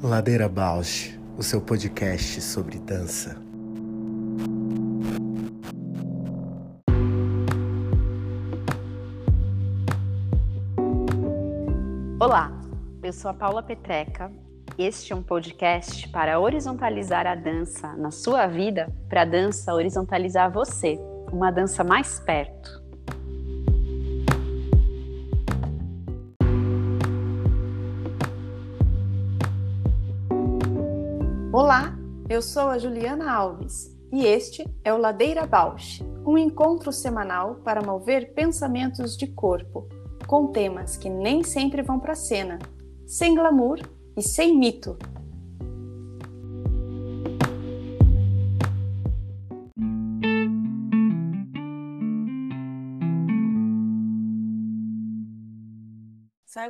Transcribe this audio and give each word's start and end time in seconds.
Ladeira 0.00 0.48
Bausch, 0.48 1.18
o 1.36 1.42
seu 1.42 1.60
podcast 1.60 2.40
sobre 2.40 2.78
dança. 2.78 3.36
Olá, 12.20 12.52
eu 13.02 13.12
sou 13.12 13.30
a 13.30 13.34
Paula 13.34 13.62
Petreca. 13.62 14.32
Este 14.78 15.12
é 15.12 15.16
um 15.16 15.22
podcast 15.22 16.08
para 16.08 16.38
horizontalizar 16.38 17.26
a 17.26 17.34
dança 17.34 17.92
na 17.96 18.10
sua 18.10 18.46
vida, 18.46 18.90
para 19.08 19.22
a 19.22 19.24
dança 19.24 19.74
horizontalizar 19.74 20.52
você, 20.52 20.96
uma 21.32 21.50
dança 21.50 21.82
mais 21.82 22.20
perto. 22.20 22.87
Eu 32.38 32.42
sou 32.42 32.68
a 32.68 32.78
Juliana 32.78 33.32
Alves 33.32 33.92
e 34.12 34.24
este 34.24 34.64
é 34.84 34.94
o 34.94 34.96
Ladeira 34.96 35.44
Bausch, 35.44 36.04
um 36.24 36.38
encontro 36.38 36.92
semanal 36.92 37.56
para 37.64 37.82
mover 37.82 38.32
pensamentos 38.32 39.16
de 39.16 39.26
corpo, 39.26 39.88
com 40.24 40.46
temas 40.52 40.96
que 40.96 41.10
nem 41.10 41.42
sempre 41.42 41.82
vão 41.82 41.98
para 41.98 42.14
cena, 42.14 42.60
sem 43.04 43.34
glamour 43.34 43.80
e 44.16 44.22
sem 44.22 44.56
mito. 44.56 44.96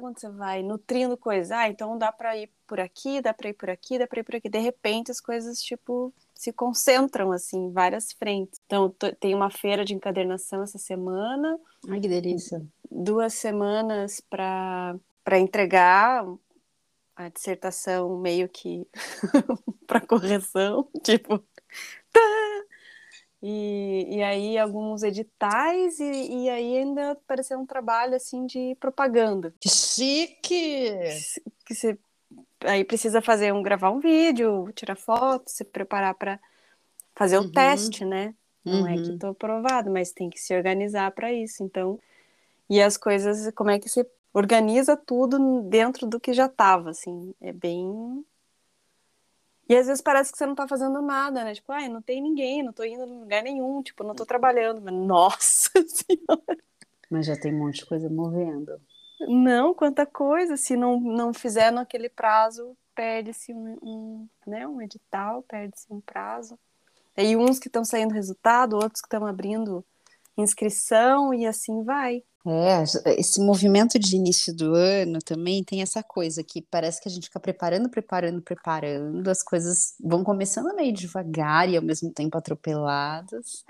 Quando 0.01 0.19
você 0.19 0.29
vai 0.29 0.63
nutrindo 0.63 1.17
coisa? 1.17 1.59
Ah, 1.59 1.69
então 1.69 1.97
dá 1.99 2.13
para 2.13 2.37
ir 2.37 2.51
por 2.67 2.81
aqui, 2.81 3.21
dá 3.21 3.33
para 3.33 3.49
ir 3.51 3.55
por 3.55 3.71
aqui, 3.71 3.99
dá 3.99 4.07
para 4.07 4.21
ir 4.21 4.25
por 4.25 4.37
aqui. 4.37 4.49
De 4.49 4.59
repente 4.59 5.11
as 5.11 5.21
coisas, 5.21 5.61
tipo, 5.63 6.13
se 6.35 6.53
concentram, 6.53 7.33
assim, 7.33 7.67
em 7.67 7.73
várias 7.73 8.13
frentes. 8.13 8.61
Então, 8.67 8.95
tem 9.19 9.35
uma 9.35 9.51
feira 9.51 9.85
de 9.85 9.95
encadernação 9.95 10.63
essa 10.63 10.79
semana. 10.79 11.59
Ai, 11.89 12.01
que 12.01 12.09
delícia. 12.09 12.65
Duas 12.91 13.35
semanas 13.35 14.21
para 14.21 14.99
entregar 15.33 16.25
a 17.17 17.29
dissertação 17.29 18.17
meio 18.19 18.49
que 18.49 18.87
para 19.87 20.01
correção, 20.01 20.89
tipo. 21.03 21.39
Tá! 22.13 22.38
E, 23.41 24.17
e 24.17 24.23
aí 24.23 24.59
alguns 24.59 25.03
editais, 25.03 26.01
e, 26.01 26.45
e 26.45 26.51
aí 26.51 26.79
ainda 26.79 27.13
apareceu 27.13 27.59
um 27.59 27.67
trabalho 27.67 28.17
assim 28.17 28.47
de 28.47 28.77
propaganda. 28.81 29.55
Que 29.61 29.69
chique! 29.69 30.93
Que 31.65 31.75
você 31.75 31.99
aí 32.65 32.85
precisa 32.85 33.23
fazer 33.23 33.53
um 33.53 33.63
gravar 33.63 33.91
um 33.91 34.01
vídeo, 34.01 34.71
tirar 34.75 34.97
foto, 34.97 35.49
se 35.49 35.65
preparar 35.65 36.15
para 36.15 36.41
fazer 37.15 37.39
o 37.39 37.43
uhum. 37.43 37.53
teste, 37.53 38.05
né? 38.05 38.35
Não 38.65 38.83
uhum. 38.83 38.89
é 38.89 38.95
que 38.95 39.13
estou 39.13 39.29
uhum. 39.29 39.33
aprovado, 39.33 39.91
mas 39.91 40.13
tem 40.13 40.29
que 40.29 40.41
se 40.41 40.55
organizar 40.55 41.11
para 41.13 41.33
isso. 41.33 41.63
Então, 41.63 41.99
e 42.69 42.83
as 42.83 42.97
coisas, 42.97 43.53
como 43.55 43.71
é 43.71 43.79
que 43.79 43.89
você 43.89 44.07
organiza 44.33 44.97
tudo 44.97 45.63
dentro 45.63 46.07
do 46.07 46.21
que 46.21 46.33
já 46.33 46.47
estava, 46.47 46.91
assim, 46.91 47.35
é 47.41 47.53
bem 47.53 48.25
e 49.69 49.77
às 49.77 49.87
vezes 49.87 50.01
parece 50.01 50.33
que 50.33 50.39
você 50.39 50.47
não 50.47 50.55
tá 50.55 50.67
fazendo 50.67 51.03
nada, 51.03 51.45
né? 51.45 51.55
Tipo, 51.55 51.73
ai, 51.73 51.89
não 51.89 52.01
tem 52.01 52.23
ninguém, 52.23 52.63
não 52.63 52.73
tô 52.73 52.85
indo 52.85 53.05
em 53.05 53.21
lugar 53.21 53.43
nenhum, 53.43 53.83
tipo, 53.83 54.03
não 54.03 54.15
tô 54.15 54.25
trabalhando. 54.25 54.81
Mas, 54.81 54.95
nossa 54.95 55.71
senhora! 55.87 56.59
Mas 57.11 57.27
já 57.27 57.37
tem 57.37 57.55
um 57.55 57.59
monte 57.59 57.81
de 57.81 57.87
coisa 57.87 58.09
movendo. 58.09 58.81
Não, 59.21 59.75
quanta 59.75 60.07
coisa. 60.07 60.57
Se 60.57 60.77
não, 60.77 60.99
não 61.01 61.35
fizer 61.35 61.71
naquele 61.71 62.09
prazo, 62.09 62.77
perde-se 62.95 63.53
um, 63.53 63.79
um, 63.83 64.29
né, 64.47 64.67
um 64.67 64.81
edital, 64.81 65.43
perde-se 65.43 65.87
um 65.91 66.01
prazo. 66.01 66.59
E 67.17 67.37
uns 67.37 67.59
que 67.59 67.69
estão 67.69 67.85
saindo 67.85 68.15
resultado, 68.15 68.75
outros 68.77 69.01
que 69.01 69.07
estão 69.07 69.27
abrindo 69.27 69.85
inscrição 70.43 71.35
e 71.35 71.47
assim 71.47 71.83
vai. 71.83 72.23
É, 72.47 72.83
esse 73.19 73.41
movimento 73.41 73.99
de 73.99 74.17
início 74.17 74.55
do 74.55 74.75
ano 74.75 75.19
também 75.19 75.63
tem 75.63 75.83
essa 75.83 76.03
coisa 76.03 76.43
que 76.43 76.63
parece 76.63 77.01
que 77.01 77.09
a 77.09 77.13
gente 77.13 77.27
fica 77.27 77.39
preparando, 77.39 77.91
preparando, 77.91 78.41
preparando, 78.41 79.29
as 79.29 79.43
coisas 79.43 79.95
vão 80.01 80.25
começando 80.25 80.75
meio 80.75 80.93
devagar 80.93 81.69
e 81.69 81.77
ao 81.77 81.83
mesmo 81.83 82.11
tempo 82.11 82.39
atropeladas. 82.39 83.65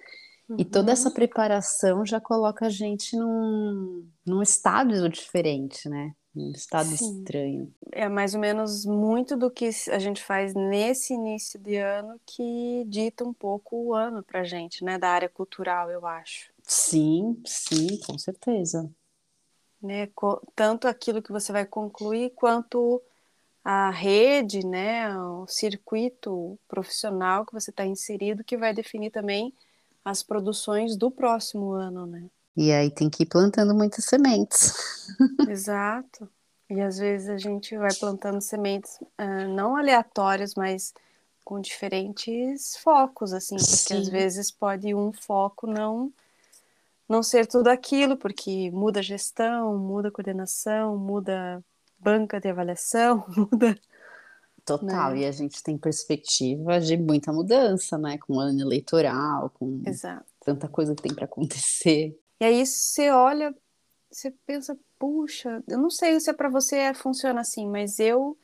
Uhum. 0.48 0.56
E 0.58 0.64
toda 0.64 0.92
essa 0.92 1.08
uhum. 1.08 1.14
preparação 1.14 2.06
já 2.06 2.20
coloca 2.20 2.66
a 2.66 2.70
gente 2.70 3.16
num, 3.16 4.06
num 4.24 4.42
estado 4.42 5.08
diferente, 5.08 5.88
né? 5.88 6.12
Um 6.36 6.52
estado 6.52 6.88
Sim. 6.88 7.18
estranho. 7.18 7.74
É 7.90 8.08
mais 8.08 8.34
ou 8.34 8.40
menos 8.40 8.86
muito 8.86 9.36
do 9.36 9.50
que 9.50 9.70
a 9.90 9.98
gente 9.98 10.22
faz 10.22 10.54
nesse 10.54 11.14
início 11.14 11.58
de 11.58 11.76
ano 11.76 12.20
que 12.24 12.84
dita 12.86 13.24
um 13.24 13.34
pouco 13.34 13.76
o 13.76 13.94
ano 13.94 14.22
pra 14.22 14.44
gente, 14.44 14.84
né? 14.84 14.98
Da 14.98 15.08
área 15.08 15.28
cultural, 15.28 15.90
eu 15.90 16.06
acho. 16.06 16.52
Sim, 16.68 17.42
sim, 17.46 17.98
com 18.06 18.18
certeza. 18.18 18.88
Né? 19.80 20.08
Tanto 20.54 20.86
aquilo 20.86 21.22
que 21.22 21.32
você 21.32 21.50
vai 21.50 21.64
concluir, 21.64 22.30
quanto 22.36 23.02
a 23.64 23.90
rede, 23.90 24.64
né? 24.66 25.16
O 25.18 25.46
circuito 25.46 26.58
profissional 26.68 27.46
que 27.46 27.52
você 27.52 27.70
está 27.70 27.86
inserido, 27.86 28.44
que 28.44 28.56
vai 28.56 28.74
definir 28.74 29.10
também 29.10 29.52
as 30.04 30.22
produções 30.22 30.96
do 30.96 31.10
próximo 31.10 31.72
ano, 31.72 32.06
né? 32.06 32.28
E 32.56 32.72
aí 32.72 32.90
tem 32.90 33.08
que 33.08 33.22
ir 33.22 33.26
plantando 33.26 33.74
muitas 33.74 34.04
sementes. 34.04 35.06
Exato. 35.48 36.28
E 36.68 36.80
às 36.80 36.98
vezes 36.98 37.28
a 37.28 37.38
gente 37.38 37.76
vai 37.78 37.94
plantando 37.94 38.42
sementes 38.42 39.00
uh, 39.00 39.48
não 39.54 39.76
aleatórias, 39.76 40.54
mas 40.54 40.92
com 41.44 41.60
diferentes 41.60 42.76
focos, 42.76 43.32
assim, 43.32 43.56
porque 43.56 43.94
Sim. 43.94 44.00
às 44.00 44.08
vezes 44.08 44.50
pode 44.50 44.94
um 44.94 45.12
foco 45.12 45.66
não 45.66 46.12
não 47.08 47.22
ser 47.22 47.46
tudo 47.46 47.68
aquilo, 47.68 48.16
porque 48.16 48.70
muda 48.70 49.00
a 49.00 49.02
gestão, 49.02 49.78
muda 49.78 50.08
a 50.08 50.12
coordenação, 50.12 50.96
muda 50.96 51.64
banca 51.98 52.40
de 52.40 52.48
avaliação, 52.48 53.24
muda. 53.34 53.78
Total, 54.64 55.12
né? 55.12 55.20
e 55.20 55.24
a 55.24 55.32
gente 55.32 55.62
tem 55.62 55.78
perspectiva 55.78 56.78
de 56.78 56.96
muita 56.96 57.32
mudança, 57.32 57.96
né? 57.96 58.18
Com 58.18 58.34
o 58.34 58.40
ano 58.40 58.60
eleitoral, 58.60 59.50
com 59.50 59.82
Exato. 59.86 60.26
tanta 60.44 60.68
coisa 60.68 60.94
que 60.94 61.02
tem 61.02 61.14
para 61.14 61.24
acontecer. 61.24 62.18
E 62.38 62.44
aí 62.44 62.66
você 62.66 63.10
olha, 63.10 63.54
você 64.10 64.30
pensa, 64.46 64.78
puxa, 64.98 65.62
eu 65.66 65.78
não 65.78 65.88
sei 65.88 66.20
se 66.20 66.28
é 66.28 66.32
para 66.34 66.50
você 66.50 66.92
funciona 66.92 67.40
assim, 67.40 67.66
mas 67.66 67.98
eu 67.98 68.36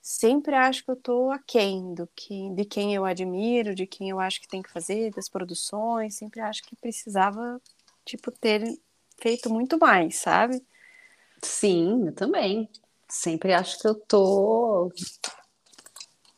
sempre 0.00 0.54
acho 0.54 0.84
que 0.84 0.90
eu 0.90 0.96
tô 0.96 1.30
aquém 1.30 1.94
do 1.94 2.06
que, 2.14 2.50
de 2.50 2.64
quem 2.64 2.94
eu 2.94 3.04
admiro, 3.04 3.74
de 3.74 3.86
quem 3.86 4.10
eu 4.10 4.20
acho 4.20 4.40
que 4.40 4.48
tem 4.48 4.62
que 4.62 4.70
fazer, 4.70 5.10
das 5.12 5.28
produções, 5.28 6.14
sempre 6.14 6.40
acho 6.40 6.62
que 6.62 6.76
precisava, 6.76 7.60
tipo, 8.04 8.30
ter 8.30 8.62
feito 9.20 9.50
muito 9.50 9.78
mais, 9.78 10.16
sabe? 10.16 10.62
Sim, 11.42 12.06
eu 12.06 12.14
também. 12.14 12.68
Sempre 13.08 13.52
acho 13.52 13.78
que 13.78 13.88
eu 13.88 13.94
tô. 13.94 14.92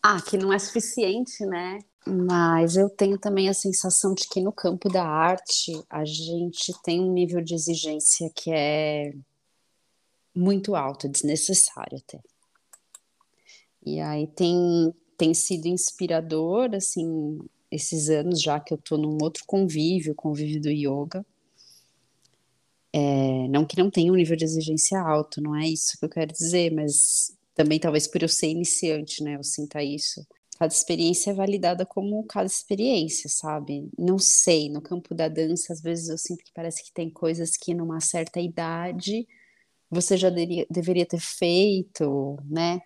Ah, 0.02 0.20
que 0.20 0.36
não 0.36 0.52
é 0.52 0.58
suficiente, 0.58 1.44
né? 1.44 1.78
Mas 2.06 2.76
eu 2.76 2.90
tenho 2.90 3.16
também 3.18 3.48
a 3.48 3.54
sensação 3.54 4.14
de 4.14 4.26
que 4.28 4.40
no 4.40 4.52
campo 4.52 4.88
da 4.88 5.04
arte 5.04 5.72
a 5.88 6.04
gente 6.04 6.72
tem 6.82 7.00
um 7.00 7.12
nível 7.12 7.40
de 7.40 7.54
exigência 7.54 8.28
que 8.34 8.50
é 8.50 9.12
muito 10.34 10.74
alto, 10.74 11.08
desnecessário 11.08 11.98
até. 11.98 12.20
E 13.84 14.00
aí 14.00 14.26
tem, 14.26 14.94
tem 15.16 15.34
sido 15.34 15.66
inspirador, 15.66 16.74
assim, 16.74 17.38
esses 17.70 18.08
anos 18.08 18.40
já 18.40 18.60
que 18.60 18.72
eu 18.72 18.78
tô 18.78 18.96
num 18.96 19.18
outro 19.22 19.44
convívio, 19.46 20.14
convívio 20.14 20.60
do 20.60 20.70
yoga. 20.70 21.24
É, 22.92 23.48
não 23.48 23.64
que 23.64 23.78
não 23.78 23.90
tenha 23.90 24.12
um 24.12 24.16
nível 24.16 24.36
de 24.36 24.44
exigência 24.44 25.00
alto, 25.00 25.40
não 25.40 25.56
é 25.56 25.66
isso 25.66 25.98
que 25.98 26.04
eu 26.04 26.10
quero 26.10 26.32
dizer, 26.32 26.70
mas 26.72 27.34
também 27.54 27.80
talvez 27.80 28.06
por 28.06 28.22
eu 28.22 28.28
ser 28.28 28.48
iniciante, 28.48 29.22
né, 29.24 29.36
eu 29.36 29.42
sinta 29.42 29.82
isso. 29.82 30.24
Cada 30.58 30.72
experiência 30.72 31.30
é 31.30 31.34
validada 31.34 31.86
como 31.86 32.22
cada 32.24 32.46
experiência, 32.46 33.28
sabe? 33.28 33.88
Não 33.98 34.18
sei, 34.18 34.68
no 34.68 34.80
campo 34.80 35.14
da 35.14 35.26
dança, 35.26 35.72
às 35.72 35.80
vezes 35.80 36.08
eu 36.08 36.18
sinto 36.18 36.44
que 36.44 36.52
parece 36.54 36.84
que 36.84 36.92
tem 36.92 37.10
coisas 37.10 37.56
que 37.56 37.74
numa 37.74 38.00
certa 38.00 38.38
idade 38.40 39.26
você 39.90 40.16
já 40.16 40.30
deveria, 40.30 40.66
deveria 40.70 41.06
ter 41.06 41.20
feito, 41.20 42.38
né? 42.48 42.80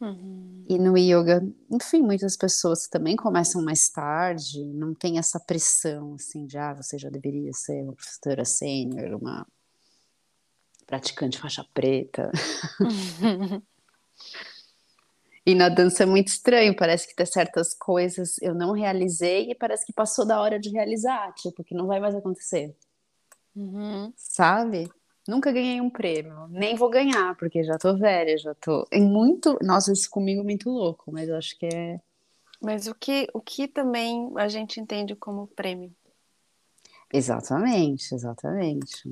Uhum. 0.00 0.64
E 0.68 0.78
no 0.78 0.96
yoga, 0.96 1.42
enfim, 1.70 2.02
muitas 2.02 2.36
pessoas 2.36 2.86
também 2.86 3.16
começam 3.16 3.62
mais 3.62 3.88
tarde, 3.88 4.64
não 4.64 4.94
tem 4.94 5.18
essa 5.18 5.40
pressão, 5.40 6.14
assim, 6.14 6.46
de, 6.46 6.56
ah, 6.56 6.74
você 6.74 6.98
já 6.98 7.08
deveria 7.10 7.52
ser 7.52 7.82
uma 7.82 7.94
professora 7.94 8.44
sênior, 8.44 9.18
uma 9.20 9.46
praticante 10.86 11.38
faixa 11.38 11.66
preta. 11.74 12.30
e 15.44 15.54
na 15.54 15.68
dança 15.68 16.04
é 16.04 16.06
muito 16.06 16.28
estranho, 16.28 16.76
parece 16.76 17.08
que 17.08 17.14
tem 17.14 17.26
certas 17.26 17.74
coisas 17.74 18.36
eu 18.40 18.54
não 18.54 18.72
realizei 18.72 19.50
e 19.50 19.54
parece 19.54 19.84
que 19.84 19.92
passou 19.92 20.24
da 20.24 20.40
hora 20.40 20.60
de 20.60 20.70
realizar, 20.70 21.32
tipo, 21.34 21.64
que 21.64 21.74
não 21.74 21.86
vai 21.86 21.98
mais 21.98 22.14
acontecer. 22.14 22.76
Uhum. 23.56 24.12
Sabe? 24.16 24.88
Nunca 25.28 25.52
ganhei 25.52 25.78
um 25.78 25.90
prêmio, 25.90 26.48
nem 26.48 26.74
vou 26.74 26.88
ganhar, 26.88 27.36
porque 27.36 27.62
já 27.62 27.76
tô 27.76 27.94
velha, 27.94 28.38
já 28.38 28.54
tô. 28.54 28.88
É 28.90 28.98
muito. 28.98 29.58
Nossa, 29.60 29.92
isso 29.92 30.08
comigo 30.08 30.40
é 30.40 30.44
muito 30.44 30.70
louco, 30.70 31.12
mas 31.12 31.28
eu 31.28 31.36
acho 31.36 31.58
que 31.58 31.66
é. 31.66 32.00
Mas 32.58 32.86
o 32.86 32.94
que, 32.94 33.28
o 33.34 33.40
que 33.42 33.68
também 33.68 34.32
a 34.36 34.48
gente 34.48 34.80
entende 34.80 35.14
como 35.14 35.46
prêmio? 35.48 35.94
Exatamente, 37.12 38.14
exatamente. 38.14 39.02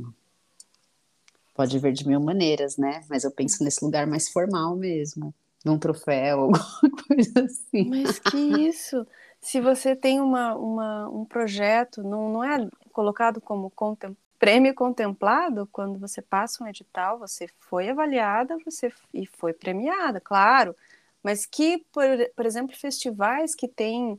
Pode 1.55 1.79
ver 1.79 1.93
de 1.93 2.09
mil 2.09 2.21
maneiras, 2.21 2.79
né? 2.79 3.05
Mas 3.11 3.23
eu 3.25 3.31
penso 3.31 3.63
nesse 3.63 3.85
lugar 3.85 4.07
mais 4.07 4.31
formal 4.31 4.75
mesmo. 4.75 5.35
Num 5.63 5.79
troféu, 5.79 6.41
alguma 6.49 6.65
coisa 7.07 7.45
assim. 7.45 7.91
Mas 7.91 8.19
que 8.19 8.39
isso? 8.39 9.07
Se 9.39 9.61
você 9.61 9.95
tem 9.95 10.19
uma, 10.19 10.57
uma, 10.57 11.11
um 11.11 11.27
projeto, 11.27 12.03
não, 12.03 12.33
não 12.33 12.43
é 12.43 12.67
colocado 12.91 13.39
como 13.39 13.69
contem 13.69 14.17
prêmio 14.39 14.75
contemplado 14.75 15.69
quando 15.73 15.99
você 15.99 16.21
passa 16.23 16.63
um 16.63 16.67
edital, 16.67 17.19
você 17.19 17.49
foi 17.59 17.89
avaliada 17.89 18.57
você 18.65 18.93
e 19.13 19.27
foi 19.27 19.53
premiada, 19.53 20.21
claro, 20.21 20.75
mas 21.23 21.45
que, 21.45 21.85
por, 21.93 22.05
por 22.35 22.47
exemplo, 22.47 22.77
festivais 22.77 23.55
que 23.55 23.67
têm 23.67 24.19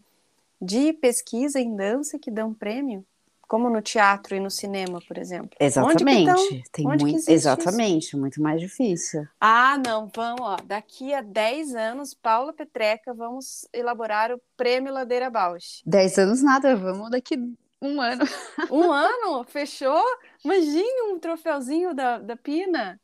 de 0.62 0.94
pesquisa 0.94 1.60
em 1.60 1.76
dança 1.76 2.20
que 2.20 2.32
dão 2.32 2.54
prêmio, 2.54 3.06
como 3.48 3.70
no 3.70 3.82
teatro 3.82 4.36
e 4.36 4.40
no 4.40 4.52
cinema, 4.52 5.00
por 5.08 5.18
exemplo. 5.18 5.52
Exatamente. 5.60 6.64
Tem 6.72 6.86
Onde 6.86 7.06
muito, 7.06 7.32
exatamente, 7.32 8.08
isso? 8.08 8.20
muito 8.20 8.42
mais 8.42 8.60
difícil. 8.60 9.26
Ah, 9.40 9.78
não, 9.86 10.12
vamos, 10.14 10.42
ó, 10.42 10.58
daqui 10.66 11.14
a 11.14 11.22
10 11.22 11.74
anos, 11.76 12.14
Paula 12.14 12.52
Petreca, 12.52 13.14
vamos 13.14 13.66
elaborar 13.72 14.34
o 14.34 14.42
Prêmio 14.58 14.94
Ladeira 14.94 15.30
Bausch. 15.30 15.82
10 15.86 16.18
anos 16.18 16.44
nada, 16.44 16.76
vamos 16.76 17.10
daqui 17.10 17.38
um 17.82 18.02
ano. 18.02 18.24
Um 18.72 18.92
ano? 18.92 19.44
Fechou? 19.46 20.04
Imagine 20.44 21.14
um 21.14 21.20
troféuzinho 21.20 21.94
da, 21.94 22.18
da 22.20 22.36
Pina. 22.36 23.00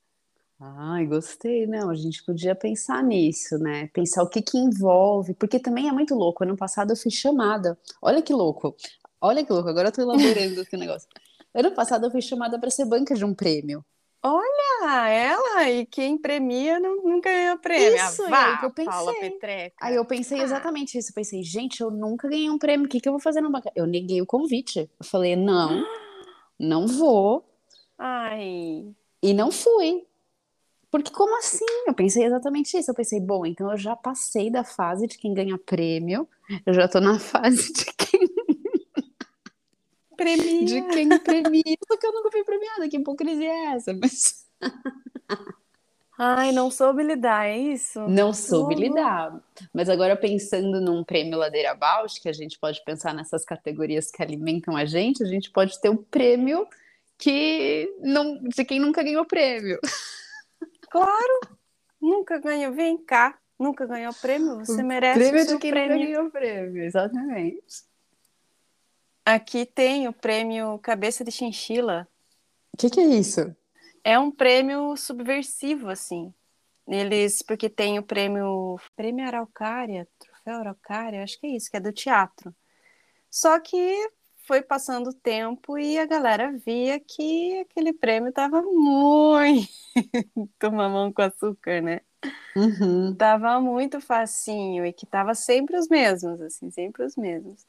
Ai, 0.60 1.06
gostei. 1.06 1.68
Não, 1.68 1.90
a 1.90 1.96
gente 1.96 2.24
podia 2.24 2.56
pensar 2.56 3.04
nisso, 3.04 3.58
né? 3.58 3.88
Pensar 3.94 4.24
o 4.24 4.30
que 4.30 4.42
que 4.42 4.58
envolve, 4.58 5.34
porque 5.36 5.60
também 5.60 5.90
é 5.90 5.92
muito 5.92 6.16
louco. 6.16 6.44
Ano 6.44 6.56
passado 6.56 6.92
eu 6.92 6.98
fui 6.98 7.12
chamada. 7.12 7.78
Olha 8.02 8.22
que 8.22 8.34
louco. 8.34 8.76
Olha 9.20 9.46
que 9.46 9.52
louco. 9.52 9.70
Agora 9.70 9.90
eu 9.90 9.92
tô 9.92 10.02
elaborando 10.02 10.62
aqui 10.62 10.76
o 10.76 10.80
negócio. 10.80 11.08
Ano 11.54 11.72
passado 11.72 12.06
eu 12.08 12.12
fui 12.12 12.22
chamada 12.22 12.60
para 12.60 12.70
ser 12.70 12.86
banca 12.86 13.14
de 13.14 13.26
um 13.26 13.34
prêmio. 13.34 13.86
Olha, 14.24 14.73
ela 14.86 15.70
e 15.70 15.86
quem 15.86 16.18
premia 16.18 16.80
não, 16.80 17.04
nunca 17.04 17.30
ganhou 17.30 17.58
prêmio. 17.58 17.96
Isso, 17.96 18.28
Vá, 18.30 18.58
que 18.58 18.66
eu 18.66 18.72
pensei. 18.72 18.92
Paula 18.92 19.14
Petreca. 19.20 19.76
Aí 19.82 19.96
eu 19.96 20.06
pensei 20.06 20.40
ah. 20.40 20.44
exatamente 20.44 20.98
isso. 20.98 21.12
Eu 21.12 21.16
pensei, 21.16 21.44
gente, 21.44 21.82
eu 21.82 21.92
nunca 21.92 22.28
ganhei 22.28 22.50
um 22.50 22.58
prêmio, 22.58 22.86
o 22.86 22.90
que, 22.90 23.00
que 23.00 23.08
eu 23.08 23.14
vou 23.14 23.22
fazer 23.22 23.42
no 23.42 23.52
banca? 23.52 23.72
Eu 23.76 23.86
neguei 23.86 24.22
o 24.22 24.26
convite. 24.26 24.90
Eu 25.00 25.06
falei, 25.06 25.36
não, 25.36 25.86
não 26.60 26.88
vou. 26.88 27.46
Ai. 27.98 28.86
E 29.22 29.34
não 29.34 29.52
fui. 29.52 30.06
Porque 30.92 31.12
como 31.12 31.38
assim? 31.40 31.66
Eu 31.88 31.94
pensei 31.94 32.24
exatamente 32.24 32.78
isso. 32.78 32.92
Eu 32.92 32.96
pensei, 32.96 33.20
bom, 33.20 33.46
então 33.46 33.72
eu 33.72 33.78
já 33.78 33.96
passei 33.96 34.52
da 34.52 34.64
fase 34.64 35.08
de 35.08 35.18
quem 35.18 35.34
ganha 35.34 35.58
prêmio, 35.58 36.28
eu 36.66 36.74
já 36.74 36.88
tô 36.88 37.00
na 37.00 37.18
fase 37.20 37.74
de 37.74 37.86
quem 37.98 38.28
premia. 40.16 40.66
De 40.66 40.82
quem 40.94 41.20
premia. 41.20 41.78
Só 41.88 41.98
que 41.98 42.06
eu 42.06 42.14
nunca 42.14 42.32
fui 42.32 42.44
premiada, 42.44 42.88
que 42.88 42.98
hipocrisia 42.98 43.52
é 43.52 43.66
essa? 43.76 43.94
Mas... 43.94 44.43
Ai, 46.18 46.52
não 46.52 46.70
soube 46.70 47.02
lidar, 47.02 47.48
é 47.48 47.58
isso? 47.58 48.00
Não 48.08 48.34
soube 48.34 48.76
lidar. 48.76 49.42
Mas 49.74 49.90
agora 49.90 50.16
pensando 50.16 50.80
num 50.80 51.04
prêmio 51.04 51.40
Ladeira 51.40 51.74
Bausch, 51.74 52.22
que 52.22 52.30
a 52.30 52.34
gente 52.34 52.60
pode 52.60 52.84
pensar 52.86 53.14
nessas 53.14 53.44
categorias 53.44 54.12
que 54.12 54.22
alimentam 54.22 54.78
a 54.78 54.86
gente, 54.86 55.24
a 55.24 55.28
gente 55.28 55.50
pode 55.50 55.80
ter 55.82 55.90
o 55.90 55.94
um 55.94 55.98
prêmio 55.98 56.68
que 57.18 57.96
não 58.00 58.38
de 58.44 58.64
quem 58.64 58.80
nunca 58.80 59.02
ganhou 59.02 59.26
prêmio. 59.26 59.80
Claro, 60.90 61.40
nunca 62.00 62.38
ganhou. 62.38 62.72
Vem 62.72 62.98
cá, 62.98 63.36
nunca 63.58 63.86
ganhou 63.88 64.14
prêmio, 64.14 64.60
você 64.60 64.84
merece 64.84 65.20
prêmio 65.20 65.48
de 65.48 65.58
quem 65.58 65.72
prêmio. 65.72 65.98
nunca 65.98 66.06
ganhou 66.06 66.30
prêmio, 66.30 66.84
exatamente. 66.84 67.84
Aqui 69.26 69.66
tem 69.66 70.08
o 70.08 70.14
prêmio 70.14 70.78
Cabeça 70.80 71.24
de 71.24 71.32
Chinchila. 71.32 72.08
O 72.74 72.78
que, 72.78 72.90
que, 72.90 73.00
é 73.00 73.06
isso? 73.06 73.56
É 74.04 74.20
um 74.20 74.32
prêmio 74.32 74.96
subversivo, 74.98 75.90
assim. 75.90 76.34
Eles, 76.88 77.42
porque 77.42 77.70
tem 77.70 77.98
o 77.98 78.04
prêmio, 78.04 78.78
prêmio 78.96 79.26
Araucária, 79.26 80.08
troféu 80.20 80.60
Araucária, 80.60 81.24
acho 81.24 81.40
que 81.40 81.48
é 81.48 81.52
isso, 81.52 81.72
que 81.72 81.78
é 81.78 81.80
do 81.80 81.94
teatro. 81.94 82.54
Só 83.30 83.60
que 83.60 84.10
foi 84.46 84.62
passando 84.62 85.10
o 85.10 85.14
tempo 85.14 85.78
e 85.78 85.98
a 85.98 86.06
galera 86.06 86.52
via 86.52 87.00
que 87.00 87.60
aquele 87.60 87.94
prêmio 87.94 88.32
tava 88.34 88.62
muito 88.62 89.70
mamão 90.72 91.12
com 91.14 91.22
açúcar, 91.22 91.82
né? 91.82 92.02
Uhum. 92.56 93.16
Tava 93.16 93.60
muito 93.62 94.02
facinho 94.02 94.86
e 94.86 94.94
que 94.94 95.06
tava 95.06 95.34
sempre 95.34 95.78
os 95.78 95.88
mesmos, 95.88 96.42
assim, 96.42 96.70
sempre 96.70 97.04
os 97.04 97.16
mesmos. 97.16 97.66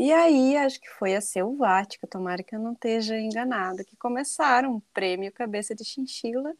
E 0.00 0.10
aí, 0.14 0.56
acho 0.56 0.80
que 0.80 0.88
foi 0.98 1.14
a 1.14 1.20
Selvática, 1.20 2.06
tomara 2.06 2.42
que 2.42 2.56
eu 2.56 2.58
não 2.58 2.72
esteja 2.72 3.20
enganada, 3.20 3.84
que 3.84 3.94
começaram 3.96 4.76
o 4.76 4.82
prêmio 4.94 5.30
Cabeça 5.30 5.74
de 5.74 5.84
Chinchila, 5.84 6.54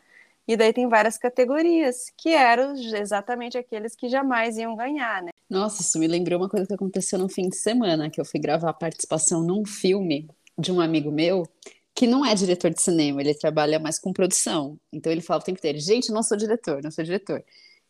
e 0.47 0.59
daí 0.59 0.75
tem 0.75 0.87
várias 0.87 1.17
categorias, 1.17 2.13
que 2.19 2.35
eram 2.35 2.75
exatamente 2.75 3.57
aqueles 3.57 3.97
que 3.97 4.11
jamais 4.11 4.59
iam 4.59 4.77
ganhar, 4.77 5.23
né? 5.23 5.31
Nossa, 5.49 5.81
isso 5.81 5.99
me 5.99 6.07
lembrou 6.07 6.39
uma 6.39 6.51
coisa 6.51 6.67
que 6.67 6.75
aconteceu 6.75 7.19
no 7.19 7.31
fim 7.31 7.49
de 7.49 7.57
semana, 7.57 8.11
que 8.11 8.21
eu 8.21 8.27
fui 8.27 8.39
gravar 8.39 8.69
a 8.69 8.75
participação 8.75 9.43
num 9.43 9.65
filme 9.65 10.29
de 10.59 10.71
um 10.71 10.79
amigo 10.79 11.11
meu, 11.11 11.49
que 11.95 12.07
não 12.07 12.27
é 12.27 12.35
diretor 12.35 12.71
de 12.71 12.83
cinema, 12.83 13.23
ele 13.23 13.33
trabalha 13.33 13.79
mais 13.79 13.99
com 13.99 14.13
produção. 14.13 14.79
Então 14.93 15.11
ele 15.11 15.23
fala 15.23 15.41
o 15.41 15.43
tempo 15.43 15.59
inteiro, 15.59 15.79
gente, 15.79 16.13
não 16.13 16.23
sou 16.23 16.37
diretor, 16.37 16.83
não 16.83 16.91
sou 16.91 17.03
diretor. 17.03 17.43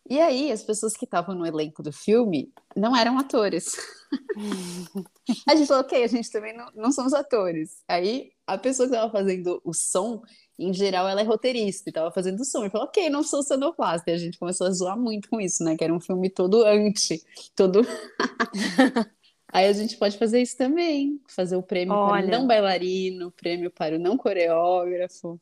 E 0.09 0.21
aí, 0.21 0.51
as 0.51 0.63
pessoas 0.63 0.97
que 0.97 1.05
estavam 1.05 1.35
no 1.35 1.47
elenco 1.47 1.83
do 1.83 1.93
filme 1.93 2.53
não 2.75 2.97
eram 2.97 3.19
atores. 3.19 3.77
a 5.49 5.55
gente 5.55 5.69
falou, 5.69 5.83
ok, 5.83 6.03
a 6.03 6.07
gente 6.07 6.31
também 6.31 6.57
não, 6.57 6.67
não 6.75 6.91
somos 6.91 7.13
atores. 7.13 7.83
Aí, 7.87 8.33
a 8.47 8.59
pessoa 8.59 8.89
que 8.89 8.95
estava 8.95 9.13
fazendo 9.13 9.61
o 9.65 9.73
som, 9.73 10.23
em 10.59 10.73
geral, 10.73 11.09
ela 11.09 11.21
é 11.21 11.25
roteirista 11.25 11.89
e 11.89 11.91
estava 11.91 12.11
fazendo 12.11 12.41
o 12.41 12.45
som. 12.45 12.65
E 12.65 12.71
falou, 12.71 12.87
ok, 12.89 13.09
não 13.09 13.23
sou 13.23 13.43
sonoplasta. 13.43 14.11
E 14.11 14.15
a 14.15 14.19
gente 14.19 14.39
começou 14.39 14.67
a 14.67 14.71
zoar 14.71 14.99
muito 14.99 15.29
com 15.29 15.41
isso, 15.41 15.63
né? 15.63 15.77
Que 15.77 15.85
era 15.85 15.95
um 15.95 16.01
filme 16.01 16.29
todo 16.29 16.65
anti, 16.65 17.23
todo... 17.55 17.83
Aí 19.53 19.67
a 19.67 19.73
gente 19.73 19.97
pode 19.97 20.17
fazer 20.17 20.41
isso 20.41 20.57
também, 20.57 21.21
fazer 21.29 21.57
o 21.57 21.63
prêmio 21.63 21.93
Olha. 21.95 22.23
para 22.23 22.37
o 22.37 22.39
não 22.39 22.47
bailarino, 22.47 23.33
prêmio 23.33 23.71
para 23.71 23.97
o 23.97 23.99
não 23.99 24.17
coreógrafo. 24.17 25.41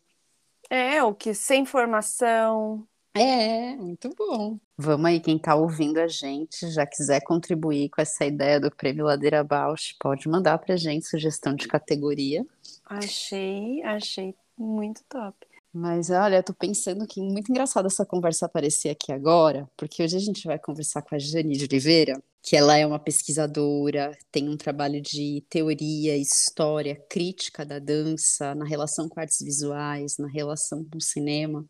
É, 0.70 1.02
o 1.02 1.14
que 1.14 1.34
sem 1.34 1.66
formação, 1.66 2.86
é, 3.14 3.76
muito 3.76 4.10
bom. 4.16 4.58
Vamos 4.76 5.06
aí, 5.06 5.20
quem 5.20 5.36
está 5.36 5.54
ouvindo 5.54 5.98
a 5.98 6.06
gente, 6.06 6.70
já 6.70 6.86
quiser 6.86 7.20
contribuir 7.22 7.88
com 7.88 8.00
essa 8.00 8.24
ideia 8.24 8.60
do 8.60 8.70
Prêmio 8.70 9.04
Ladeira 9.04 9.42
Bausch, 9.42 9.94
pode 10.00 10.28
mandar 10.28 10.58
para 10.58 10.74
a 10.74 10.76
gente 10.76 11.06
sugestão 11.06 11.54
de 11.54 11.66
categoria. 11.66 12.46
Achei, 12.86 13.82
achei 13.82 14.34
muito 14.56 15.02
top. 15.08 15.36
Mas 15.72 16.10
olha, 16.10 16.36
eu 16.36 16.42
tô 16.42 16.54
pensando 16.54 17.06
que 17.06 17.20
muito 17.20 17.50
engraçado 17.50 17.86
essa 17.86 18.04
conversa 18.04 18.46
aparecer 18.46 18.88
aqui 18.88 19.12
agora, 19.12 19.68
porque 19.76 20.02
hoje 20.02 20.16
a 20.16 20.20
gente 20.20 20.46
vai 20.46 20.58
conversar 20.58 21.02
com 21.02 21.14
a 21.14 21.18
Jane 21.18 21.56
de 21.56 21.64
Oliveira, 21.64 22.22
que 22.42 22.56
ela 22.56 22.76
é 22.76 22.86
uma 22.86 22.98
pesquisadora, 22.98 24.16
tem 24.32 24.48
um 24.48 24.56
trabalho 24.56 25.00
de 25.00 25.44
teoria, 25.50 26.16
história, 26.16 26.96
crítica 27.08 27.64
da 27.66 27.78
dança, 27.78 28.54
na 28.54 28.64
relação 28.64 29.08
com 29.08 29.20
artes 29.20 29.40
visuais, 29.40 30.16
na 30.18 30.28
relação 30.28 30.84
com 30.84 30.96
o 30.98 31.02
cinema. 31.02 31.64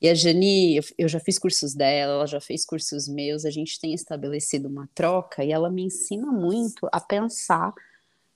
E 0.00 0.08
a 0.08 0.14
Jani, 0.14 0.80
eu 0.96 1.08
já 1.08 1.18
fiz 1.18 1.38
cursos 1.38 1.74
dela, 1.74 2.14
ela 2.14 2.26
já 2.26 2.40
fez 2.40 2.64
cursos 2.64 3.08
meus, 3.08 3.44
a 3.44 3.50
gente 3.50 3.80
tem 3.80 3.92
estabelecido 3.92 4.68
uma 4.68 4.88
troca 4.94 5.44
e 5.44 5.50
ela 5.50 5.68
me 5.68 5.82
ensina 5.82 6.30
muito 6.30 6.88
a 6.92 7.00
pensar 7.00 7.74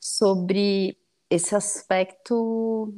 sobre 0.01 0.99
esse 1.31 1.55
aspecto 1.55 2.93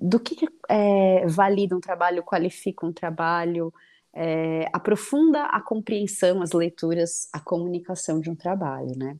do 0.00 0.20
que 0.20 0.36
é, 0.68 1.26
valida 1.26 1.76
um 1.76 1.80
trabalho, 1.80 2.22
qualifica 2.22 2.86
um 2.86 2.92
trabalho, 2.92 3.74
é, 4.14 4.66
aprofunda 4.72 5.46
a 5.46 5.60
compreensão, 5.60 6.40
as 6.40 6.52
leituras, 6.52 7.28
a 7.32 7.40
comunicação 7.40 8.20
de 8.20 8.30
um 8.30 8.36
trabalho, 8.36 8.96
né? 8.96 9.18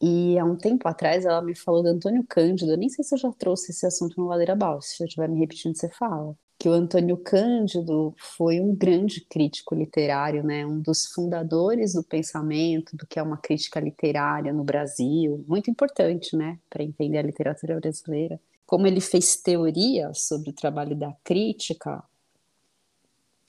E 0.00 0.38
há 0.38 0.44
um 0.44 0.56
tempo 0.56 0.86
atrás 0.86 1.24
ela 1.24 1.42
me 1.42 1.56
falou 1.56 1.82
do 1.82 1.88
Antônio 1.88 2.24
Cândido, 2.28 2.70
eu 2.70 2.76
nem 2.76 2.88
sei 2.88 3.04
se 3.04 3.14
eu 3.14 3.18
já 3.18 3.32
trouxe 3.32 3.72
esse 3.72 3.84
assunto 3.86 4.20
no 4.20 4.28
Ladeira 4.28 4.54
Balsa, 4.54 4.88
se 4.88 5.02
eu 5.02 5.06
estiver 5.06 5.28
me 5.28 5.40
repetindo, 5.40 5.76
você 5.76 5.88
fala 5.88 6.36
que 6.64 6.68
o 6.70 6.72
Antônio 6.72 7.18
Cândido 7.18 8.14
foi 8.16 8.58
um 8.58 8.74
grande 8.74 9.20
crítico 9.20 9.74
literário, 9.74 10.42
né, 10.42 10.64
um 10.64 10.80
dos 10.80 11.04
fundadores 11.08 11.92
do 11.92 12.02
pensamento, 12.02 12.96
do 12.96 13.06
que 13.06 13.18
é 13.18 13.22
uma 13.22 13.36
crítica 13.36 13.78
literária 13.78 14.50
no 14.50 14.64
Brasil, 14.64 15.44
muito 15.46 15.70
importante, 15.70 16.34
né, 16.34 16.58
para 16.70 16.82
entender 16.82 17.18
a 17.18 17.22
literatura 17.22 17.78
brasileira. 17.78 18.40
Como 18.64 18.86
ele 18.86 19.02
fez 19.02 19.36
teoria 19.36 20.14
sobre 20.14 20.48
o 20.48 20.54
trabalho 20.54 20.96
da 20.96 21.14
crítica, 21.22 22.02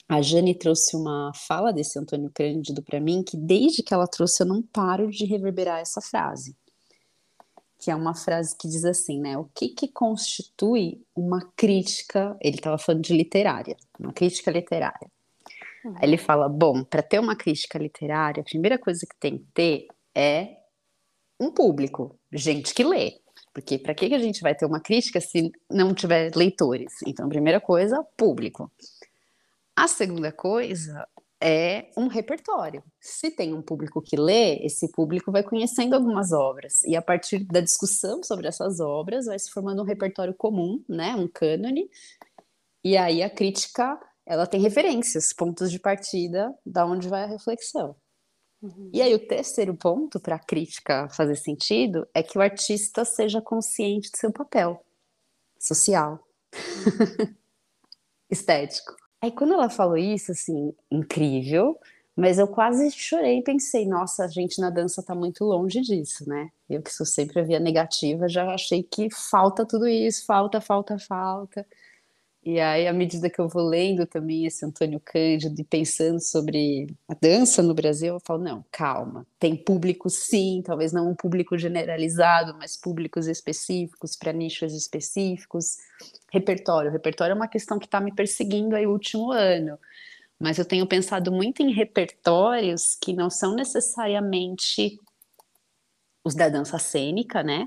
a 0.06 0.20
Jane 0.20 0.54
trouxe 0.54 0.94
uma 0.94 1.32
fala 1.34 1.72
desse 1.72 1.98
Antônio 1.98 2.30
Cândido 2.34 2.82
para 2.82 3.00
mim 3.00 3.22
que 3.22 3.38
desde 3.38 3.82
que 3.82 3.94
ela 3.94 4.06
trouxe 4.06 4.42
eu 4.42 4.46
não 4.46 4.60
paro 4.60 5.10
de 5.10 5.24
reverberar 5.24 5.80
essa 5.80 6.02
frase. 6.02 6.54
Que 7.78 7.90
é 7.90 7.94
uma 7.94 8.14
frase 8.14 8.56
que 8.56 8.68
diz 8.68 8.84
assim, 8.84 9.20
né? 9.20 9.36
O 9.36 9.44
que, 9.54 9.68
que 9.68 9.88
constitui 9.88 11.02
uma 11.14 11.40
crítica? 11.56 12.36
Ele 12.40 12.56
estava 12.56 12.78
falando 12.78 13.02
de 13.02 13.14
literária, 13.14 13.76
uma 13.98 14.12
crítica 14.12 14.50
literária. 14.50 15.10
Uhum. 15.84 15.94
Aí 15.96 16.02
ele 16.02 16.16
fala: 16.16 16.48
bom, 16.48 16.82
para 16.82 17.02
ter 17.02 17.18
uma 17.18 17.36
crítica 17.36 17.78
literária, 17.78 18.40
a 18.40 18.44
primeira 18.44 18.78
coisa 18.78 19.06
que 19.06 19.18
tem 19.20 19.38
que 19.38 19.46
ter 19.52 19.86
é 20.14 20.56
um 21.38 21.50
público, 21.50 22.18
gente 22.32 22.74
que 22.74 22.82
lê. 22.82 23.20
Porque 23.52 23.78
para 23.78 23.94
que 23.94 24.14
a 24.14 24.18
gente 24.18 24.40
vai 24.40 24.54
ter 24.54 24.66
uma 24.66 24.80
crítica 24.80 25.20
se 25.20 25.50
não 25.70 25.94
tiver 25.94 26.34
leitores? 26.34 26.92
Então, 27.06 27.28
primeira 27.28 27.60
coisa, 27.60 28.04
público. 28.16 28.70
A 29.74 29.88
segunda 29.88 30.32
coisa 30.32 31.06
é 31.48 31.92
um 31.96 32.08
repertório. 32.08 32.82
Se 33.00 33.30
tem 33.30 33.54
um 33.54 33.62
público 33.62 34.02
que 34.02 34.16
lê, 34.16 34.56
esse 34.64 34.90
público 34.90 35.30
vai 35.30 35.44
conhecendo 35.44 35.94
algumas 35.94 36.32
obras 36.32 36.82
e 36.82 36.96
a 36.96 37.00
partir 37.00 37.44
da 37.44 37.60
discussão 37.60 38.20
sobre 38.24 38.48
essas 38.48 38.80
obras 38.80 39.26
vai 39.26 39.38
se 39.38 39.52
formando 39.52 39.80
um 39.80 39.84
repertório 39.84 40.34
comum, 40.34 40.82
né, 40.88 41.14
um 41.14 41.28
cânone. 41.28 41.88
E 42.82 42.96
aí 42.96 43.22
a 43.22 43.30
crítica, 43.30 43.96
ela 44.26 44.44
tem 44.44 44.60
referências, 44.60 45.32
pontos 45.32 45.70
de 45.70 45.78
partida, 45.78 46.52
da 46.66 46.84
onde 46.84 47.08
vai 47.08 47.22
a 47.22 47.26
reflexão. 47.26 47.94
Uhum. 48.60 48.90
E 48.92 49.00
aí 49.00 49.14
o 49.14 49.28
terceiro 49.28 49.76
ponto 49.76 50.18
para 50.18 50.34
a 50.34 50.44
crítica 50.44 51.08
fazer 51.10 51.36
sentido 51.36 52.08
é 52.12 52.24
que 52.24 52.36
o 52.36 52.42
artista 52.42 53.04
seja 53.04 53.40
consciente 53.40 54.10
de 54.10 54.18
seu 54.18 54.32
papel 54.32 54.84
social, 55.60 56.18
uhum. 56.52 57.34
estético. 58.28 59.05
Aí 59.26 59.32
quando 59.32 59.54
ela 59.54 59.68
falou 59.68 59.96
isso, 59.96 60.30
assim, 60.30 60.72
incrível, 60.88 61.76
mas 62.14 62.38
eu 62.38 62.46
quase 62.46 62.92
chorei 62.92 63.38
e 63.38 63.42
pensei, 63.42 63.84
nossa, 63.84 64.24
a 64.24 64.28
gente 64.28 64.60
na 64.60 64.70
dança 64.70 65.02
tá 65.02 65.16
muito 65.16 65.44
longe 65.44 65.80
disso, 65.80 66.28
né? 66.28 66.48
Eu 66.70 66.80
que 66.80 66.92
sou 66.92 67.04
sempre 67.04 67.40
a 67.40 67.42
via 67.42 67.58
negativa, 67.58 68.28
já 68.28 68.46
achei 68.54 68.84
que 68.84 69.08
falta 69.10 69.66
tudo 69.66 69.88
isso, 69.88 70.24
falta, 70.24 70.60
falta, 70.60 70.96
falta. 70.96 71.66
E 72.46 72.60
aí, 72.60 72.86
à 72.86 72.92
medida 72.92 73.28
que 73.28 73.40
eu 73.40 73.48
vou 73.48 73.64
lendo 73.66 74.06
também 74.06 74.46
esse 74.46 74.64
Antônio 74.64 75.00
Cândido 75.04 75.60
e 75.60 75.64
pensando 75.64 76.20
sobre 76.20 76.86
a 77.08 77.14
dança 77.20 77.60
no 77.60 77.74
Brasil, 77.74 78.14
eu 78.14 78.20
falo, 78.20 78.40
não, 78.40 78.64
calma, 78.70 79.26
tem 79.36 79.56
público 79.56 80.08
sim, 80.08 80.62
talvez 80.64 80.92
não 80.92 81.10
um 81.10 81.14
público 81.16 81.58
generalizado, 81.58 82.56
mas 82.56 82.76
públicos 82.76 83.26
específicos, 83.26 84.14
para 84.14 84.32
nichos 84.32 84.74
específicos. 84.74 85.78
Repertório, 86.32 86.92
repertório 86.92 87.32
é 87.32 87.34
uma 87.34 87.48
questão 87.48 87.80
que 87.80 87.86
está 87.86 88.00
me 88.00 88.14
perseguindo 88.14 88.76
aí 88.76 88.86
o 88.86 88.92
último 88.92 89.32
ano, 89.32 89.76
mas 90.38 90.56
eu 90.56 90.64
tenho 90.64 90.86
pensado 90.86 91.32
muito 91.32 91.64
em 91.64 91.72
repertórios 91.72 92.96
que 93.02 93.12
não 93.12 93.28
são 93.28 93.56
necessariamente 93.56 95.00
os 96.22 96.36
da 96.36 96.48
dança 96.48 96.78
cênica, 96.78 97.42
né? 97.42 97.66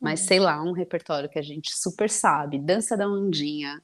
Mas 0.00 0.22
uhum. 0.22 0.26
sei 0.28 0.40
lá, 0.40 0.62
um 0.62 0.72
repertório 0.72 1.28
que 1.28 1.38
a 1.38 1.42
gente 1.42 1.76
super 1.76 2.08
sabe, 2.08 2.58
dança 2.58 2.96
da 2.96 3.06
ondinha, 3.06 3.82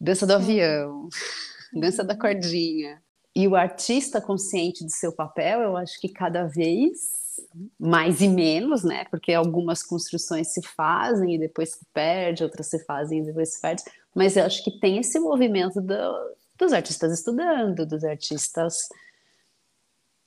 dança 0.00 0.26
do 0.26 0.34
avião, 0.34 1.08
dança 1.72 2.04
da 2.04 2.16
cordinha. 2.16 3.02
E 3.34 3.48
o 3.48 3.56
artista 3.56 4.20
consciente 4.20 4.84
de 4.84 4.92
seu 4.92 5.12
papel, 5.12 5.60
eu 5.60 5.76
acho 5.76 6.00
que 6.00 6.08
cada 6.08 6.44
vez 6.44 7.24
mais 7.78 8.20
e 8.20 8.28
menos, 8.28 8.84
né? 8.84 9.04
Porque 9.10 9.32
algumas 9.32 9.82
construções 9.82 10.52
se 10.52 10.62
fazem 10.62 11.34
e 11.34 11.38
depois 11.38 11.70
se 11.70 11.84
perde, 11.92 12.44
outras 12.44 12.68
se 12.68 12.84
fazem 12.84 13.20
e 13.20 13.24
depois 13.24 13.54
se 13.54 13.60
perde. 13.60 13.82
Mas 14.14 14.36
eu 14.36 14.44
acho 14.44 14.62
que 14.62 14.78
tem 14.78 14.98
esse 14.98 15.18
movimento 15.18 15.80
do, 15.80 16.36
dos 16.58 16.72
artistas 16.72 17.12
estudando, 17.12 17.84
dos 17.84 18.04
artistas 18.04 18.88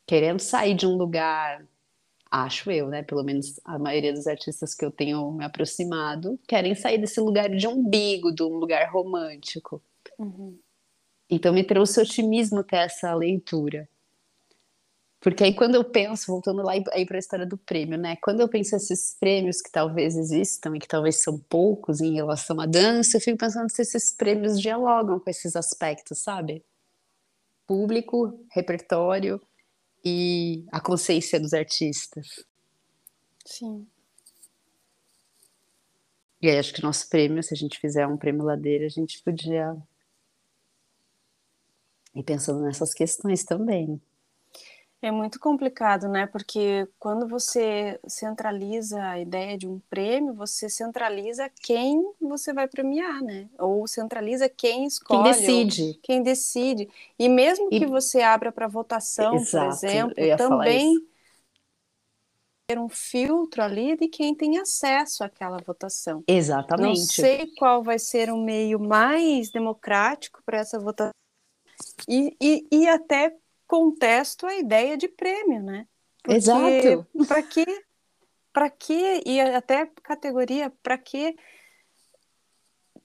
querendo 0.05 0.39
sair 0.39 0.73
de 0.73 0.85
um 0.85 0.95
lugar 0.95 1.65
acho 2.31 2.69
eu, 2.71 2.87
né? 2.87 3.03
Pelo 3.03 3.23
menos 3.23 3.59
a 3.65 3.77
maioria 3.79 4.13
dos 4.13 4.27
artistas 4.27 4.73
que 4.73 4.85
eu 4.85 4.91
tenho 4.91 5.31
me 5.31 5.45
aproximado 5.45 6.39
querem 6.47 6.75
sair 6.75 6.97
desse 6.97 7.19
lugar 7.19 7.49
de 7.49 7.67
umbigo, 7.67 8.33
de 8.33 8.43
um 8.43 8.57
lugar 8.57 8.89
romântico. 8.91 9.81
Uhum. 10.17 10.57
Então 11.29 11.53
me 11.53 11.63
trouxe 11.63 11.99
otimismo 11.99 12.63
ter 12.63 12.77
essa 12.77 13.13
leitura. 13.13 13.87
Porque 15.19 15.43
aí 15.43 15.53
quando 15.53 15.75
eu 15.75 15.83
penso, 15.83 16.27
voltando 16.27 16.61
lá 16.61 16.73
aí 16.91 17.05
para 17.05 17.17
a 17.17 17.19
história 17.19 17.45
do 17.45 17.57
prêmio, 17.57 17.97
né? 17.97 18.15
Quando 18.21 18.39
eu 18.39 18.47
penso 18.47 18.75
esses 18.75 19.17
prêmios 19.19 19.61
que 19.61 19.71
talvez 19.71 20.15
existam 20.15 20.75
e 20.75 20.79
que 20.79 20.87
talvez 20.87 21.21
são 21.21 21.39
poucos 21.39 21.99
em 22.01 22.13
relação 22.13 22.59
à 22.61 22.65
dança, 22.65 23.17
eu 23.17 23.21
fico 23.21 23.37
pensando 23.37 23.69
se 23.69 23.81
esses 23.81 24.15
prêmios 24.15 24.61
dialogam 24.61 25.19
com 25.19 25.29
esses 25.29 25.55
aspectos, 25.55 26.19
sabe? 26.19 26.63
Público, 27.65 28.45
repertório, 28.51 29.41
e 30.03 30.65
a 30.71 30.79
consciência 30.79 31.39
dos 31.39 31.53
artistas. 31.53 32.27
Sim. 33.45 33.87
E 36.41 36.49
aí 36.49 36.59
acho 36.59 36.73
que 36.73 36.83
nosso 36.83 37.09
prêmio, 37.09 37.41
se 37.41 37.53
a 37.53 37.57
gente 37.57 37.79
fizer 37.79 38.05
um 38.05 38.17
prêmio 38.17 38.43
ladeira, 38.43 38.85
a 38.85 38.89
gente 38.89 39.21
podia 39.23 39.75
ir 42.15 42.23
pensando 42.23 42.61
nessas 42.61 42.93
questões 42.93 43.43
também. 43.43 44.01
É 44.99 45.11
muito 45.11 45.39
complicado, 45.39 46.07
né? 46.07 46.25
Porque 46.25 46.87
quando 46.97 47.27
você 47.27 47.99
centraliza 48.07 48.99
a 49.03 49.19
ideia 49.19 49.55
de 49.55 49.67
um 49.67 49.79
prêmio, 49.89 50.33
você 50.33 50.67
centraliza 50.69 51.51
quem 51.61 52.03
você 52.19 52.51
vai 52.51 52.67
premiar, 52.67 53.21
né? 53.21 53.47
Ou 53.59 53.87
centraliza 53.87 54.49
quem 54.49 54.85
escolhe. 54.85 55.21
Quem 55.21 55.31
decide. 55.31 55.99
Quem 56.01 56.23
decide. 56.23 56.89
E 57.17 57.29
mesmo 57.29 57.69
e... 57.71 57.79
que 57.79 57.85
você 57.85 58.21
abra 58.21 58.51
para 58.51 58.67
votação, 58.67 59.35
Exato, 59.35 59.79
por 59.79 59.87
exemplo, 59.87 60.15
também 60.35 61.07
ter 62.67 62.79
um 62.79 62.89
filtro 62.89 63.61
ali 63.61 63.95
de 63.95 64.07
quem 64.07 64.33
tem 64.33 64.57
acesso 64.57 65.23
àquela 65.23 65.57
votação. 65.59 66.23
Exatamente. 66.27 66.87
Não 66.87 66.95
sei 66.95 67.47
qual 67.55 67.83
vai 67.83 67.99
ser 67.99 68.31
o 68.31 68.37
meio 68.37 68.79
mais 68.79 69.51
democrático 69.51 70.41
para 70.43 70.57
essa 70.57 70.79
votação. 70.79 71.11
E, 72.09 72.35
e, 72.41 72.67
e 72.71 72.87
até 72.87 73.33
contesto 73.67 74.45
a 74.45 74.55
ideia 74.55 74.97
de 74.97 75.07
prêmio, 75.07 75.61
né? 75.61 75.87
Porque, 76.23 76.37
Exato. 76.37 77.07
Para 77.27 77.43
que, 77.43 77.65
para 78.53 78.69
que, 78.69 79.23
e 79.25 79.39
até 79.39 79.85
categoria, 80.01 80.71
para 80.81 80.97
que 80.97 81.35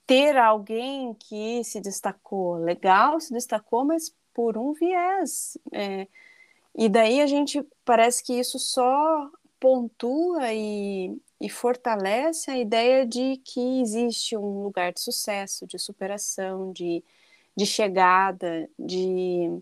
ter 0.05 0.37
alguém 0.37 1.13
que 1.13 1.63
se 1.63 1.79
destacou? 1.79 2.55
Legal, 2.55 3.19
se 3.19 3.33
destacou, 3.33 3.85
mas 3.85 4.13
por 4.33 4.57
um 4.57 4.73
viés. 4.73 5.57
É, 5.71 6.07
e 6.75 6.89
daí 6.89 7.21
a 7.21 7.27
gente 7.27 7.65
parece 7.85 8.23
que 8.23 8.33
isso 8.33 8.57
só 8.57 9.29
pontua 9.59 10.51
e, 10.53 11.17
e 11.39 11.49
fortalece 11.49 12.51
a 12.51 12.57
ideia 12.57 13.05
de 13.05 13.37
que 13.45 13.81
existe 13.81 14.35
um 14.35 14.63
lugar 14.63 14.91
de 14.91 14.99
sucesso, 14.99 15.65
de 15.65 15.79
superação, 15.79 16.73
de, 16.73 17.03
de 17.55 17.65
chegada, 17.65 18.69
de 18.77 19.61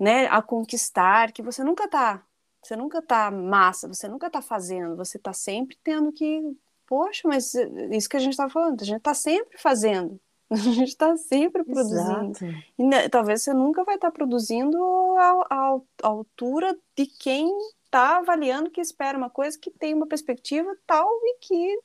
né, 0.00 0.26
a 0.28 0.40
conquistar, 0.40 1.30
que 1.30 1.42
você 1.42 1.62
nunca 1.62 1.86
tá, 1.86 2.24
você 2.62 2.74
nunca 2.74 3.02
tá 3.02 3.30
massa, 3.30 3.86
você 3.86 4.08
nunca 4.08 4.30
tá 4.30 4.40
fazendo, 4.40 4.96
você 4.96 5.18
tá 5.18 5.34
sempre 5.34 5.76
tendo 5.84 6.10
que, 6.10 6.40
poxa, 6.86 7.28
mas 7.28 7.54
isso 7.92 8.08
que 8.08 8.16
a 8.16 8.20
gente 8.20 8.36
tá 8.36 8.48
falando, 8.48 8.80
a 8.80 8.84
gente 8.84 9.02
tá 9.02 9.12
sempre 9.12 9.58
fazendo, 9.58 10.18
a 10.50 10.56
gente 10.56 10.88
está 10.88 11.14
sempre 11.18 11.62
produzindo. 11.62 12.32
E, 12.78 12.82
né, 12.82 13.10
talvez 13.10 13.42
você 13.42 13.52
nunca 13.52 13.84
vai 13.84 13.96
estar 13.96 14.10
tá 14.10 14.12
produzindo 14.12 14.78
à, 15.18 15.78
altura 16.02 16.74
de 16.96 17.04
quem 17.06 17.46
está 17.84 18.16
avaliando, 18.16 18.70
que 18.70 18.80
espera 18.80 19.18
uma 19.18 19.28
coisa, 19.28 19.58
que 19.58 19.70
tem 19.70 19.92
uma 19.92 20.06
perspectiva 20.06 20.74
tal 20.86 21.06
e 21.22 21.38
que 21.40 21.78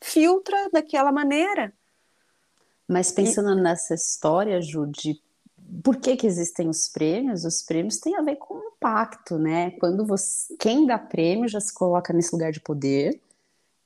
filtra 0.00 0.70
daquela 0.72 1.12
maneira. 1.12 1.72
Mas 2.86 3.12
pensando 3.12 3.58
e... 3.58 3.60
nessa 3.60 3.94
história, 3.94 4.62
Ju, 4.62 4.86
de 4.86 5.20
por 5.82 5.96
que, 5.96 6.16
que 6.16 6.26
existem 6.26 6.68
os 6.68 6.88
prêmios? 6.88 7.44
Os 7.44 7.62
prêmios 7.62 7.98
têm 7.98 8.16
a 8.16 8.22
ver 8.22 8.36
com 8.36 8.54
o 8.54 8.72
pacto, 8.80 9.38
né? 9.38 9.72
Quando 9.72 10.06
você, 10.06 10.56
quem 10.56 10.86
dá 10.86 10.98
prêmio 10.98 11.48
já 11.48 11.60
se 11.60 11.72
coloca 11.72 12.12
nesse 12.12 12.32
lugar 12.32 12.52
de 12.52 12.60
poder 12.60 13.20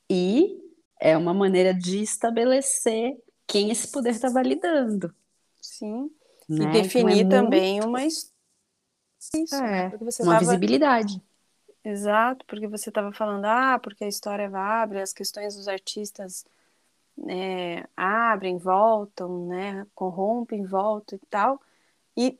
e 0.08 0.60
é 1.00 1.16
uma 1.16 1.34
maneira 1.34 1.74
de 1.74 2.00
estabelecer 2.00 3.20
quem 3.46 3.70
esse 3.70 3.88
poder 3.90 4.10
está 4.10 4.28
validando. 4.28 5.12
Sim. 5.60 6.10
Né? 6.48 6.64
E 6.64 6.82
definir 6.82 7.24
então 7.24 7.38
é 7.38 7.42
também 7.42 7.72
muito... 7.74 7.88
uma 7.88 8.04
isso, 8.04 8.30
é, 9.54 9.88
né? 9.90 9.98
uma 10.00 10.10
tava... 10.10 10.38
visibilidade. 10.38 11.22
Exato, 11.84 12.44
porque 12.46 12.68
você 12.68 12.90
estava 12.90 13.12
falando, 13.12 13.44
ah, 13.44 13.78
porque 13.82 14.04
a 14.04 14.08
história 14.08 14.48
abre, 14.54 15.00
as 15.00 15.12
questões 15.12 15.56
dos 15.56 15.66
artistas 15.66 16.44
é, 17.28 17.86
abrem, 17.96 18.56
voltam, 18.56 19.46
né, 19.46 19.86
corrompem, 19.94 20.64
voltam 20.64 21.18
e 21.20 21.26
tal. 21.26 21.60
E 22.16 22.38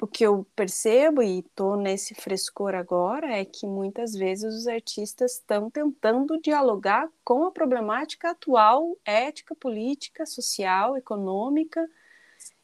o 0.00 0.06
que 0.06 0.24
eu 0.24 0.46
percebo, 0.54 1.22
e 1.22 1.40
estou 1.40 1.76
nesse 1.76 2.14
frescor 2.14 2.74
agora, 2.74 3.32
é 3.32 3.44
que 3.44 3.66
muitas 3.66 4.12
vezes 4.12 4.52
os 4.54 4.66
artistas 4.66 5.34
estão 5.34 5.70
tentando 5.70 6.38
dialogar 6.40 7.08
com 7.24 7.44
a 7.44 7.50
problemática 7.50 8.30
atual, 8.30 8.96
ética, 9.04 9.54
política, 9.54 10.26
social, 10.26 10.96
econômica, 10.96 11.88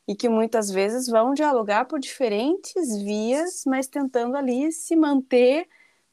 e 0.06 0.14
que 0.14 0.28
muitas 0.28 0.70
vezes 0.70 1.06
vão 1.06 1.32
dialogar 1.32 1.84
por 1.84 2.00
diferentes 2.00 3.00
vias, 3.00 3.62
mas 3.64 3.86
tentando 3.86 4.36
ali 4.36 4.72
se 4.72 4.96
manter 4.96 5.68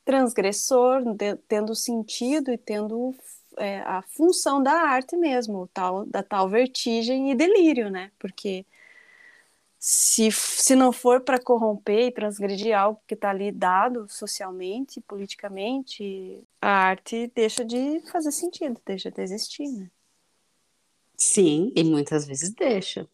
transgressor, 0.06 1.02
tendo 1.48 1.76
sentido 1.76 2.52
e 2.52 2.58
tendo 2.58 3.14
é, 3.58 3.80
a 3.82 4.04
função 4.04 4.62
da 4.62 4.72
arte 4.72 5.18
mesmo, 5.18 5.68
tal, 5.74 6.06
da 6.06 6.22
tal 6.22 6.48
vertigem 6.48 7.32
e 7.32 7.36
delírio, 7.36 7.90
né? 7.90 8.12
Porque 8.20 8.66
se, 9.80 10.32
se 10.32 10.76
não 10.76 10.92
for 10.92 11.22
para 11.22 11.40
corromper 11.40 12.08
e 12.08 12.12
transgredir 12.12 12.78
algo 12.78 13.02
que 13.06 13.14
está 13.14 13.30
ali 13.30 13.52
dado 13.52 14.08
socialmente, 14.10 15.02
politicamente, 15.02 16.44
a 16.62 16.70
arte 16.70 17.32
deixa 17.36 17.64
de 17.64 18.02
fazer 18.12 18.32
sentido, 18.32 18.82
deixa 18.86 19.12
de 19.12 19.22
existir, 19.22 19.68
né? 19.68 19.90
Sim, 21.16 21.72
e 21.76 21.84
muitas 21.84 22.26
vezes 22.26 22.52
deixa. 22.52 23.08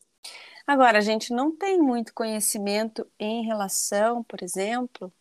Agora, 0.65 0.97
a 0.97 1.01
gente 1.01 1.33
não 1.33 1.55
tem 1.55 1.79
muito 1.79 2.13
conhecimento 2.13 3.05
em 3.19 3.45
relação, 3.45 4.23
por 4.23 4.41
exemplo, 4.41 5.11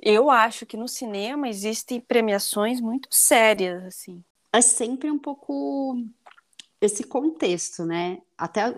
eu 0.00 0.30
acho 0.30 0.66
que 0.66 0.76
no 0.76 0.86
cinema 0.86 1.48
existem 1.48 2.00
premiações 2.00 2.80
muito 2.80 3.08
sérias, 3.10 3.84
assim. 3.84 4.22
É 4.52 4.60
sempre 4.60 5.10
um 5.10 5.18
pouco 5.18 5.96
esse 6.80 7.02
contexto, 7.04 7.84
né? 7.84 8.20
Até 8.36 8.76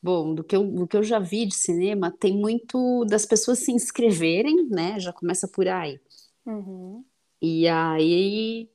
Bom, 0.00 0.32
do 0.32 0.44
que, 0.44 0.54
eu, 0.54 0.64
do 0.64 0.86
que 0.86 0.96
eu 0.96 1.02
já 1.02 1.18
vi 1.18 1.44
de 1.44 1.54
cinema, 1.54 2.10
tem 2.10 2.36
muito 2.36 3.04
das 3.06 3.26
pessoas 3.26 3.58
se 3.58 3.72
inscreverem, 3.72 4.68
né? 4.68 4.98
Já 5.00 5.12
começa 5.12 5.48
por 5.48 5.66
aí. 5.66 6.00
Uhum. 6.46 7.04
E 7.42 7.66
aí 7.66 8.70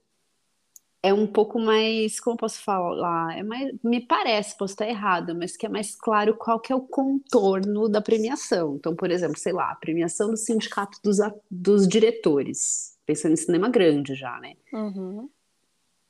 é 1.02 1.14
um 1.14 1.26
pouco 1.26 1.60
mais, 1.60 2.20
como 2.20 2.34
eu 2.34 2.40
posso 2.40 2.62
falar? 2.62 3.38
É 3.38 3.44
mais, 3.44 3.74
me 3.82 4.06
parece, 4.06 4.58
posso 4.58 4.74
estar 4.74 4.88
errada, 4.88 5.34
mas 5.34 5.56
que 5.56 5.66
é 5.66 5.70
mais 5.70 5.96
claro 5.96 6.36
qual 6.36 6.60
que 6.60 6.74
é 6.74 6.76
o 6.76 6.82
contorno 6.82 7.88
da 7.88 8.02
premiação. 8.02 8.76
Então, 8.76 8.94
por 8.94 9.10
exemplo, 9.10 9.38
sei 9.38 9.54
lá, 9.54 9.72
a 9.72 9.76
premiação 9.76 10.30
do 10.30 10.38
sindicato 10.38 11.00
dos, 11.02 11.18
dos 11.50 11.88
diretores, 11.88 12.98
pensando 13.06 13.34
em 13.34 13.38
cinema 13.38 13.70
grande 13.70 14.14
já, 14.14 14.40
né? 14.40 14.56
Uhum. 14.74 15.30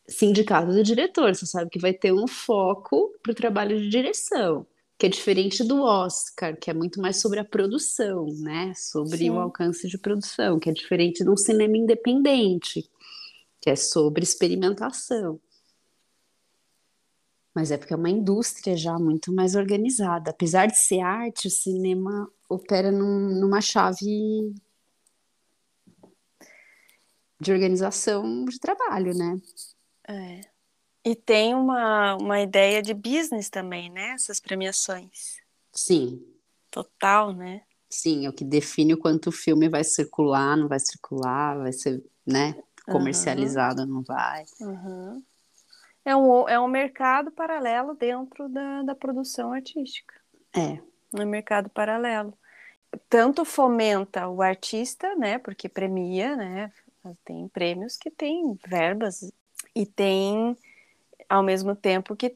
Sindicato 0.08 0.72
do 0.72 0.84
diretor, 0.84 1.34
você 1.34 1.46
sabe 1.46 1.70
que 1.70 1.80
vai 1.80 1.94
ter 1.94 2.12
um 2.12 2.28
foco 2.28 3.14
para 3.22 3.32
o 3.32 3.36
trabalho 3.36 3.80
de 3.80 3.90
direção 3.90 4.66
que 4.98 5.06
é 5.06 5.10
diferente 5.10 5.64
do 5.64 5.82
Oscar, 5.82 6.58
que 6.58 6.70
é 6.70 6.74
muito 6.74 7.02
mais 7.02 7.20
sobre 7.20 7.40
a 7.40 7.46
produção, 7.46 8.28
né? 8.40 8.74
Sobre 8.76 9.18
Sim. 9.18 9.32
o 9.32 9.40
alcance 9.40 9.88
de 9.88 9.98
produção, 9.98 10.60
que 10.60 10.70
é 10.70 10.74
diferente 10.74 11.24
de 11.24 11.30
um 11.30 11.38
cinema 11.38 11.78
independente, 11.78 12.90
que 13.60 13.70
é 13.70 13.76
sobre 13.76 14.24
experimentação. 14.24 15.40
Mas 17.54 17.70
é 17.70 17.78
porque 17.78 17.94
é 17.94 17.98
uma 17.98 18.10
indústria 18.10 18.76
já 18.76 18.98
muito 18.98 19.32
mais 19.32 19.56
organizada. 19.56 20.32
Apesar 20.32 20.68
de 20.68 20.78
ser 20.78 21.02
arte, 21.02 21.48
o 21.48 21.52
cinema 21.52 22.32
opera 22.50 22.92
num, 22.92 23.40
numa 23.40 23.62
chave 23.62 24.54
de 27.40 27.52
organização 27.52 28.46
de 28.46 28.60
trabalho, 28.60 29.14
né? 29.14 29.40
É. 30.08 30.53
E 31.06 31.16
tem 31.16 31.54
uma, 31.54 32.16
uma 32.16 32.40
ideia 32.40 32.82
de 32.82 32.94
business 32.94 33.50
também, 33.50 33.90
né? 33.90 34.12
Essas 34.12 34.40
premiações. 34.40 35.38
Sim. 35.72 36.24
Total, 36.72 37.34
né? 37.34 37.62
Sim, 37.90 38.26
é 38.26 38.30
o 38.30 38.34
que 38.34 38.44
define 38.44 38.96
o 38.96 38.98
quanto 38.98 39.28
o 39.28 39.32
filme 39.32 39.70
vai 39.70 39.84
circular, 39.84 40.58
não 40.58 40.68
vai 40.68 40.80
circular, 40.80 41.60
vai 41.60 41.72
ser, 41.72 42.04
né, 42.26 42.56
comercializado, 42.86 43.82
uhum. 43.82 43.88
não 43.88 44.02
vai. 44.02 44.44
Uhum. 44.60 45.24
É, 46.04 46.16
um, 46.16 46.50
é 46.50 46.60
um 46.60 46.68
mercado 46.68 47.32
paralelo 47.32 47.94
dentro 47.94 48.50
da, 48.50 48.82
da 48.82 48.96
produção 48.96 49.54
artística. 49.54 50.16
É. 50.56 50.80
Um 51.14 51.26
mercado 51.28 51.70
paralelo. 51.70 52.34
Tanto 53.08 53.46
fomenta 53.46 54.28
o 54.28 54.42
artista, 54.42 55.16
né, 55.16 55.38
porque 55.38 55.70
premia, 55.70 56.36
né, 56.36 56.72
tem 57.24 57.48
prêmios 57.48 57.96
que 57.96 58.10
têm 58.10 58.58
verbas 58.66 59.32
e 59.76 59.86
tem 59.86 60.58
ao 61.34 61.42
mesmo 61.42 61.76
tempo 61.76 62.16
que 62.16 62.36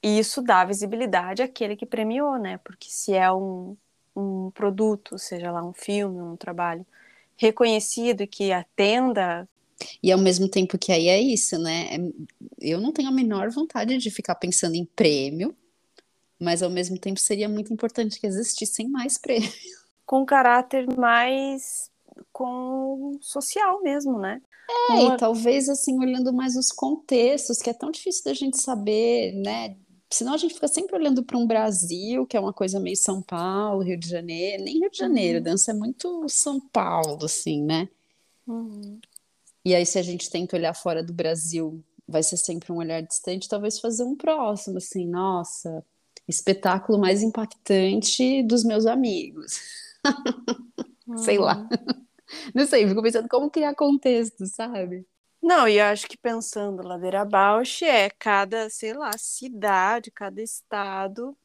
isso 0.00 0.40
dá 0.40 0.64
visibilidade 0.64 1.42
àquele 1.42 1.74
que 1.74 1.84
premiou, 1.84 2.38
né? 2.38 2.58
Porque 2.58 2.88
se 2.88 3.12
é 3.12 3.32
um, 3.32 3.76
um 4.14 4.52
produto, 4.52 5.18
seja 5.18 5.50
lá 5.50 5.60
um 5.64 5.72
filme, 5.72 6.20
um 6.20 6.36
trabalho 6.36 6.86
reconhecido 7.36 8.20
e 8.20 8.28
que 8.28 8.52
atenda. 8.52 9.48
E 10.00 10.12
ao 10.12 10.20
mesmo 10.20 10.48
tempo 10.48 10.78
que 10.78 10.92
aí 10.92 11.08
é 11.08 11.20
isso, 11.20 11.58
né? 11.58 11.88
É, 11.90 11.98
eu 12.60 12.80
não 12.80 12.92
tenho 12.92 13.08
a 13.08 13.12
menor 13.12 13.50
vontade 13.50 13.98
de 13.98 14.08
ficar 14.08 14.36
pensando 14.36 14.76
em 14.76 14.84
prêmio, 14.84 15.52
mas 16.38 16.62
ao 16.62 16.70
mesmo 16.70 16.96
tempo 16.96 17.18
seria 17.18 17.48
muito 17.48 17.72
importante 17.72 18.20
que 18.20 18.26
existissem 18.28 18.88
mais 18.88 19.18
prêmios. 19.18 19.52
Com 20.06 20.24
caráter 20.24 20.86
mais 20.96 21.90
com 22.32 23.18
social 23.20 23.82
mesmo, 23.82 24.16
né? 24.16 24.40
É, 24.68 24.92
Uma... 24.92 25.14
e 25.14 25.16
talvez 25.16 25.68
assim, 25.68 25.98
olhando 25.98 26.32
mais 26.32 26.56
os 26.56 26.70
contextos, 26.70 27.58
que 27.58 27.70
é 27.70 27.72
tão 27.72 27.90
difícil 27.90 28.24
da 28.24 28.34
gente 28.34 28.60
saber, 28.60 29.32
né? 29.32 29.76
Senão 30.10 30.34
a 30.34 30.36
gente 30.36 30.54
fica 30.54 30.68
sempre 30.68 30.96
olhando 30.96 31.22
para 31.22 31.36
um 31.36 31.46
Brasil, 31.46 32.26
que 32.26 32.36
é 32.36 32.40
uma 32.40 32.52
coisa 32.52 32.80
meio 32.80 32.96
São 32.96 33.20
Paulo, 33.20 33.82
Rio 33.82 33.98
de 33.98 34.08
Janeiro, 34.08 34.64
nem 34.64 34.78
Rio 34.78 34.90
de 34.90 34.98
Janeiro, 34.98 35.38
uhum. 35.38 35.44
dança 35.44 35.70
é 35.70 35.74
muito 35.74 36.26
São 36.28 36.60
Paulo, 36.60 37.24
assim, 37.24 37.62
né? 37.62 37.88
Uhum. 38.46 38.98
E 39.64 39.74
aí, 39.74 39.84
se 39.84 39.98
a 39.98 40.02
gente 40.02 40.30
tenta 40.30 40.56
olhar 40.56 40.72
fora 40.72 41.02
do 41.02 41.12
Brasil, 41.12 41.84
vai 42.06 42.22
ser 42.22 42.38
sempre 42.38 42.72
um 42.72 42.76
olhar 42.76 43.02
distante, 43.02 43.48
talvez 43.48 43.78
fazer 43.78 44.02
um 44.02 44.16
próximo, 44.16 44.78
assim, 44.78 45.06
nossa, 45.06 45.84
espetáculo 46.26 46.98
mais 46.98 47.22
impactante 47.22 48.42
dos 48.44 48.64
meus 48.64 48.86
amigos. 48.86 49.60
Uhum. 51.06 51.18
Sei 51.20 51.38
lá. 51.38 51.68
Não 52.54 52.66
sei, 52.66 52.86
fico 52.86 53.02
pensando 53.02 53.28
como 53.28 53.50
criar 53.50 53.74
contexto, 53.74 54.46
sabe? 54.46 55.06
Não, 55.42 55.68
e 55.68 55.80
acho 55.80 56.06
que 56.06 56.16
pensando 56.16 56.86
Ladeira 56.86 57.24
Bausch 57.24 57.82
é 57.82 58.10
cada, 58.10 58.68
sei 58.70 58.92
lá, 58.92 59.10
cidade, 59.16 60.10
cada 60.10 60.42
estado 60.42 61.36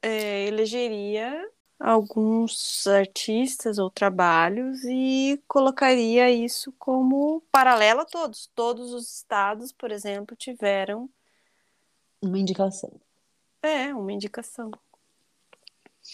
é, 0.00 0.46
elegeria 0.46 1.48
alguns 1.82 2.86
artistas 2.86 3.76
ou 3.76 3.90
trabalhos 3.90 4.84
e 4.84 5.42
colocaria 5.48 6.30
isso 6.30 6.72
como 6.78 7.42
paralelo 7.50 8.00
a 8.02 8.04
todos. 8.04 8.48
Todos 8.54 8.92
os 8.92 9.12
estados, 9.16 9.72
por 9.72 9.90
exemplo, 9.90 10.36
tiveram 10.36 11.10
uma 12.22 12.38
indicação. 12.38 13.00
É, 13.60 13.92
uma 13.92 14.12
indicação. 14.12 14.70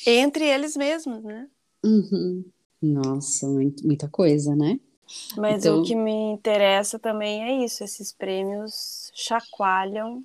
Entre 0.07 0.47
eles 0.47 0.75
mesmos, 0.75 1.23
né? 1.23 1.49
Uhum. 1.85 2.45
Nossa, 2.81 3.47
muita 3.49 4.09
coisa, 4.09 4.55
né? 4.55 4.79
Mas 5.37 5.65
então... 5.65 5.81
o 5.81 5.85
que 5.85 5.95
me 5.95 6.33
interessa 6.33 6.99
também 6.99 7.43
é 7.43 7.65
isso, 7.65 7.83
esses 7.83 8.13
prêmios 8.13 9.11
chacoalham 9.15 10.23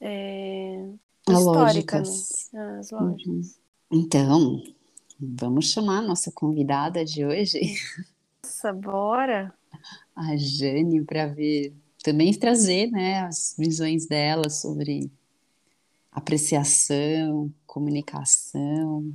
é, 0.00 0.88
historicamente 1.28 1.96
as 2.52 2.90
lógicas. 2.90 3.26
Uhum. 3.26 3.40
Então, 3.90 4.62
vamos 5.18 5.70
chamar 5.70 5.98
a 5.98 6.02
nossa 6.02 6.30
convidada 6.32 7.04
de 7.04 7.24
hoje. 7.24 7.60
Nossa, 8.42 8.72
bora! 8.72 9.54
A 10.16 10.36
Jane, 10.36 11.04
para 11.04 11.26
ver, 11.26 11.72
também 12.02 12.34
trazer 12.34 12.90
né, 12.90 13.20
as 13.20 13.54
visões 13.56 14.04
dela 14.04 14.50
sobre 14.50 15.08
apreciação, 16.10 17.52
comunicação, 17.64 19.14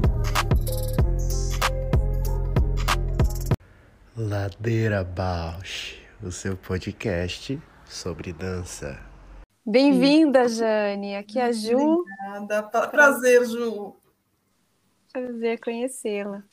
Ladeira 4.18 5.06
Bausch, 5.06 5.96
o 6.22 6.30
seu 6.30 6.58
podcast 6.58 7.58
sobre 7.86 8.34
dança. 8.34 9.00
Bem-vinda, 9.66 10.50
Jane. 10.50 11.16
Aqui 11.16 11.40
é 11.40 11.46
a 11.46 11.54
Ju. 11.54 11.78
Obrigada. 11.78 12.64
Prazer, 12.90 13.46
Ju. 13.46 13.96
Prazer 15.14 15.62
conhecê-la. 15.62 16.44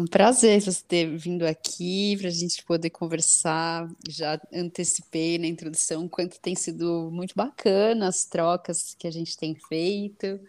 Um 0.00 0.06
prazer 0.06 0.62
você 0.62 0.82
ter 0.82 1.14
vindo 1.14 1.46
aqui 1.46 2.16
para 2.16 2.28
a 2.28 2.30
gente 2.30 2.64
poder 2.64 2.88
conversar. 2.88 3.86
Já 4.08 4.40
antecipei 4.50 5.36
na 5.36 5.46
introdução 5.46 6.08
quanto 6.08 6.40
tem 6.40 6.54
sido 6.54 7.10
muito 7.12 7.34
bacana 7.36 8.08
as 8.08 8.24
trocas 8.24 8.96
que 8.98 9.06
a 9.06 9.10
gente 9.10 9.36
tem 9.36 9.54
feito. 9.54 10.40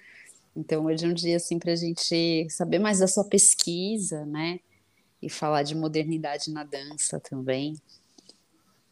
Então, 0.56 0.86
hoje 0.86 1.06
é 1.06 1.10
um 1.10 1.14
dia 1.14 1.36
assim 1.36 1.60
para 1.60 1.74
a 1.74 1.76
gente 1.76 2.48
saber 2.50 2.80
mais 2.80 3.00
da 3.00 3.08
sua 3.10 3.26
pesquisa, 3.26 4.26
né? 4.26 4.62
E 5.22 5.30
falar 5.30 5.64
de 5.64 5.76
modernidade 5.76 6.50
na 6.50 6.64
dança 6.64 7.20
também. 7.20 7.76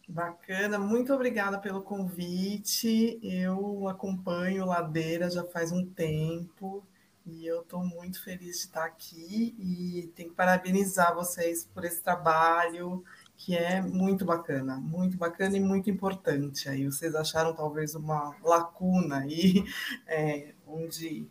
Bacana, 0.10 0.78
muito 0.78 1.14
obrigada 1.14 1.58
pelo 1.58 1.82
convite. 1.82 3.18
Eu 3.24 3.88
acompanho 3.88 4.66
Ladeira 4.66 5.30
já 5.30 5.46
faz 5.46 5.72
um 5.72 5.86
tempo 5.86 6.84
e 7.26 7.46
eu 7.46 7.62
estou 7.62 7.84
muito 7.84 8.24
feliz 8.24 8.58
de 8.58 8.64
estar 8.64 8.86
aqui 8.86 9.56
e 9.60 10.12
tenho 10.16 10.30
que 10.30 10.36
parabenizar 10.36 11.14
vocês 11.14 11.68
por 11.74 11.86
esse 11.86 12.02
trabalho 12.02 13.04
que 13.40 13.56
é 13.56 13.82
muito 13.82 14.26
bacana, 14.26 14.78
muito 14.78 15.18
bacana 15.18 15.56
e 15.56 15.60
muito 15.62 15.90
importante. 15.90 16.68
Aí 16.68 16.86
vocês 16.86 17.16
acharam 17.16 17.54
talvez 17.54 17.96
uma 17.96 18.36
lacuna 18.44 19.20
aí, 19.20 19.64
é, 20.06 20.54
onde 20.68 21.26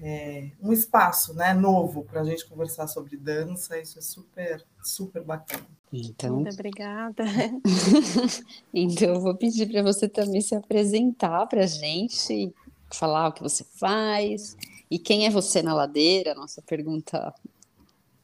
é, 0.00 0.50
um 0.62 0.72
espaço 0.72 1.34
né, 1.34 1.52
novo 1.52 2.04
para 2.04 2.20
a 2.20 2.24
gente 2.24 2.46
conversar 2.46 2.86
sobre 2.86 3.16
dança, 3.16 3.78
isso 3.80 3.98
é 3.98 4.02
super, 4.02 4.64
super 4.82 5.24
bacana. 5.24 5.66
Então... 5.92 6.36
Muito 6.36 6.54
obrigada. 6.54 7.24
então, 8.72 9.14
eu 9.14 9.20
vou 9.20 9.34
pedir 9.34 9.68
para 9.68 9.82
você 9.82 10.08
também 10.08 10.40
se 10.40 10.54
apresentar 10.54 11.46
para 11.46 11.64
a 11.64 11.66
gente, 11.66 12.54
falar 12.92 13.28
o 13.28 13.32
que 13.32 13.42
você 13.42 13.64
faz 13.64 14.56
e 14.90 14.98
quem 14.98 15.26
é 15.26 15.30
você 15.30 15.62
na 15.62 15.72
ladeira, 15.72 16.34
nossa 16.34 16.60
pergunta 16.60 17.32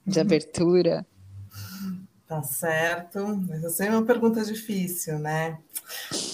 de 0.04 0.18
abertura. 0.18 1.06
Tá 2.26 2.42
certo, 2.42 3.20
mas 3.48 3.62
eu 3.62 3.70
sei 3.70 3.88
uma 3.88 4.04
pergunta 4.04 4.44
difícil, 4.44 5.16
né? 5.16 5.60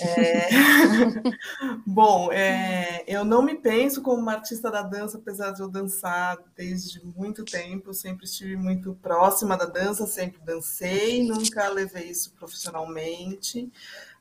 É... 0.01 0.49
Bom, 1.87 2.33
é... 2.33 3.05
eu 3.07 3.27
não 3.27 3.43
me 3.43 3.57
penso 3.57 4.01
como 4.01 4.23
uma 4.23 4.33
artista 4.33 4.71
da 4.71 4.81
dança, 4.81 5.19
apesar 5.19 5.51
de 5.51 5.61
eu 5.61 5.69
dançar 5.69 6.39
desde 6.57 7.05
muito 7.05 7.45
tempo, 7.45 7.91
eu 7.91 7.95
sempre 7.95 8.25
estive 8.25 8.57
muito 8.57 8.95
próxima 9.03 9.55
da 9.55 9.67
dança, 9.67 10.07
sempre 10.07 10.41
dancei, 10.43 11.29
nunca 11.29 11.69
levei 11.69 12.09
isso 12.09 12.33
profissionalmente, 12.33 13.71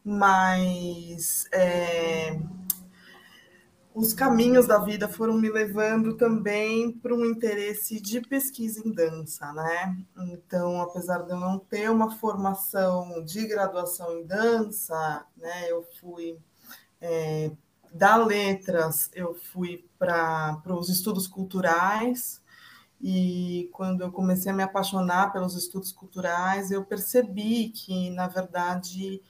mas 0.03 1.47
é 1.53 2.37
os 3.93 4.13
caminhos 4.13 4.67
da 4.67 4.77
vida 4.77 5.07
foram 5.07 5.33
me 5.33 5.49
levando 5.49 6.15
também 6.15 6.91
para 6.91 7.13
um 7.13 7.25
interesse 7.25 7.99
de 7.99 8.21
pesquisa 8.21 8.81
em 8.85 8.91
dança, 8.91 9.51
né? 9.53 9.97
Então, 10.17 10.81
apesar 10.81 11.23
de 11.23 11.31
eu 11.31 11.39
não 11.39 11.59
ter 11.59 11.89
uma 11.89 12.11
formação 12.11 13.23
de 13.23 13.45
graduação 13.45 14.17
em 14.17 14.25
dança, 14.25 15.25
né, 15.35 15.69
eu 15.69 15.83
fui 15.99 16.37
é, 17.01 17.51
da 17.93 18.15
letras, 18.15 19.09
eu 19.13 19.35
fui 19.35 19.85
para 19.99 20.61
os 20.67 20.89
estudos 20.89 21.27
culturais 21.27 22.41
e 23.01 23.69
quando 23.73 24.01
eu 24.01 24.11
comecei 24.11 24.51
a 24.51 24.55
me 24.55 24.63
apaixonar 24.63 25.33
pelos 25.33 25.55
estudos 25.55 25.91
culturais, 25.91 26.71
eu 26.71 26.85
percebi 26.85 27.69
que, 27.69 28.09
na 28.11 28.27
verdade, 28.27 29.21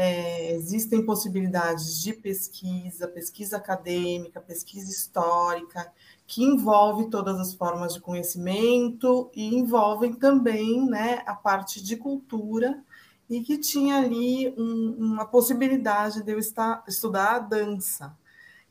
é, 0.00 0.52
existem 0.52 1.04
possibilidades 1.04 2.00
de 2.00 2.12
pesquisa, 2.12 3.08
pesquisa 3.08 3.56
acadêmica, 3.56 4.40
pesquisa 4.40 4.88
histórica, 4.92 5.92
que 6.24 6.44
envolve 6.44 7.10
todas 7.10 7.40
as 7.40 7.52
formas 7.52 7.94
de 7.94 8.00
conhecimento 8.00 9.28
e 9.34 9.56
envolvem 9.56 10.12
também 10.12 10.88
né, 10.88 11.24
a 11.26 11.34
parte 11.34 11.82
de 11.82 11.96
cultura, 11.96 12.80
e 13.28 13.40
que 13.40 13.58
tinha 13.58 13.98
ali 13.98 14.54
um, 14.56 14.94
uma 14.98 15.26
possibilidade 15.26 16.22
de 16.22 16.32
eu 16.32 16.38
estar, 16.38 16.84
estudar 16.86 17.34
a 17.34 17.38
dança. 17.40 18.16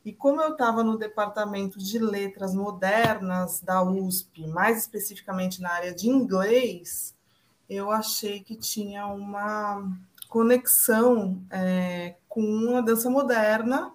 E 0.02 0.14
como 0.14 0.40
eu 0.40 0.52
estava 0.52 0.82
no 0.82 0.96
departamento 0.96 1.78
de 1.78 1.98
letras 1.98 2.54
modernas 2.54 3.60
da 3.60 3.82
USP, 3.82 4.46
mais 4.46 4.78
especificamente 4.78 5.60
na 5.60 5.72
área 5.72 5.94
de 5.94 6.08
inglês, 6.08 7.14
eu 7.68 7.90
achei 7.90 8.40
que 8.40 8.56
tinha 8.56 9.06
uma 9.06 10.07
conexão 10.28 11.42
é, 11.50 12.16
com 12.28 12.76
a 12.76 12.80
dança 12.80 13.08
moderna, 13.08 13.92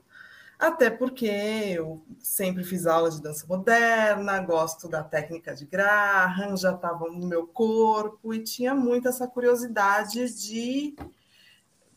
até 0.57 0.89
porque 0.89 1.25
eu 1.25 2.01
sempre 2.19 2.63
fiz 2.63 2.87
aula 2.87 3.11
de 3.11 3.21
dança 3.21 3.45
moderna, 3.47 4.39
gosto 4.39 4.87
da 4.87 5.03
técnica 5.03 5.53
de 5.53 5.65
Graham, 5.65 6.55
já 6.55 6.71
estava 6.71 7.05
no 7.09 7.27
meu 7.27 7.45
corpo 7.45 8.33
e 8.33 8.43
tinha 8.43 8.73
muito 8.73 9.07
essa 9.07 9.27
curiosidade 9.27 10.33
de 10.33 10.95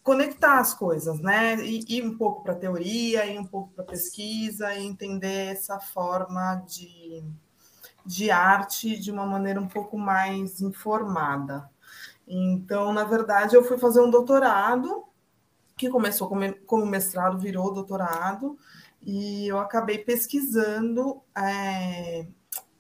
conectar 0.03 0.59
as 0.59 0.75
coisas, 0.75 1.21
né? 1.21 1.57
E 1.65 1.85
ir 1.89 2.05
um 2.05 2.17
pouco 2.17 2.43
para 2.43 2.53
a 2.53 2.57
teoria, 2.57 3.27
ir 3.27 3.39
um 3.39 3.45
pouco 3.45 3.73
para 3.73 3.85
a 3.85 3.89
pesquisa 3.89 4.75
e 4.75 4.85
entender 4.85 5.53
essa 5.53 5.81
forma 5.81 6.63
de, 6.67 7.25
de 8.05 8.31
arte 8.31 8.99
de 8.99 9.11
uma 9.11 9.27
maneira 9.27 9.61
um 9.61 9.69
pouco 9.69 9.99
mais 9.99 10.61
informada. 10.61 11.69
Então, 12.27 12.93
na 12.93 13.05
verdade, 13.05 13.55
eu 13.55 13.63
fui 13.63 13.79
fazer 13.79 14.01
um 14.01 14.11
doutorado, 14.11 15.05
que 15.77 15.89
começou 15.89 16.29
como 16.67 16.87
mestrado, 16.87 17.39
virou 17.39 17.73
doutorado, 17.73 18.59
e 19.03 19.47
eu 19.47 19.59
acabei 19.59 19.99
pesquisando 19.99 21.23
é, 21.37 22.27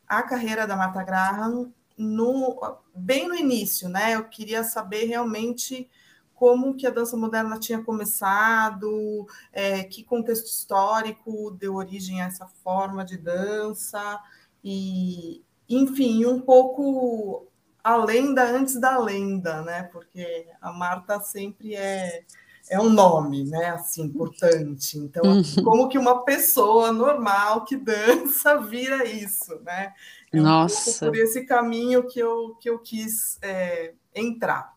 a 0.09 0.22
carreira 0.22 0.66
da 0.66 0.76
Martha 0.76 1.04
Graham 1.04 1.72
no, 1.96 2.78
bem 2.94 3.28
no 3.28 3.35
início, 3.35 3.88
né? 3.88 4.14
Eu 4.14 4.24
queria 4.24 4.64
saber 4.64 5.04
realmente 5.04 5.88
como 6.35 6.74
que 6.74 6.87
a 6.87 6.90
dança 6.90 7.16
moderna 7.16 7.59
tinha 7.59 7.82
começado, 7.82 9.26
é, 9.52 9.85
que 9.85 10.04
contexto 10.04 10.46
histórico 10.46 11.50
deu 11.52 11.76
origem 11.76 12.20
a 12.20 12.26
essa 12.26 12.46
forma 12.46 13.04
de 13.04 13.16
dança, 13.16 14.20
e, 14.62 15.42
enfim, 15.68 16.26
um 16.26 16.40
pouco 16.40 17.46
a 17.87 17.96
lenda 17.96 18.42
antes 18.42 18.81
da 18.81 18.99
lenda, 18.99 19.62
né? 19.62 19.85
Porque 19.85 20.49
a 20.61 20.72
Marta 20.72 21.20
sempre 21.20 21.77
é 21.77 22.25
é 22.68 22.81
um 22.81 22.88
nome, 22.88 23.44
né? 23.44 23.66
Assim, 23.70 24.03
importante. 24.03 24.99
Então, 24.99 25.22
uhum. 25.25 25.62
como 25.62 25.88
que 25.88 25.96
uma 25.96 26.25
pessoa 26.25 26.90
normal 26.90 27.64
que 27.64 27.77
dança 27.77 28.59
vira 28.61 29.05
isso, 29.05 29.61
né? 29.62 29.92
É 30.33 30.40
Nossa. 30.40 31.07
Um 31.07 31.11
por 31.11 31.16
esse 31.16 31.46
caminho 31.46 32.09
que 32.09 32.18
eu 32.18 32.57
que 32.61 32.68
eu 32.68 32.81
quis 32.81 33.38
é, 33.40 33.94
entrar. 34.12 34.75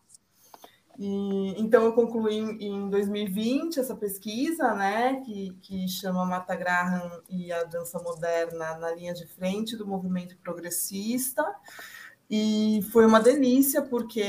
E, 0.96 1.60
então, 1.60 1.82
eu 1.82 1.92
concluí 1.92 2.36
em 2.36 2.88
2020 2.88 3.80
essa 3.80 3.96
pesquisa, 3.96 4.72
né, 4.74 5.22
que, 5.24 5.56
que 5.62 5.88
chama 5.88 6.26
Marta 6.26 6.54
Graham 6.54 7.22
e 7.28 7.50
a 7.50 7.64
dança 7.64 7.98
moderna 7.98 8.76
na 8.76 8.94
linha 8.94 9.14
de 9.14 9.26
frente 9.26 9.76
do 9.76 9.86
movimento 9.86 10.36
progressista. 10.36 11.42
E 12.30 12.80
foi 12.92 13.04
uma 13.04 13.18
delícia, 13.18 13.82
porque 13.82 14.22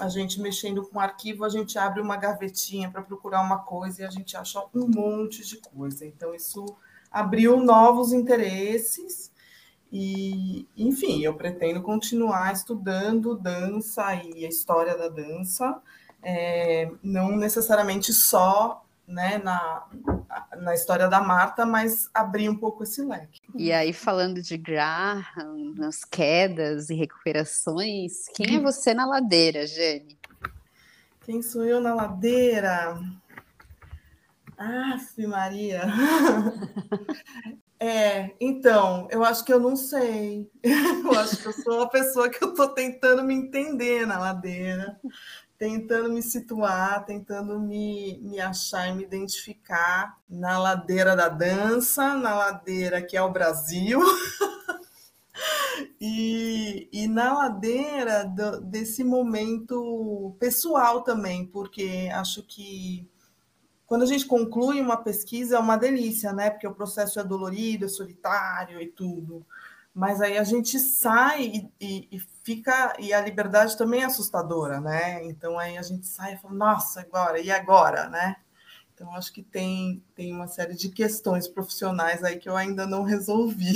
a 0.00 0.08
gente 0.08 0.40
mexendo 0.40 0.82
com 0.86 0.98
o 0.98 1.00
arquivo, 1.00 1.44
a 1.44 1.48
gente 1.50 1.78
abre 1.78 2.00
uma 2.00 2.16
gavetinha 2.16 2.90
para 2.90 3.02
procurar 3.02 3.42
uma 3.42 3.58
coisa 3.58 4.00
e 4.00 4.04
a 4.06 4.10
gente 4.10 4.34
acha 4.34 4.64
um 4.74 4.88
monte 4.88 5.46
de 5.46 5.58
coisa. 5.58 6.06
Então, 6.06 6.34
isso 6.34 6.64
abriu 7.12 7.60
novos 7.60 8.14
interesses. 8.14 9.30
E, 9.92 10.66
enfim, 10.74 11.22
eu 11.22 11.34
pretendo 11.34 11.82
continuar 11.82 12.50
estudando 12.54 13.36
dança 13.36 14.14
e 14.14 14.46
a 14.46 14.48
história 14.48 14.96
da 14.96 15.08
dança, 15.08 15.82
é, 16.22 16.90
não 17.02 17.36
necessariamente 17.36 18.10
só 18.10 18.86
né, 19.08 19.38
na, 19.38 19.88
na 20.58 20.74
história 20.74 21.08
da 21.08 21.20
Marta, 21.20 21.64
mas 21.64 22.10
abrir 22.12 22.48
um 22.50 22.56
pouco 22.56 22.82
esse 22.82 23.02
leque. 23.02 23.40
E 23.56 23.72
aí, 23.72 23.92
falando 23.92 24.42
de 24.42 24.56
Graham, 24.58 25.74
nas 25.74 26.04
quedas 26.04 26.90
e 26.90 26.94
recuperações, 26.94 28.28
quem 28.34 28.56
é 28.56 28.60
você 28.60 28.92
na 28.92 29.06
ladeira, 29.06 29.66
Jane? 29.66 30.18
Quem 31.22 31.40
sou 31.40 31.64
eu 31.64 31.80
na 31.80 31.94
ladeira? 31.94 33.00
Aff, 34.58 35.26
Maria! 35.26 35.82
É, 37.80 38.34
então, 38.40 39.06
eu 39.08 39.24
acho 39.24 39.44
que 39.44 39.52
eu 39.52 39.60
não 39.60 39.76
sei. 39.76 40.50
Eu 40.64 41.12
acho 41.12 41.36
que 41.36 41.46
eu 41.46 41.52
sou 41.52 41.82
a 41.82 41.88
pessoa 41.88 42.28
que 42.28 42.42
eu 42.42 42.50
estou 42.50 42.70
tentando 42.70 43.22
me 43.22 43.32
entender 43.32 44.04
na 44.04 44.18
ladeira 44.18 45.00
tentando 45.58 46.12
me 46.12 46.22
situar, 46.22 47.04
tentando 47.04 47.58
me, 47.58 48.18
me 48.22 48.40
achar 48.40 48.88
e 48.88 48.94
me 48.94 49.02
identificar 49.02 50.16
na 50.30 50.56
ladeira 50.56 51.16
da 51.16 51.28
dança, 51.28 52.14
na 52.14 52.34
ladeira 52.34 53.02
que 53.02 53.16
é 53.16 53.22
o 53.22 53.32
Brasil. 53.32 54.00
e, 56.00 56.88
e 56.92 57.08
na 57.08 57.34
ladeira 57.34 58.24
do, 58.24 58.60
desse 58.60 59.02
momento 59.02 60.36
pessoal 60.38 61.02
também, 61.02 61.44
porque 61.44 62.08
acho 62.14 62.44
que 62.44 63.10
quando 63.84 64.02
a 64.02 64.06
gente 64.06 64.26
conclui 64.26 64.80
uma 64.80 64.98
pesquisa 64.98 65.56
é 65.56 65.58
uma 65.58 65.76
delícia, 65.76 66.32
né? 66.32 66.50
Porque 66.50 66.68
o 66.68 66.74
processo 66.74 67.18
é 67.18 67.24
dolorido, 67.24 67.86
é 67.86 67.88
solitário 67.88 68.80
e 68.80 68.86
tudo 68.86 69.44
mas 69.98 70.20
aí 70.20 70.38
a 70.38 70.44
gente 70.44 70.78
sai 70.78 71.70
e, 71.80 72.08
e, 72.12 72.20
fica, 72.44 72.94
e 73.00 73.12
a 73.12 73.20
liberdade 73.20 73.76
também 73.76 74.02
é 74.02 74.04
assustadora, 74.04 74.80
né? 74.80 75.24
Então 75.24 75.58
aí 75.58 75.76
a 75.76 75.82
gente 75.82 76.06
sai 76.06 76.34
e 76.34 76.36
fala, 76.36 76.54
nossa, 76.54 77.00
agora, 77.00 77.40
e 77.40 77.50
agora, 77.50 78.08
né? 78.08 78.36
Então, 78.94 79.12
acho 79.14 79.32
que 79.32 79.42
tem, 79.42 80.00
tem 80.14 80.32
uma 80.32 80.46
série 80.46 80.74
de 80.74 80.88
questões 80.88 81.48
profissionais 81.48 82.22
aí 82.22 82.36
que 82.36 82.48
eu 82.48 82.56
ainda 82.56 82.86
não 82.86 83.02
resolvi. 83.02 83.74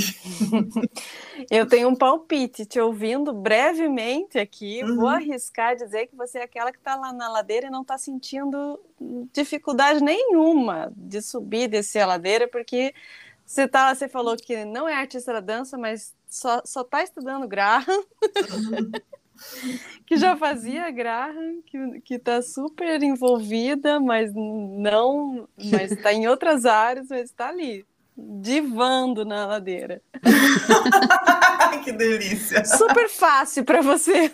eu 1.51 1.67
tenho 1.67 1.89
um 1.89 1.95
palpite, 1.95 2.67
te 2.67 2.81
ouvindo 2.81 3.33
brevemente 3.33 4.39
aqui, 4.39 4.83
uhum. 4.85 4.97
vou 4.97 5.09
arriscar 5.09 5.75
dizer 5.75 6.07
que 6.07 6.17
você 6.17 6.39
é 6.39 6.43
aquela 6.45 6.71
que 6.71 6.79
está 6.79 6.95
lá 6.95 7.13
na 7.13 7.29
ladeira 7.29 7.67
e 7.67 7.71
não 7.71 7.83
está 7.83 7.99
sentindo 7.99 8.81
dificuldade 9.33 10.03
nenhuma 10.03 10.93
de 10.97 11.21
subir, 11.21 11.69
descer 11.69 12.01
a 12.01 12.07
ladeira, 12.07 12.47
porque 12.47 12.93
você, 13.45 13.69
tá, 13.69 13.95
você 13.95 14.09
falou 14.09 14.37
que 14.37 14.65
não 14.65 14.89
é 14.89 14.95
artista 14.95 15.33
da 15.33 15.41
dança, 15.41 15.77
mas 15.77 16.15
só 16.29 16.63
está 16.65 17.03
estudando 17.03 17.49
Graham. 17.49 17.85
Que 20.07 20.17
já 20.17 20.37
fazia 20.37 20.91
Graham, 20.91 21.63
que, 21.67 22.01
que 22.03 22.19
tá 22.19 22.43
super 22.43 23.03
envolvida, 23.03 23.99
mas 23.99 24.33
não, 24.35 25.49
mas 25.71 25.91
está 25.93 26.13
em 26.13 26.29
outras 26.29 26.65
áreas, 26.65 27.09
mas 27.09 27.31
está 27.31 27.49
ali, 27.49 27.85
divando 28.17 29.25
na 29.25 29.47
ladeira. 29.47 30.03
que 31.83 31.93
delícia! 31.93 32.65
Super 32.65 33.09
fácil 33.09 33.65
para 33.65 33.81
você. 33.81 34.31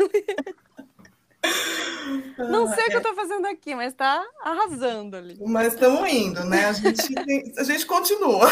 Não 2.38 2.66
sei 2.72 2.84
o 2.84 2.88
que 2.88 2.94
eu 2.94 2.98
estou 2.98 3.14
fazendo 3.14 3.46
aqui, 3.46 3.74
mas 3.74 3.92
está 3.92 4.24
arrasando 4.42 5.16
ali. 5.16 5.36
Mas 5.40 5.74
estamos 5.74 6.08
indo, 6.10 6.44
né? 6.44 6.66
A 6.66 6.72
gente, 6.72 7.02
a 7.58 7.64
gente 7.64 7.84
continua. 7.84 8.46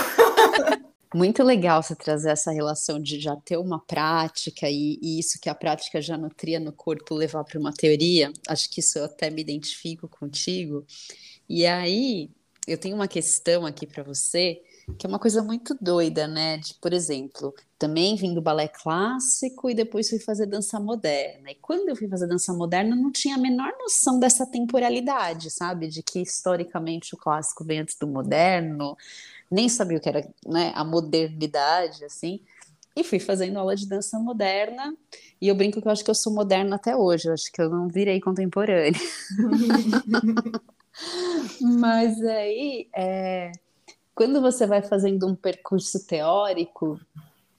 Muito 1.15 1.43
legal 1.43 1.83
você 1.83 1.95
trazer 1.95 2.31
essa 2.31 2.51
relação 2.51 3.01
de 3.01 3.21
já 3.21 3.37
ter 3.37 3.57
uma 3.57 3.79
prática 3.79 4.69
e, 4.69 4.99
e 5.01 5.19
isso 5.19 5.41
que 5.41 5.49
a 5.49 5.55
prática 5.55 6.03
já 6.03 6.17
nutria 6.17 6.59
no 6.59 6.73
corpo 6.73 7.15
levar 7.15 7.45
para 7.45 7.59
uma 7.59 7.73
teoria. 7.73 8.33
Acho 8.49 8.69
que 8.69 8.81
isso 8.81 8.99
eu 8.99 9.05
até 9.05 9.31
me 9.31 9.41
identifico 9.41 10.09
contigo. 10.09 10.85
E 11.49 11.65
aí, 11.65 12.29
eu 12.67 12.77
tenho 12.77 12.97
uma 12.97 13.07
questão 13.07 13.65
aqui 13.65 13.87
para 13.87 14.03
você, 14.03 14.61
que 14.99 15.07
é 15.07 15.09
uma 15.09 15.19
coisa 15.19 15.43
muito 15.43 15.77
doida, 15.81 16.29
né? 16.29 16.59
De, 16.59 16.75
por 16.75 16.93
exemplo, 16.93 17.55
também 17.79 18.17
vim 18.17 18.35
do 18.35 18.41
balé 18.41 18.69
clássico 18.69 19.69
e 19.69 19.75
depois 19.75 20.09
fui 20.09 20.19
fazer 20.21 20.47
dança 20.47 20.79
moderna. 20.79 21.51
E 21.51 21.57
quando 21.57 21.89
eu 21.89 21.97
fui 21.97 22.09
fazer 22.09 22.27
dança 22.27 22.53
moderna, 22.53 22.95
não 22.95 23.11
tinha 23.11 23.35
a 23.35 23.39
menor 23.39 23.73
noção 23.81 24.21
dessa 24.21 24.47
temporalidade, 24.47 25.51
sabe? 25.51 25.89
De 25.89 26.03
que 26.03 26.21
historicamente 26.21 27.15
o 27.15 27.19
clássico 27.19 27.65
vem 27.65 27.81
antes 27.81 27.97
do 27.99 28.07
moderno 28.07 28.97
nem 29.51 29.69
sabia 29.69 29.99
o 29.99 30.01
que 30.01 30.09
era 30.09 30.29
né, 30.47 30.73
a 30.75 30.85
modernidade, 30.85 32.05
assim, 32.05 32.41
e 32.97 33.05
fui 33.05 33.19
fazendo 33.19 33.59
aula 33.59 33.77
de 33.77 33.87
dança 33.87 34.19
moderna, 34.19 34.97
e 35.41 35.49
eu 35.49 35.55
brinco 35.55 35.81
que 35.81 35.87
eu 35.87 35.93
acho 35.93 36.05
que 36.05 36.11
eu 36.11 36.15
sou 36.15 36.33
moderna 36.33 36.77
até 36.77 36.97
hoje, 36.97 37.29
eu 37.29 37.33
acho 37.33 37.53
que 37.53 37.61
eu 37.61 37.69
não 37.71 37.89
virei 37.89 38.21
contemporânea. 38.21 39.01
Mas 41.61 42.21
aí, 42.25 42.89
é, 42.95 43.53
quando 44.17 44.41
você 44.41 44.67
vai 44.67 44.81
fazendo 44.81 45.27
um 45.27 45.37
percurso 45.37 46.07
teórico, 46.07 46.99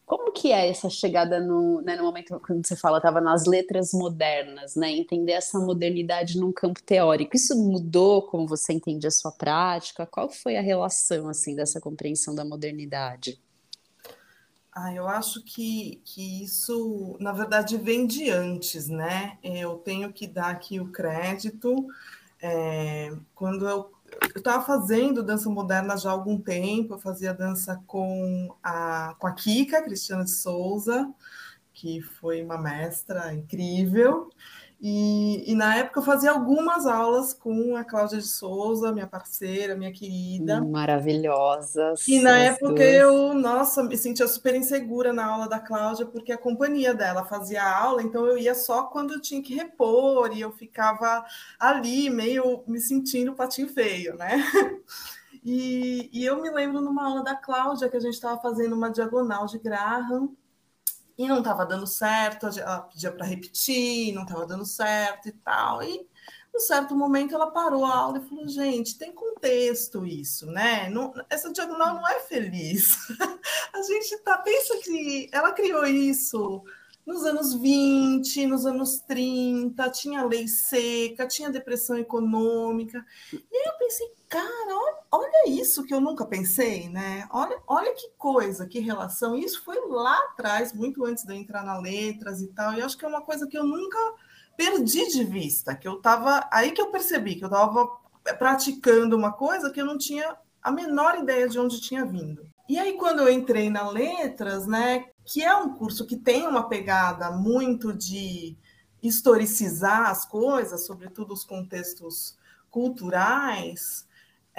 como 0.08 0.32
que 0.32 0.52
é 0.52 0.67
essa 0.67 0.89
chegada 0.89 1.39
no, 1.39 1.82
né, 1.82 1.96
no 1.96 2.04
momento 2.04 2.39
quando 2.39 2.65
você 2.65 2.76
fala, 2.76 2.98
estava 2.98 3.22
nas 3.22 3.46
letras 3.46 3.93
modernas, 3.93 4.76
né? 4.76 4.89
Entender 4.89 5.34
essa 5.34 5.60
modernidade 5.60 6.39
num 6.39 6.52
campo 6.52 6.82
teórico. 6.82 7.36
Isso 7.36 7.56
mudou 7.56 8.24
como 8.24 8.48
você 8.48 8.74
entende 8.74 9.06
a 9.06 9.12
sua 9.12 9.32
prática? 9.32 10.08
Qual 10.08 10.32
foi 10.32 10.58
a 10.58 10.62
relação, 10.62 11.30
assim, 11.30 11.56
dessa 11.56 11.80
compreensão 11.80 12.34
da 12.34 12.43
modernidade? 12.43 13.39
Ah, 14.74 14.91
eu 14.91 15.08
acho 15.08 15.43
que, 15.43 16.02
que 16.06 16.43
isso, 16.43 17.17
na 17.20 17.34
verdade, 17.34 17.78
vem 17.78 18.08
de 18.08 18.32
antes, 18.32 18.88
né? 18.88 19.38
Eu 19.43 19.76
tenho 19.76 20.12
que 20.12 20.26
dar 20.26 20.50
aqui 20.50 20.80
o 20.80 20.91
crédito. 20.91 21.86
É, 22.41 23.12
quando 23.36 23.67
eu 23.67 23.91
eu 24.34 24.39
estava 24.39 24.63
fazendo 24.63 25.24
dança 25.24 25.50
moderna 25.50 25.98
já 25.98 26.10
há 26.10 26.13
algum 26.13 26.39
tempo, 26.39 26.93
eu 26.93 27.00
fazia 27.00 27.34
dança 27.34 27.82
com 27.86 28.56
a, 28.63 29.15
com 29.20 29.28
a 29.28 29.32
Kika, 29.34 29.82
Cristiana 29.82 30.24
de 30.24 30.32
Souza, 30.32 31.12
que 31.74 32.02
foi 32.02 32.43
uma 32.43 32.58
mestra 32.58 33.34
incrível. 33.34 34.30
E, 34.79 35.51
e, 35.51 35.55
na 35.55 35.75
época 35.75 35.99
eu 35.99 36.03
fazia 36.03 36.29
algumas 36.29 36.85
aulas 36.85 37.33
com 37.33 37.75
a 37.75 37.83
Cláudia 37.83 38.19
de 38.19 38.27
Souza, 38.27 38.91
minha 38.91 39.07
parceira, 39.07 39.75
minha 39.75 39.91
querida. 39.91 40.63
Maravilhosa. 40.63 41.95
E 42.07 42.19
na 42.19 42.37
época 42.37 42.75
duas. 42.75 42.93
eu, 42.93 43.33
nossa, 43.33 43.81
me 43.81 43.97
sentia 43.97 44.27
super 44.27 44.53
insegura 44.53 45.11
na 45.11 45.25
aula 45.25 45.49
da 45.49 45.59
Cláudia, 45.59 46.05
porque 46.05 46.31
a 46.31 46.37
companhia 46.37 46.93
dela 46.93 47.25
fazia 47.25 47.63
aula, 47.63 48.03
então 48.03 48.27
eu 48.27 48.37
ia 48.37 48.53
só 48.53 48.83
quando 48.83 49.15
eu 49.15 49.21
tinha 49.21 49.41
que 49.41 49.55
repor, 49.55 50.31
e 50.31 50.41
eu 50.41 50.51
ficava 50.51 51.25
ali, 51.59 52.07
meio 52.11 52.63
me 52.67 52.79
sentindo 52.79 53.33
patinho 53.33 53.69
feio, 53.69 54.15
né? 54.15 54.37
E, 55.49 56.09
e 56.11 56.25
eu 56.25 56.41
me 56.41 56.49
lembro 56.49 56.81
numa 56.81 57.05
aula 57.05 57.23
da 57.23 57.33
Cláudia 57.33 57.87
que 57.87 57.95
a 57.95 57.99
gente 58.01 58.15
estava 58.15 58.37
fazendo 58.41 58.75
uma 58.75 58.89
diagonal 58.89 59.45
de 59.45 59.57
Graham, 59.57 60.35
e 61.17 61.27
não 61.27 61.39
estava 61.39 61.65
dando 61.65 61.88
certo, 61.88 62.47
ela 62.60 62.82
pedia 62.82 63.12
para 63.12 63.25
repetir, 63.25 64.13
não 64.13 64.23
estava 64.23 64.45
dando 64.45 64.65
certo 64.65 65.27
e 65.27 65.32
tal. 65.32 65.82
E 65.82 66.08
num 66.53 66.60
certo 66.60 66.95
momento 66.95 67.34
ela 67.34 67.51
parou 67.51 67.86
a 67.86 67.95
aula 67.95 68.19
e 68.19 68.27
falou: 68.27 68.47
gente, 68.47 68.97
tem 68.97 69.12
contexto 69.12 70.06
isso, 70.06 70.45
né? 70.45 70.89
Não, 70.89 71.13
essa 71.30 71.51
diagonal 71.51 71.95
não 71.95 72.08
é 72.08 72.19
feliz. 72.19 72.97
a 73.73 73.82
gente 73.82 74.17
tá, 74.19 74.38
pensa 74.38 74.77
que 74.77 75.30
ela 75.32 75.51
criou 75.51 75.86
isso 75.86 76.63
nos 77.08 77.23
anos 77.23 77.53
20, 77.53 78.47
nos 78.47 78.65
anos 78.65 78.99
30, 78.99 79.89
tinha 79.91 80.25
lei 80.25 80.45
seca, 80.45 81.25
tinha 81.25 81.49
depressão 81.49 81.97
econômica. 81.97 83.03
E 83.32 83.38
aí 83.38 83.63
eu 83.65 83.77
pensei, 83.80 84.12
cara, 84.29 85.01
olha, 85.11 85.49
isso 85.49 85.83
que 85.83 85.93
eu 85.93 86.01
nunca 86.01 86.25
pensei, 86.25 86.89
né? 86.89 87.27
Olha, 87.31 87.59
olha 87.65 87.93
que 87.93 88.09
coisa, 88.17 88.67
que 88.67 88.79
relação. 88.79 89.35
Isso 89.35 89.63
foi 89.63 89.77
lá 89.87 90.17
atrás, 90.31 90.73
muito 90.73 91.05
antes 91.05 91.23
de 91.23 91.33
eu 91.33 91.37
entrar 91.37 91.63
na 91.63 91.79
letras 91.79 92.41
e 92.41 92.47
tal. 92.47 92.73
E 92.73 92.81
acho 92.81 92.97
que 92.97 93.05
é 93.05 93.07
uma 93.07 93.21
coisa 93.21 93.47
que 93.47 93.57
eu 93.57 93.63
nunca 93.63 93.97
perdi 94.55 95.07
de 95.09 95.23
vista, 95.23 95.75
que 95.75 95.87
eu 95.87 96.01
tava. 96.01 96.47
Aí 96.51 96.71
que 96.71 96.81
eu 96.81 96.91
percebi 96.91 97.35
que 97.35 97.43
eu 97.43 97.47
estava 97.47 97.87
praticando 98.37 99.15
uma 99.15 99.31
coisa 99.31 99.71
que 99.71 99.79
eu 99.79 99.85
não 99.85 99.97
tinha 99.97 100.35
a 100.61 100.71
menor 100.71 101.17
ideia 101.19 101.47
de 101.47 101.59
onde 101.59 101.79
tinha 101.79 102.05
vindo. 102.05 102.45
E 102.67 102.77
aí, 102.77 102.97
quando 102.97 103.19
eu 103.19 103.29
entrei 103.29 103.69
na 103.69 103.89
letras, 103.89 104.67
né, 104.67 105.05
que 105.23 105.41
é 105.41 105.55
um 105.55 105.73
curso 105.73 106.05
que 106.05 106.17
tem 106.17 106.45
uma 106.45 106.67
pegada 106.67 107.31
muito 107.31 107.93
de 107.93 108.57
historicizar 109.01 110.09
as 110.09 110.25
coisas, 110.25 110.85
sobretudo 110.85 111.33
os 111.33 111.45
contextos 111.45 112.37
culturais, 112.69 114.05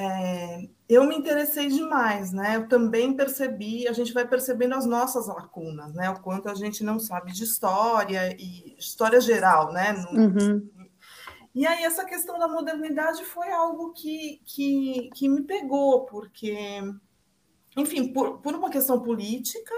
é, 0.01 0.69
eu 0.89 1.05
me 1.05 1.17
interessei 1.17 1.67
demais, 1.67 2.33
né? 2.33 2.55
Eu 2.55 2.69
também 2.69 3.17
percebi, 3.17 3.89
a 3.89 3.93
gente 3.93 4.13
vai 4.13 4.25
percebendo 4.25 4.77
as 4.77 4.87
nossas 4.87 5.27
lacunas, 5.27 5.93
né? 5.93 6.09
O 6.09 6.21
quanto 6.21 6.49
a 6.49 6.55
gente 6.55 6.85
não 6.85 7.01
sabe 7.01 7.33
de 7.33 7.43
história 7.43 8.33
e 8.39 8.77
história 8.79 9.21
geral, 9.21 9.73
né? 9.73 9.93
No, 9.93 10.21
uhum. 10.21 10.71
E 11.53 11.67
aí 11.67 11.83
essa 11.83 12.05
questão 12.05 12.39
da 12.39 12.47
modernidade 12.47 13.25
foi 13.25 13.51
algo 13.51 13.93
que, 13.93 14.41
que, 14.45 15.11
que 15.17 15.29
me 15.29 15.43
pegou, 15.43 16.05
porque, 16.05 16.81
enfim, 17.77 18.13
por, 18.13 18.39
por 18.39 18.55
uma 18.55 18.71
questão 18.71 19.03
política, 19.03 19.75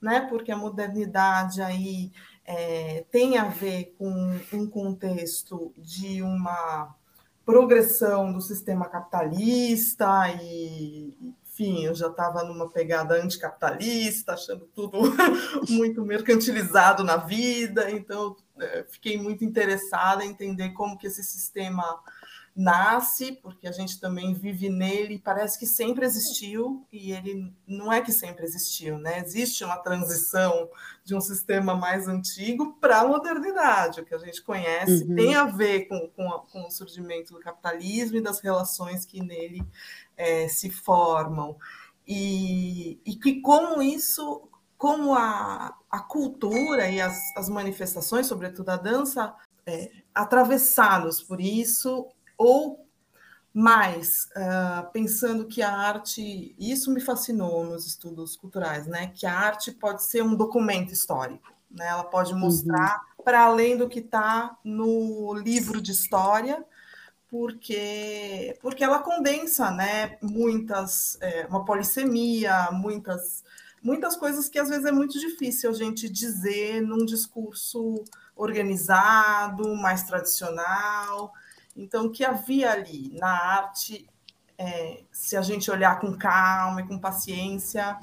né? 0.00 0.20
Porque 0.20 0.52
a 0.52 0.56
modernidade 0.56 1.60
aí 1.60 2.12
é, 2.44 3.04
tem 3.10 3.38
a 3.38 3.48
ver 3.48 3.96
com 3.98 4.38
um 4.52 4.70
contexto 4.70 5.74
de 5.76 6.22
uma 6.22 6.94
progressão 7.44 8.32
do 8.32 8.40
sistema 8.40 8.86
capitalista 8.86 10.28
e, 10.42 11.14
enfim, 11.44 11.84
eu 11.84 11.94
já 11.94 12.08
estava 12.08 12.42
numa 12.42 12.68
pegada 12.68 13.14
anticapitalista, 13.14 14.32
achando 14.32 14.68
tudo 14.74 14.98
muito 15.68 16.04
mercantilizado 16.04 17.04
na 17.04 17.16
vida, 17.16 17.90
então 17.90 18.36
é, 18.60 18.84
fiquei 18.88 19.18
muito 19.18 19.44
interessada 19.44 20.24
em 20.24 20.30
entender 20.30 20.70
como 20.70 20.96
que 20.96 21.06
esse 21.06 21.22
sistema 21.22 22.00
nasce, 22.56 23.32
porque 23.42 23.66
a 23.66 23.72
gente 23.72 23.98
também 24.00 24.32
vive 24.32 24.68
nele, 24.68 25.18
parece 25.18 25.58
que 25.58 25.66
sempre 25.66 26.04
existiu, 26.04 26.86
e 26.92 27.10
ele 27.10 27.52
não 27.66 27.92
é 27.92 28.00
que 28.00 28.12
sempre 28.12 28.44
existiu, 28.44 28.96
né? 28.96 29.18
Existe 29.18 29.64
uma 29.64 29.78
transição 29.78 30.70
de 31.04 31.16
um 31.16 31.20
sistema 31.20 31.74
mais 31.74 32.06
antigo 32.06 32.76
para 32.80 33.00
a 33.00 33.08
modernidade, 33.08 34.00
o 34.00 34.04
que 34.04 34.14
a 34.14 34.18
gente 34.18 34.40
conhece 34.40 35.02
uhum. 35.02 35.16
tem 35.16 35.34
a 35.34 35.46
ver 35.46 35.88
com, 35.88 36.08
com, 36.10 36.32
a, 36.32 36.40
com, 36.46 36.66
o 36.66 36.70
surgimento 36.70 37.34
do 37.34 37.40
capitalismo 37.40 38.18
e 38.18 38.22
das 38.22 38.38
relações 38.38 39.04
que 39.04 39.20
nele 39.20 39.66
é, 40.16 40.46
se 40.46 40.70
formam. 40.70 41.56
E, 42.06 43.00
e 43.04 43.16
que 43.16 43.40
como 43.40 43.82
isso, 43.82 44.48
como 44.78 45.12
a, 45.14 45.74
a 45.90 46.00
cultura 46.00 46.88
e 46.88 47.00
as, 47.00 47.18
as 47.36 47.48
manifestações, 47.48 48.26
sobretudo 48.26 48.68
a 48.68 48.76
dança, 48.76 49.34
é, 49.66 49.90
atravessados 50.14 51.22
por 51.22 51.40
isso 51.40 52.06
ou 52.36 52.84
Mas, 53.56 54.28
uh, 54.36 54.90
pensando 54.92 55.46
que 55.46 55.62
a 55.62 55.72
arte, 55.72 56.56
isso 56.58 56.92
me 56.92 57.00
fascinou 57.00 57.64
nos 57.64 57.86
estudos 57.86 58.36
culturais, 58.36 58.84
né? 58.88 59.12
Que 59.14 59.26
a 59.26 59.38
arte 59.38 59.70
pode 59.70 60.02
ser 60.02 60.24
um 60.24 60.34
documento 60.34 60.92
histórico, 60.92 61.52
né? 61.70 61.86
Ela 61.86 62.02
pode 62.02 62.32
uhum. 62.32 62.40
mostrar 62.40 63.00
uhum. 63.16 63.24
para 63.24 63.44
além 63.44 63.76
do 63.76 63.88
que 63.88 64.00
está 64.00 64.58
no 64.64 65.32
livro 65.34 65.80
de 65.80 65.92
história, 65.92 66.64
porque 67.28 68.58
porque 68.60 68.82
ela 68.82 68.98
condensa, 68.98 69.70
né? 69.70 70.18
Muitas, 70.20 71.16
é, 71.20 71.46
uma 71.46 71.64
polissemia, 71.64 72.70
muitas 72.72 73.44
muitas 73.80 74.16
coisas 74.16 74.48
que 74.48 74.58
às 74.58 74.68
vezes 74.68 74.86
é 74.86 74.92
muito 74.92 75.20
difícil 75.20 75.70
a 75.70 75.74
gente 75.74 76.08
dizer 76.08 76.80
num 76.80 77.04
discurso 77.04 78.02
organizado, 78.34 79.76
mais 79.76 80.02
tradicional. 80.02 81.32
Então, 81.76 82.06
o 82.06 82.10
que 82.10 82.24
havia 82.24 82.70
ali 82.70 83.10
na 83.18 83.28
arte, 83.28 84.08
é, 84.56 85.02
se 85.10 85.36
a 85.36 85.42
gente 85.42 85.70
olhar 85.70 86.00
com 86.00 86.16
calma 86.16 86.80
e 86.80 86.86
com 86.86 86.98
paciência, 86.98 87.98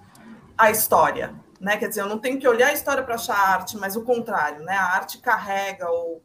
a 0.58 0.70
história. 0.70 1.34
Né? 1.60 1.78
Quer 1.78 1.90
dizer, 1.90 2.02
eu 2.02 2.10
não 2.10 2.20
tenho 2.20 2.40
que 2.40 2.48
olhar 2.48 2.68
a 2.68 2.74
história 2.74 3.04
para 3.04 3.16
achar 3.16 3.38
arte, 3.38 3.78
mas 3.78 3.96
o 3.96 4.04
contrário, 4.04 4.64
né? 4.64 4.76
a 4.76 4.96
arte 4.96 5.20
carrega, 5.20 5.90
ou 5.90 6.22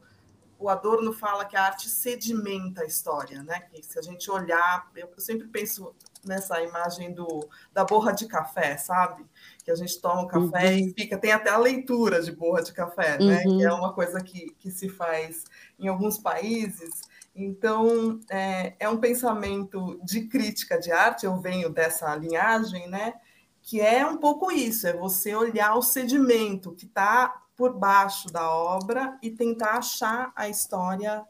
o 0.58 0.68
Adorno 0.68 1.12
fala 1.12 1.44
que 1.44 1.56
a 1.56 1.62
arte 1.62 1.88
sedimenta 1.88 2.82
a 2.82 2.86
história. 2.86 3.42
Né? 3.42 3.60
Que 3.70 3.82
se 3.82 3.98
a 3.98 4.02
gente 4.02 4.30
olhar, 4.30 4.90
eu 4.96 5.08
sempre 5.18 5.46
penso 5.46 5.94
nessa 6.24 6.60
imagem 6.60 7.12
do, 7.12 7.48
da 7.72 7.84
borra 7.84 8.12
de 8.12 8.26
café, 8.26 8.76
sabe? 8.76 9.24
Que 9.64 9.70
a 9.70 9.76
gente 9.76 10.00
toma 10.00 10.22
o 10.22 10.26
café 10.26 10.72
uhum. 10.72 10.78
e 10.78 10.92
fica, 10.92 11.16
tem 11.16 11.30
até 11.30 11.50
a 11.50 11.56
leitura 11.56 12.20
de 12.20 12.32
borra 12.32 12.62
de 12.62 12.72
café, 12.72 13.16
né? 13.18 13.42
Que 13.42 13.64
é 13.64 13.72
uhum. 13.72 13.78
uma 13.78 13.92
coisa 13.92 14.20
que, 14.20 14.50
que 14.58 14.70
se 14.70 14.88
faz 14.88 15.44
em 15.78 15.86
alguns 15.86 16.18
países 16.18 17.02
então, 17.36 18.18
é, 18.30 18.74
é, 18.80 18.88
um 18.88 18.96
pensamento 18.96 20.00
de 20.02 20.26
crítica 20.26 20.78
de 20.80 20.90
arte, 20.90 21.26
eu 21.26 21.38
venho 21.38 21.68
dessa 21.68 22.14
linhagem, 22.16 22.88
né? 22.88 23.14
Que 23.62 23.80
é 23.80 24.06
um 24.06 24.16
pouco 24.16 24.50
isso, 24.50 24.86
é 24.86 24.96
você 24.96 25.34
olhar 25.34 25.74
o 25.74 25.82
sedimento 25.82 26.72
que 26.72 26.86
está 26.86 27.42
por 27.54 27.74
baixo 27.74 28.28
da 28.28 28.50
obra 28.50 29.18
e 29.22 29.30
tentar 29.30 29.78
achar 29.78 30.32
a 30.34 30.48
história 30.48 31.24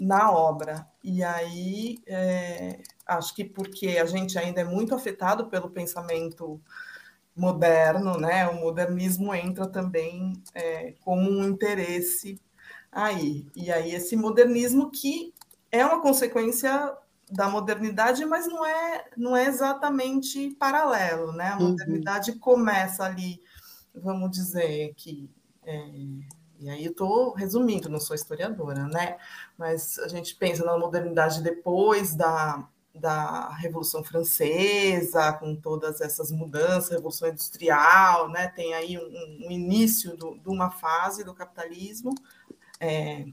na 0.00 0.32
obra. 0.32 0.88
E 1.02 1.22
aí, 1.22 1.98
é, 2.06 2.80
acho 3.06 3.34
que 3.34 3.44
porque 3.44 3.98
a 3.98 4.06
gente 4.06 4.38
ainda 4.38 4.60
é 4.60 4.64
muito 4.64 4.94
afetado 4.94 5.46
pelo 5.46 5.70
pensamento 5.70 6.60
moderno, 7.36 8.18
né? 8.18 8.48
O 8.48 8.60
modernismo 8.60 9.34
entra 9.34 9.68
também 9.68 10.32
é, 10.54 10.94
como 11.04 11.30
um 11.30 11.44
interesse 11.44 12.40
aí. 12.90 13.46
E 13.56 13.72
aí, 13.72 13.94
esse 13.94 14.16
modernismo 14.16 14.90
que 14.90 15.33
é 15.78 15.86
uma 15.86 16.00
consequência 16.00 16.96
da 17.30 17.48
modernidade, 17.48 18.24
mas 18.24 18.46
não 18.46 18.64
é, 18.64 19.04
não 19.16 19.36
é 19.36 19.46
exatamente 19.46 20.50
paralelo, 20.50 21.32
né? 21.32 21.48
A 21.48 21.58
uhum. 21.58 21.70
modernidade 21.70 22.32
uhum. 22.32 22.38
começa 22.38 23.04
ali, 23.04 23.40
vamos 23.94 24.30
dizer 24.30 24.94
que 24.94 25.28
é, 25.64 25.88
e 26.60 26.70
aí 26.70 26.84
eu 26.84 26.92
estou 26.92 27.32
resumindo, 27.32 27.88
não 27.88 28.00
sou 28.00 28.14
historiadora, 28.14 28.86
né? 28.86 29.16
Mas 29.58 29.98
a 29.98 30.08
gente 30.08 30.34
pensa 30.36 30.64
na 30.64 30.78
modernidade 30.78 31.42
depois 31.42 32.14
da, 32.14 32.66
da 32.94 33.50
Revolução 33.50 34.04
Francesa, 34.04 35.32
com 35.32 35.56
todas 35.56 36.00
essas 36.00 36.30
mudanças, 36.30 36.90
Revolução 36.90 37.28
Industrial, 37.28 38.28
né? 38.28 38.48
Tem 38.48 38.72
aí 38.74 38.96
um, 38.96 39.46
um 39.46 39.50
início 39.50 40.16
do, 40.16 40.38
de 40.38 40.48
uma 40.48 40.70
fase 40.70 41.24
do 41.24 41.34
capitalismo. 41.34 42.14
É, 42.78 43.26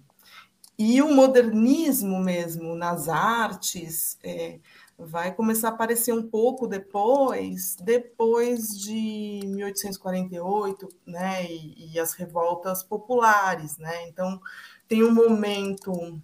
e 0.81 0.99
o 0.99 1.13
modernismo 1.13 2.19
mesmo 2.19 2.73
nas 2.73 3.07
artes 3.07 4.17
é, 4.23 4.59
vai 4.97 5.31
começar 5.31 5.69
a 5.69 5.71
aparecer 5.71 6.11
um 6.11 6.27
pouco 6.27 6.65
depois, 6.65 7.75
depois 7.79 8.69
de 8.79 9.41
1848, 9.45 10.89
né, 11.05 11.45
e, 11.45 11.93
e 11.93 11.99
as 11.99 12.13
revoltas 12.13 12.81
populares, 12.81 13.77
né? 13.77 14.07
Então 14.07 14.41
tem 14.87 15.03
um 15.03 15.13
momento 15.13 16.19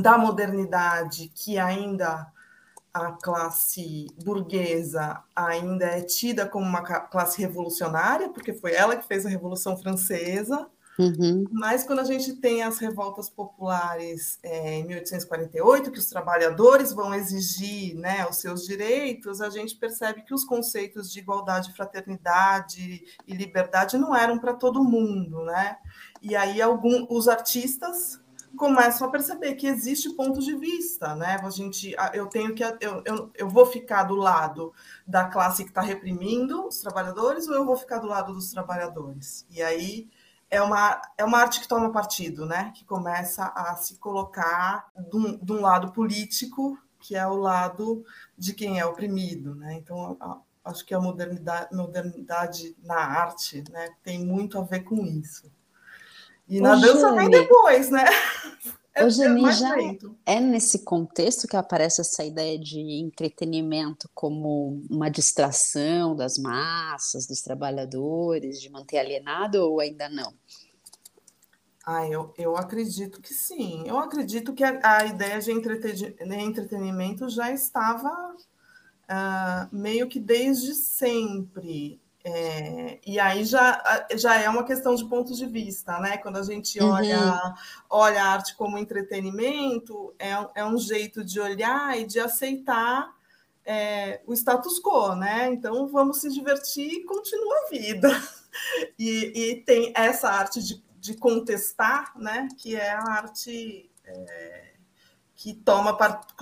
da 0.00 0.16
modernidade 0.16 1.32
que 1.34 1.58
ainda 1.58 2.30
a 2.94 3.10
classe 3.12 4.06
burguesa 4.22 5.24
ainda 5.34 5.86
é 5.86 6.02
tida 6.02 6.46
como 6.46 6.64
uma 6.64 6.82
classe 6.82 7.40
revolucionária, 7.40 8.28
porque 8.28 8.52
foi 8.52 8.74
ela 8.74 8.96
que 8.96 9.08
fez 9.08 9.26
a 9.26 9.28
Revolução 9.28 9.76
Francesa, 9.76 10.70
Uhum. 11.00 11.46
Mas 11.50 11.82
quando 11.82 12.00
a 12.00 12.04
gente 12.04 12.34
tem 12.34 12.62
as 12.62 12.78
revoltas 12.78 13.30
populares 13.30 14.38
é, 14.42 14.74
em 14.74 14.86
1848, 14.86 15.90
que 15.90 15.98
os 15.98 16.10
trabalhadores 16.10 16.92
vão 16.92 17.14
exigir 17.14 17.96
né, 17.96 18.26
os 18.28 18.36
seus 18.36 18.66
direitos, 18.66 19.40
a 19.40 19.48
gente 19.48 19.74
percebe 19.76 20.22
que 20.22 20.34
os 20.34 20.44
conceitos 20.44 21.10
de 21.10 21.20
igualdade, 21.20 21.72
fraternidade 21.74 23.02
e 23.26 23.34
liberdade 23.34 23.96
não 23.96 24.14
eram 24.14 24.38
para 24.38 24.52
todo 24.52 24.84
mundo. 24.84 25.42
Né? 25.44 25.78
E 26.20 26.36
aí 26.36 26.60
algum, 26.60 27.06
os 27.08 27.28
artistas 27.28 28.20
começam 28.56 29.06
a 29.06 29.10
perceber 29.10 29.54
que 29.54 29.66
existe 29.66 30.10
ponto 30.10 30.40
de 30.40 30.54
vista, 30.56 31.14
né? 31.14 31.38
A 31.42 31.50
gente, 31.50 31.94
eu 32.12 32.26
tenho 32.26 32.54
que, 32.54 32.62
eu, 32.62 33.02
eu, 33.04 33.30
eu 33.34 33.48
vou 33.48 33.64
ficar 33.64 34.02
do 34.02 34.16
lado 34.16 34.72
da 35.06 35.24
classe 35.24 35.62
que 35.62 35.70
está 35.70 35.80
reprimindo 35.80 36.66
os 36.66 36.78
trabalhadores 36.80 37.48
ou 37.48 37.54
eu 37.54 37.64
vou 37.64 37.76
ficar 37.76 37.98
do 37.98 38.08
lado 38.08 38.34
dos 38.34 38.50
trabalhadores? 38.50 39.46
E 39.50 39.62
aí 39.62 40.10
é 40.50 40.60
uma, 40.60 41.00
é 41.16 41.24
uma 41.24 41.38
arte 41.38 41.60
que 41.60 41.68
toma 41.68 41.92
partido, 41.92 42.44
né? 42.44 42.72
que 42.74 42.84
começa 42.84 43.44
a 43.54 43.76
se 43.76 43.96
colocar 43.96 44.90
de 45.08 45.16
um, 45.16 45.36
de 45.36 45.52
um 45.52 45.60
lado 45.60 45.92
político, 45.92 46.76
que 46.98 47.14
é 47.14 47.26
o 47.26 47.36
lado 47.36 48.04
de 48.36 48.52
quem 48.52 48.80
é 48.80 48.84
oprimido. 48.84 49.54
Né? 49.54 49.74
Então, 49.74 50.16
a, 50.20 50.38
acho 50.64 50.84
que 50.84 50.92
a 50.92 51.00
modernidade, 51.00 51.74
modernidade 51.74 52.76
na 52.82 52.96
arte 52.96 53.62
né, 53.70 53.90
tem 54.02 54.24
muito 54.24 54.58
a 54.58 54.62
ver 54.62 54.80
com 54.80 55.06
isso. 55.06 55.50
E 56.48 56.60
na 56.60 56.74
dança 56.74 57.14
vem 57.14 57.30
depois, 57.30 57.90
né? 57.90 58.04
É, 59.00 59.04
Hoje, 59.04 59.22
é 59.22 59.52
já 59.52 59.76
é 60.26 60.40
nesse 60.40 60.84
contexto 60.84 61.48
que 61.48 61.56
aparece 61.56 62.00
essa 62.00 62.22
ideia 62.22 62.58
de 62.58 62.78
entretenimento 62.78 64.10
como 64.14 64.82
uma 64.90 65.10
distração 65.10 66.14
das 66.14 66.36
massas, 66.36 67.26
dos 67.26 67.40
trabalhadores, 67.40 68.60
de 68.60 68.70
manter 68.70 68.98
alienado 68.98 69.62
ou 69.62 69.80
ainda 69.80 70.08
não? 70.08 70.34
Ah, 71.84 72.06
eu, 72.06 72.32
eu 72.36 72.56
acredito 72.56 73.20
que 73.22 73.32
sim. 73.32 73.84
Eu 73.86 73.98
acredito 73.98 74.52
que 74.52 74.62
a, 74.62 74.78
a 74.82 75.06
ideia 75.06 75.40
de 75.40 75.50
entretenimento 75.50 77.28
já 77.28 77.50
estava 77.50 78.36
uh, 79.10 79.74
meio 79.74 80.08
que 80.08 80.20
desde 80.20 80.74
sempre. 80.74 82.00
É, 82.22 82.98
e 83.06 83.18
aí 83.18 83.44
já, 83.44 84.06
já 84.14 84.36
é 84.36 84.48
uma 84.48 84.64
questão 84.64 84.94
de 84.94 85.04
pontos 85.06 85.38
de 85.38 85.46
vista, 85.46 85.98
né? 86.00 86.18
Quando 86.18 86.36
a 86.36 86.42
gente 86.42 86.78
uhum. 86.78 86.90
olha, 86.90 87.54
olha 87.88 88.22
a 88.22 88.28
arte 88.32 88.54
como 88.56 88.76
entretenimento, 88.76 90.14
é, 90.18 90.32
é 90.54 90.64
um 90.64 90.76
jeito 90.76 91.24
de 91.24 91.40
olhar 91.40 91.98
e 91.98 92.04
de 92.04 92.20
aceitar 92.20 93.14
é, 93.64 94.20
o 94.26 94.34
status 94.34 94.78
quo, 94.80 95.14
né? 95.14 95.48
Então 95.48 95.88
vamos 95.88 96.20
se 96.20 96.30
divertir 96.30 96.92
e 96.92 97.04
continua 97.04 97.54
a 97.66 97.70
vida. 97.70 98.08
E, 98.98 99.32
e 99.36 99.56
tem 99.62 99.92
essa 99.94 100.28
arte 100.28 100.60
de, 100.60 100.84
de, 100.98 101.14
contestar, 101.14 102.12
né? 102.18 102.48
Que 102.58 102.74
é 102.74 102.90
a 102.90 103.00
arte 103.00 103.88
é, 104.04 104.72
que 105.36 105.54
toma, 105.54 105.96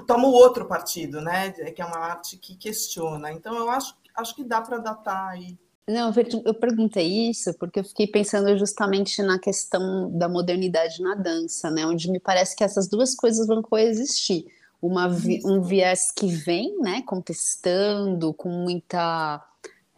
toma 0.07 0.27
o 0.27 0.33
outro 0.33 0.65
partido, 0.65 1.21
né? 1.21 1.51
Que 1.53 1.83
é 1.83 1.85
uma 1.85 1.99
arte 1.99 2.39
que 2.39 2.57
questiona. 2.57 3.31
Então 3.31 3.55
eu 3.55 3.69
acho, 3.69 3.95
acho 4.15 4.35
que 4.35 4.43
dá 4.43 4.63
para 4.63 4.79
datar 4.79 5.29
aí 5.29 5.59
não, 5.89 6.13
eu 6.45 6.55
perguntei 6.55 7.31
isso 7.31 7.55
porque 7.55 7.81
eu 7.81 7.85
fiquei 7.85 8.07
pensando 8.07 8.57
justamente 8.59 9.23
na 9.23 9.39
questão 9.39 10.11
da 10.11 10.29
modernidade 10.29 11.03
na 11.03 11.15
dança, 11.15 11.71
né? 11.71 11.87
Onde 11.87 12.11
me 12.11 12.21
parece 12.21 12.55
que 12.55 12.63
essas 12.63 12.89
duas 12.89 13.15
coisas 13.15 13.47
vão 13.47 13.63
coexistir. 13.63 14.45
Uma, 14.83 15.09
um 15.45 15.63
viés 15.63 16.13
que 16.13 16.27
vem, 16.29 16.79
né, 16.81 17.03
contestando 17.03 18.33
com 18.35 18.49
muita 18.49 19.45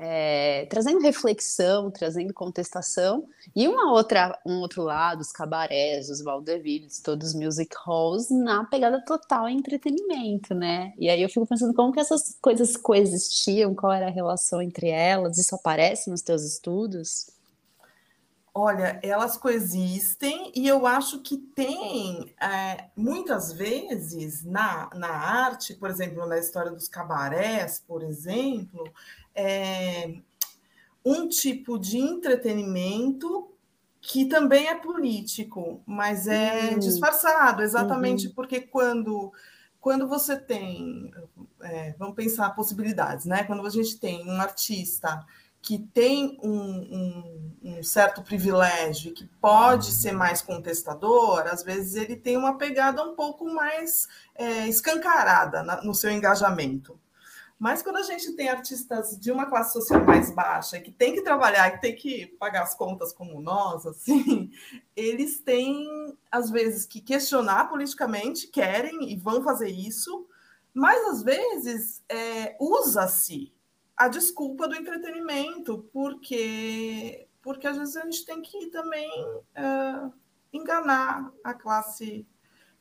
é, 0.03 0.65
trazendo 0.71 0.99
reflexão, 1.01 1.91
trazendo 1.91 2.33
contestação, 2.33 3.29
e 3.55 3.69
uma 3.69 3.93
outra, 3.93 4.41
um 4.47 4.61
outro 4.61 4.83
lado, 4.83 5.21
os 5.21 5.31
cabarés, 5.31 6.09
os 6.09 6.23
vaudevilles, 6.23 7.01
todos 7.01 7.29
os 7.29 7.35
music 7.35 7.77
halls, 7.87 8.31
na 8.31 8.65
pegada 8.65 9.05
total 9.05 9.47
entretenimento, 9.47 10.55
né? 10.55 10.95
E 10.99 11.11
aí 11.11 11.23
eu 11.23 11.29
fico 11.29 11.47
pensando 11.47 11.75
como 11.75 11.93
que 11.93 12.01
essas 12.01 12.35
coisas 12.41 12.79
coexistiam, 12.79 13.75
qual 13.75 13.93
era 13.93 14.07
a 14.07 14.11
relação 14.11 14.63
entre 14.63 14.89
elas, 14.89 15.37
isso 15.37 15.55
aparece 15.55 16.09
nos 16.09 16.23
teus 16.23 16.45
estudos? 16.45 17.27
Olha, 18.53 18.99
elas 19.03 19.37
coexistem 19.37 20.51
e 20.57 20.67
eu 20.67 20.85
acho 20.85 21.21
que 21.21 21.37
tem, 21.37 22.35
é, 22.41 22.87
muitas 22.97 23.53
vezes, 23.53 24.45
na, 24.45 24.91
na 24.95 25.09
arte, 25.09 25.75
por 25.75 25.89
exemplo, 25.89 26.27
na 26.27 26.39
história 26.39 26.71
dos 26.73 26.89
cabarés, 26.89 27.85
por 27.87 28.03
exemplo, 28.03 28.91
é, 29.41 30.15
um 31.05 31.29
tipo 31.29 31.79
de 31.79 31.99
entretenimento 31.99 33.49
que 34.01 34.27
também 34.27 34.69
é 34.69 34.75
político, 34.75 35.83
mas 35.87 36.27
é 36.27 36.71
uhum. 36.73 36.79
disfarçado, 36.79 37.63
exatamente 37.63 38.29
uhum. 38.29 38.35
porque 38.35 38.61
quando 38.61 39.33
quando 39.81 40.07
você 40.07 40.37
tem, 40.37 41.11
é, 41.63 41.95
vamos 41.99 42.15
pensar 42.15 42.51
possibilidades, 42.51 43.25
né? 43.25 43.45
Quando 43.45 43.67
a 43.67 43.71
gente 43.71 43.99
tem 43.99 44.29
um 44.29 44.39
artista 44.39 45.25
que 45.63 45.79
tem 45.79 46.39
um, 46.43 46.51
um, 46.51 47.53
um, 47.63 47.83
certo 47.83 48.23
privilégio, 48.23 49.15
que 49.15 49.27
pode 49.41 49.93
ser 49.93 50.13
mais 50.13 50.43
contestador, 50.43 51.47
às 51.47 51.63
vezes 51.63 51.95
ele 51.95 52.15
tem 52.15 52.37
uma 52.37 52.59
pegada 52.59 53.03
um 53.03 53.15
pouco 53.15 53.47
mais 53.47 54.07
é, 54.35 54.69
escancarada 54.69 55.63
na, 55.63 55.83
no 55.83 55.95
seu 55.95 56.11
engajamento. 56.11 56.99
Mas 57.61 57.83
quando 57.83 57.99
a 57.99 58.03
gente 58.03 58.33
tem 58.33 58.49
artistas 58.49 59.21
de 59.21 59.31
uma 59.31 59.45
classe 59.45 59.75
social 59.75 60.03
mais 60.03 60.31
baixa, 60.35 60.81
que 60.81 60.91
tem 60.91 61.13
que 61.13 61.21
trabalhar, 61.21 61.71
que 61.73 61.83
tem 61.83 61.95
que 61.95 62.27
pagar 62.39 62.63
as 62.63 62.75
contas 62.75 63.13
como 63.13 63.39
nós, 63.39 63.85
assim, 63.85 64.51
eles 64.97 65.41
têm, 65.41 66.17
às 66.33 66.51
vezes, 66.51 66.87
que 66.87 67.03
questionar 67.03 67.69
politicamente, 67.69 68.47
querem 68.47 69.13
e 69.13 69.15
vão 69.15 69.43
fazer 69.43 69.69
isso, 69.69 70.27
mas 70.73 71.05
às 71.11 71.23
vezes 71.23 72.03
é, 72.09 72.57
usa-se 72.59 73.53
a 73.95 74.09
desculpa 74.09 74.67
do 74.67 74.75
entretenimento, 74.75 75.87
porque, 75.93 77.29
porque 77.43 77.67
às 77.67 77.77
vezes 77.77 77.95
a 77.95 78.05
gente 78.05 78.25
tem 78.25 78.41
que 78.41 78.69
também 78.69 79.11
enganar 80.51 81.31
a 81.45 81.53
classe 81.53 82.27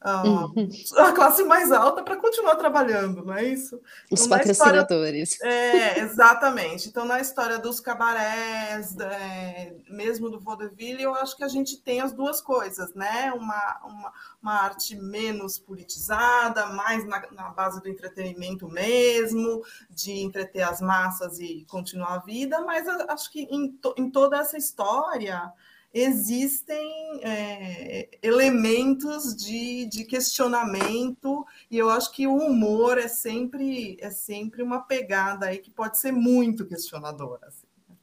uhum. 0.06 0.70
a 0.98 1.12
classe 1.12 1.44
mais 1.44 1.72
alta 1.74 2.02
para 2.02 2.16
continuar 2.16 2.56
trabalhando, 2.56 3.26
não 3.26 3.34
é 3.34 3.44
isso? 3.44 3.82
Os 4.10 4.22
então, 4.26 4.38
patrocinadores. 4.38 5.34
História, 5.34 5.54
é, 5.54 6.00
exatamente. 6.00 6.88
Então, 6.88 7.06
na 7.06 7.20
história 7.20 7.60
dos 7.60 7.82
cabarés, 7.82 8.98
é, 8.98 9.76
mesmo 9.90 10.30
do 10.30 10.40
vaudeville, 10.40 11.04
eu 11.04 11.14
acho 11.16 11.36
que 11.36 11.44
a 11.44 11.50
gente 11.50 11.82
tem 11.82 12.00
as 12.00 12.14
duas 12.14 12.40
coisas, 12.40 12.94
né? 12.94 13.34
Uma, 13.34 13.80
uma, 13.84 14.14
uma 14.42 14.54
arte 14.54 14.96
menos 14.96 15.60
politizada, 15.60 16.68
mais 16.68 17.06
na, 17.06 17.22
na, 17.32 17.50
base 17.50 17.82
do 17.82 17.90
entretenimento 17.90 18.70
mesmo, 18.70 19.62
de 19.90 20.14
entreter 20.14 20.64
as 20.64 20.80
massas 20.80 21.40
e 21.40 21.66
continuar 21.68 22.16
a 22.16 22.20
vida, 22.20 22.62
mas 22.62 22.88
acho 22.88 23.30
que 23.32 23.42
em, 23.52 23.72
to, 23.74 23.94
em 23.98 24.10
toda 24.10 24.38
essa 24.38 24.58
história 24.58 25.52
existem 25.94 27.20
é, 27.24 28.10
elementos 28.22 29.36
de, 29.36 29.88
de, 29.88 30.06
questionamento 30.06 31.46
e 31.70 31.78
eu 31.78 31.90
acho 31.90 32.12
que 32.12 32.28
o 32.28 32.36
humor 32.36 32.98
é 33.00 33.08
sempre 33.08 33.98
é 34.00 34.12
sempre 34.12 34.62
uma 34.62 34.82
pegada 34.82 35.48
aí 35.48 35.58
que 35.58 35.72
pode 35.72 35.98
ser 35.98 36.12
muito 36.12 36.66
questionadora 36.66 37.48
assim. 37.48 37.66
Né? 37.88 37.96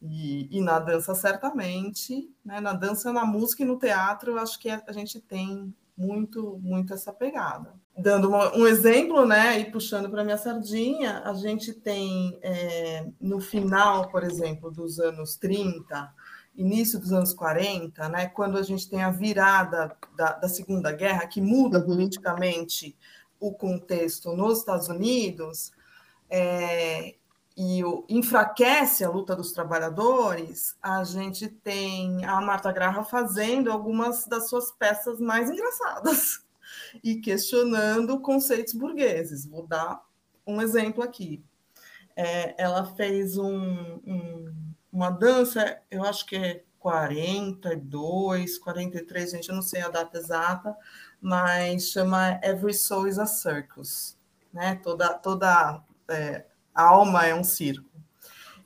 e, 0.00 0.58
e, 0.58 0.60
na 0.62 0.78
dança 0.78 1.14
certamente 1.14 2.30
né? 2.42 2.60
na 2.60 2.72
dança 2.72 3.12
na 3.12 3.26
música 3.26 3.62
e 3.62 3.66
no 3.66 3.78
teatro 3.78 4.32
eu 4.32 4.38
acho 4.38 4.58
que 4.58 4.70
a 4.70 4.92
gente 4.92 5.20
tem 5.20 5.74
muito 5.94 6.58
muito 6.62 6.94
essa 6.94 7.12
pegada 7.12 7.74
dando 7.94 8.28
uma, 8.28 8.56
um 8.56 8.66
exemplo 8.66 9.26
né 9.26 9.58
e 9.60 9.70
puxando 9.70 10.08
para 10.08 10.24
minha 10.24 10.38
sardinha 10.38 11.20
a 11.26 11.34
gente 11.34 11.74
tem 11.74 12.38
é, 12.40 13.06
no 13.20 13.38
final 13.38 14.08
por 14.08 14.24
exemplo 14.24 14.70
dos 14.70 14.98
anos 14.98 15.36
30 15.36 16.21
início 16.56 16.98
dos 16.98 17.12
anos 17.12 17.32
40, 17.32 18.08
né, 18.08 18.26
quando 18.26 18.58
a 18.58 18.62
gente 18.62 18.88
tem 18.88 19.02
a 19.02 19.10
virada 19.10 19.96
da, 20.16 20.32
da 20.32 20.48
Segunda 20.48 20.92
Guerra, 20.92 21.26
que 21.26 21.40
muda 21.40 21.78
uhum. 21.78 21.86
politicamente 21.86 22.96
o 23.40 23.52
contexto 23.52 24.36
nos 24.36 24.58
Estados 24.58 24.88
Unidos, 24.88 25.72
é, 26.30 27.14
e 27.56 27.84
o, 27.84 28.04
enfraquece 28.08 29.04
a 29.04 29.10
luta 29.10 29.36
dos 29.36 29.52
trabalhadores, 29.52 30.76
a 30.82 31.04
gente 31.04 31.48
tem 31.48 32.24
a 32.24 32.40
Marta 32.40 32.72
Graha 32.72 33.04
fazendo 33.04 33.70
algumas 33.70 34.26
das 34.26 34.48
suas 34.48 34.72
peças 34.72 35.20
mais 35.20 35.50
engraçadas 35.50 36.44
e 37.02 37.16
questionando 37.16 38.20
conceitos 38.20 38.72
burgueses. 38.72 39.46
Vou 39.46 39.66
dar 39.66 40.02
um 40.46 40.60
exemplo 40.60 41.02
aqui. 41.02 41.44
É, 42.16 42.54
ela 42.62 42.84
fez 42.94 43.36
um, 43.36 44.00
um 44.06 44.71
uma 44.92 45.10
dança, 45.10 45.80
eu 45.90 46.04
acho 46.04 46.26
que 46.26 46.36
é 46.36 46.64
42, 46.78 48.58
43, 48.58 49.30
gente, 49.30 49.48
eu 49.48 49.54
não 49.54 49.62
sei 49.62 49.80
a 49.80 49.88
data 49.88 50.18
exata, 50.18 50.76
mas 51.20 51.88
chama 51.88 52.40
Every 52.42 52.74
Soul 52.74 53.08
is 53.08 53.18
a 53.18 53.26
Circus, 53.26 54.18
né? 54.52 54.80
Toda, 54.82 55.14
toda 55.14 55.82
é, 56.08 56.44
alma 56.74 57.26
é 57.26 57.34
um 57.34 57.44
circo. 57.44 57.88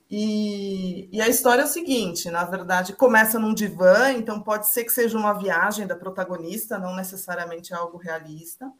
E, 0.09 1.09
e, 1.11 1.21
a 1.21 1.27
história 1.27 1.61
é 1.61 1.65
o 1.65 1.67
seguinte: 1.67 2.29
na 2.31 2.45
verdade, 2.45 2.93
começa 2.93 3.37
num 3.37 3.53
divã, 3.53 4.11
então 4.13 4.41
pode 4.41 4.67
ser 4.67 4.85
que 4.85 4.91
seja 4.91 5.17
uma 5.17 5.33
viagem 5.33 5.85
da 5.85 5.97
protagonista, 5.97 6.79
não 6.79 6.95
necessariamente 6.95 7.73
algo 7.73 7.97
realista, 7.97 8.71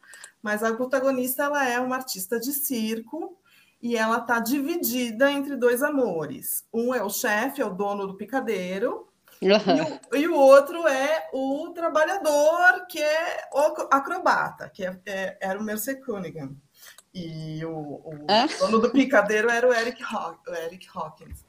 mas 0.42 0.62
a 0.62 0.74
protagonista 0.74 1.44
ela 1.44 1.68
é 1.68 1.78
uma 1.78 1.96
artista 1.96 2.40
de 2.40 2.52
circo 2.52 3.38
e 3.80 3.96
ela 3.96 4.18
está 4.18 4.40
dividida 4.40 5.30
entre 5.30 5.56
dois 5.56 5.82
amores. 5.82 6.64
Um 6.72 6.94
é 6.94 7.02
o 7.02 7.10
chefe, 7.10 7.60
é 7.60 7.66
o 7.66 7.74
dono 7.74 8.06
do 8.06 8.16
picadeiro, 8.16 9.08
e, 9.40 9.52
o, 9.52 10.16
e, 10.16 10.28
o, 10.28 10.34
outro 10.34 10.86
é 10.88 11.28
o 11.32 11.70
trabalhador, 11.70 12.86
que 12.88 13.00
é 13.00 13.48
o 13.52 13.58
acrobata, 13.90 14.68
que 14.68 14.84
é, 14.84 14.98
é, 15.06 15.38
era 15.40 15.58
o 15.58 15.62
Mercer 15.62 16.04
Cunningham. 16.04 16.56
E 17.14 17.64
o, 17.64 17.72
o 17.72 18.26
é? 18.28 18.46
dono 18.58 18.80
do 18.80 18.90
picadeiro 18.90 19.48
era 19.48 19.66
o 19.66 19.72
Eric, 19.72 20.02
o 20.04 20.54
Eric 20.54 20.86
Hawkins. 20.92 21.44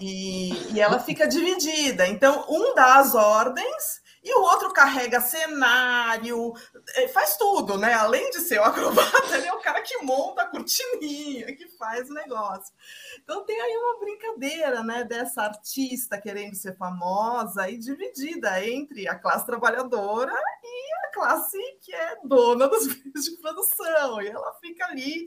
E, 0.00 0.72
e 0.72 0.80
ela 0.80 0.98
fica 1.00 1.26
dividida. 1.26 2.06
Então, 2.06 2.46
um 2.48 2.74
dá 2.74 2.98
as 2.98 3.14
ordens 3.14 4.01
e 4.22 4.34
o 4.34 4.42
outro 4.42 4.72
carrega 4.72 5.20
cenário, 5.20 6.52
é, 6.94 7.08
faz 7.08 7.36
tudo, 7.36 7.76
né? 7.76 7.92
Além 7.94 8.30
de 8.30 8.40
ser 8.40 8.60
o 8.60 8.62
acrobata, 8.64 9.36
ele 9.36 9.48
é 9.48 9.52
o 9.52 9.60
cara 9.60 9.82
que 9.82 9.98
monta 9.98 10.42
a 10.42 10.46
cortininha, 10.46 11.54
que 11.56 11.68
faz 11.76 12.08
o 12.08 12.14
negócio. 12.14 12.72
Então 13.20 13.44
tem 13.44 13.60
aí 13.60 13.76
uma 13.76 13.98
brincadeira, 13.98 14.82
né, 14.84 15.04
dessa 15.04 15.42
artista 15.42 16.20
querendo 16.20 16.54
ser 16.54 16.76
famosa 16.76 17.68
e 17.68 17.78
dividida 17.78 18.64
entre 18.64 19.08
a 19.08 19.18
classe 19.18 19.44
trabalhadora 19.44 20.32
e 20.62 21.06
a 21.06 21.12
classe 21.12 21.58
que 21.80 21.92
é 21.92 22.16
dona 22.24 22.68
dos 22.68 22.86
meios 22.86 23.24
de 23.24 23.36
produção. 23.38 24.22
E 24.22 24.28
ela 24.28 24.52
fica 24.60 24.86
ali 24.86 25.26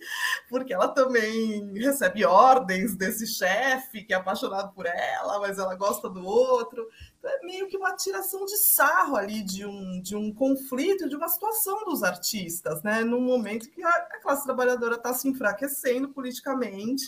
porque 0.50 0.74
ela 0.74 0.88
também 0.88 1.74
recebe 1.74 2.24
ordens 2.24 2.96
desse 2.96 3.28
chefe 3.28 4.04
que 4.04 4.14
é 4.14 4.18
apaixonado 4.18 4.74
por 4.74 4.86
ela, 4.86 5.40
mas 5.40 5.60
ela 5.60 5.76
gosta 5.76 6.10
do 6.10 6.26
outro 6.26 6.88
é 7.28 7.46
meio 7.46 7.68
que 7.68 7.78
uma 7.78 7.96
tiração 7.96 8.46
de 8.46 8.58
sarro 8.86 9.16
ali 9.16 9.42
de 9.42 9.66
um, 9.66 10.00
de 10.00 10.16
um 10.16 10.32
conflito, 10.32 11.10
de 11.10 11.16
uma 11.16 11.28
situação 11.28 11.84
dos 11.86 12.04
artistas, 12.04 12.84
né? 12.84 13.04
Num 13.04 13.22
momento 13.22 13.70
que 13.72 13.84
a, 13.84 13.90
a 13.90 14.20
classe 14.22 14.44
trabalhadora 14.44 14.96
está 14.96 15.12
se 15.14 15.28
enfraquecendo 15.28 16.10
politicamente, 16.10 17.08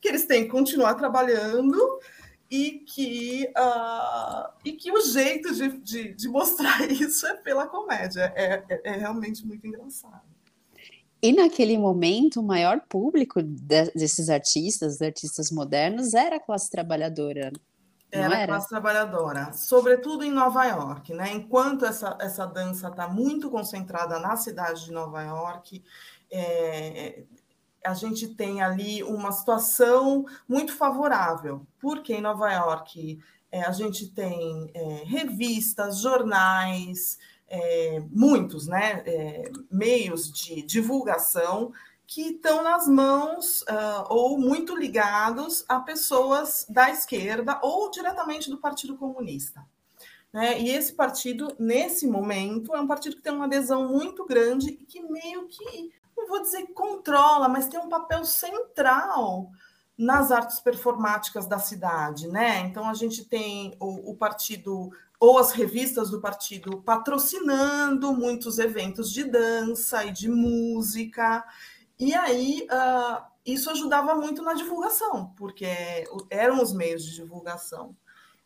que 0.00 0.08
eles 0.08 0.24
têm 0.24 0.44
que 0.44 0.50
continuar 0.50 0.94
trabalhando 0.94 1.76
e 2.48 2.84
que, 2.86 3.50
uh, 3.58 4.52
e 4.64 4.72
que 4.72 4.92
o 4.92 5.00
jeito 5.00 5.52
de, 5.52 5.68
de, 5.78 6.14
de, 6.14 6.28
mostrar 6.28 6.80
isso 6.88 7.26
é 7.26 7.34
pela 7.34 7.66
comédia. 7.66 8.32
É, 8.36 8.62
é, 8.68 8.80
é, 8.84 8.92
realmente 8.92 9.44
muito 9.44 9.66
engraçado. 9.66 10.22
E 11.20 11.32
naquele 11.32 11.76
momento, 11.76 12.38
o 12.38 12.44
maior 12.44 12.80
público 12.88 13.42
de, 13.42 13.90
desses 13.96 14.28
artistas, 14.28 15.02
artistas 15.02 15.50
modernos, 15.50 16.14
era 16.14 16.36
a 16.36 16.40
classe 16.40 16.70
trabalhadora. 16.70 17.50
Era, 18.10 18.36
era? 18.36 18.46
classe 18.46 18.68
trabalhadora, 18.68 19.52
sobretudo 19.52 20.24
em 20.24 20.30
Nova 20.30 20.64
York, 20.64 21.12
né? 21.12 21.32
Enquanto 21.32 21.84
essa, 21.84 22.16
essa 22.20 22.46
dança 22.46 22.88
está 22.88 23.08
muito 23.08 23.50
concentrada 23.50 24.18
na 24.18 24.36
cidade 24.36 24.84
de 24.84 24.92
Nova 24.92 25.22
York, 25.22 25.82
é, 26.30 27.24
a 27.84 27.94
gente 27.94 28.28
tem 28.28 28.62
ali 28.62 29.02
uma 29.02 29.32
situação 29.32 30.24
muito 30.48 30.72
favorável, 30.72 31.66
porque 31.80 32.14
em 32.14 32.20
Nova 32.20 32.52
York 32.52 33.20
é, 33.50 33.62
a 33.62 33.72
gente 33.72 34.08
tem 34.08 34.70
é, 34.74 35.02
revistas, 35.04 36.00
jornais, 36.00 37.18
é, 37.48 38.02
muitos 38.10 38.66
né, 38.66 39.02
é, 39.06 39.50
meios 39.70 40.32
de 40.32 40.62
divulgação 40.62 41.72
que 42.06 42.32
estão 42.32 42.62
nas 42.62 42.86
mãos 42.86 43.62
uh, 43.62 44.06
ou 44.08 44.38
muito 44.38 44.76
ligados 44.76 45.64
a 45.68 45.80
pessoas 45.80 46.64
da 46.68 46.90
esquerda 46.90 47.58
ou 47.62 47.90
diretamente 47.90 48.48
do 48.48 48.58
Partido 48.58 48.96
Comunista. 48.96 49.66
Né? 50.32 50.60
E 50.60 50.70
esse 50.70 50.92
partido, 50.92 51.54
nesse 51.58 52.06
momento, 52.06 52.74
é 52.74 52.80
um 52.80 52.86
partido 52.86 53.16
que 53.16 53.22
tem 53.22 53.32
uma 53.32 53.46
adesão 53.46 53.88
muito 53.88 54.24
grande 54.24 54.70
e 54.70 54.84
que 54.84 55.00
meio 55.00 55.48
que, 55.48 55.90
não 56.16 56.28
vou 56.28 56.40
dizer 56.40 56.66
controla, 56.74 57.48
mas 57.48 57.68
tem 57.68 57.80
um 57.80 57.88
papel 57.88 58.24
central 58.24 59.50
nas 59.98 60.30
artes 60.30 60.60
performáticas 60.60 61.46
da 61.46 61.58
cidade, 61.58 62.28
né? 62.28 62.60
Então 62.60 62.86
a 62.86 62.92
gente 62.92 63.24
tem 63.24 63.74
o, 63.80 64.10
o 64.10 64.14
partido 64.14 64.90
ou 65.18 65.38
as 65.38 65.52
revistas 65.52 66.10
do 66.10 66.20
partido 66.20 66.82
patrocinando 66.82 68.12
muitos 68.12 68.58
eventos 68.58 69.10
de 69.10 69.24
dança 69.24 70.04
e 70.04 70.12
de 70.12 70.28
música. 70.28 71.42
E 71.98 72.14
aí, 72.14 72.66
uh, 72.70 73.24
isso 73.44 73.70
ajudava 73.70 74.14
muito 74.14 74.42
na 74.42 74.54
divulgação, 74.54 75.32
porque 75.36 75.66
eram 76.28 76.62
os 76.62 76.72
meios 76.72 77.04
de 77.04 77.14
divulgação. 77.14 77.96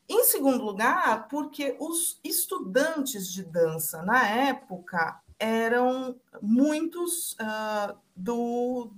Em 0.09 0.25
segundo 0.25 0.65
lugar, 0.65 1.29
porque 1.29 1.77
os 1.79 2.21
estudantes 2.23 3.33
de 3.33 3.43
dança 3.43 4.03
na 4.03 4.27
época 4.27 5.21
eram 5.39 6.17
muitos 6.43 7.33
uh, 7.35 7.97
do 8.15 8.91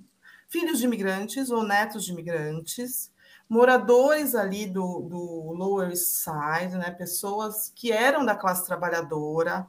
filhos 0.49 0.79
de 0.79 0.85
imigrantes 0.85 1.51
ou 1.51 1.63
netos 1.63 2.05
de 2.05 2.13
imigrantes, 2.13 3.11
moradores 3.49 4.35
ali 4.35 4.67
do, 4.67 5.01
do 5.01 5.53
Lower 5.53 5.91
East 5.91 6.25
Side, 6.25 6.77
né, 6.77 6.91
pessoas 6.91 7.73
que 7.75 7.93
eram 7.93 8.25
da 8.25 8.35
classe 8.35 8.67
trabalhadora, 8.67 9.67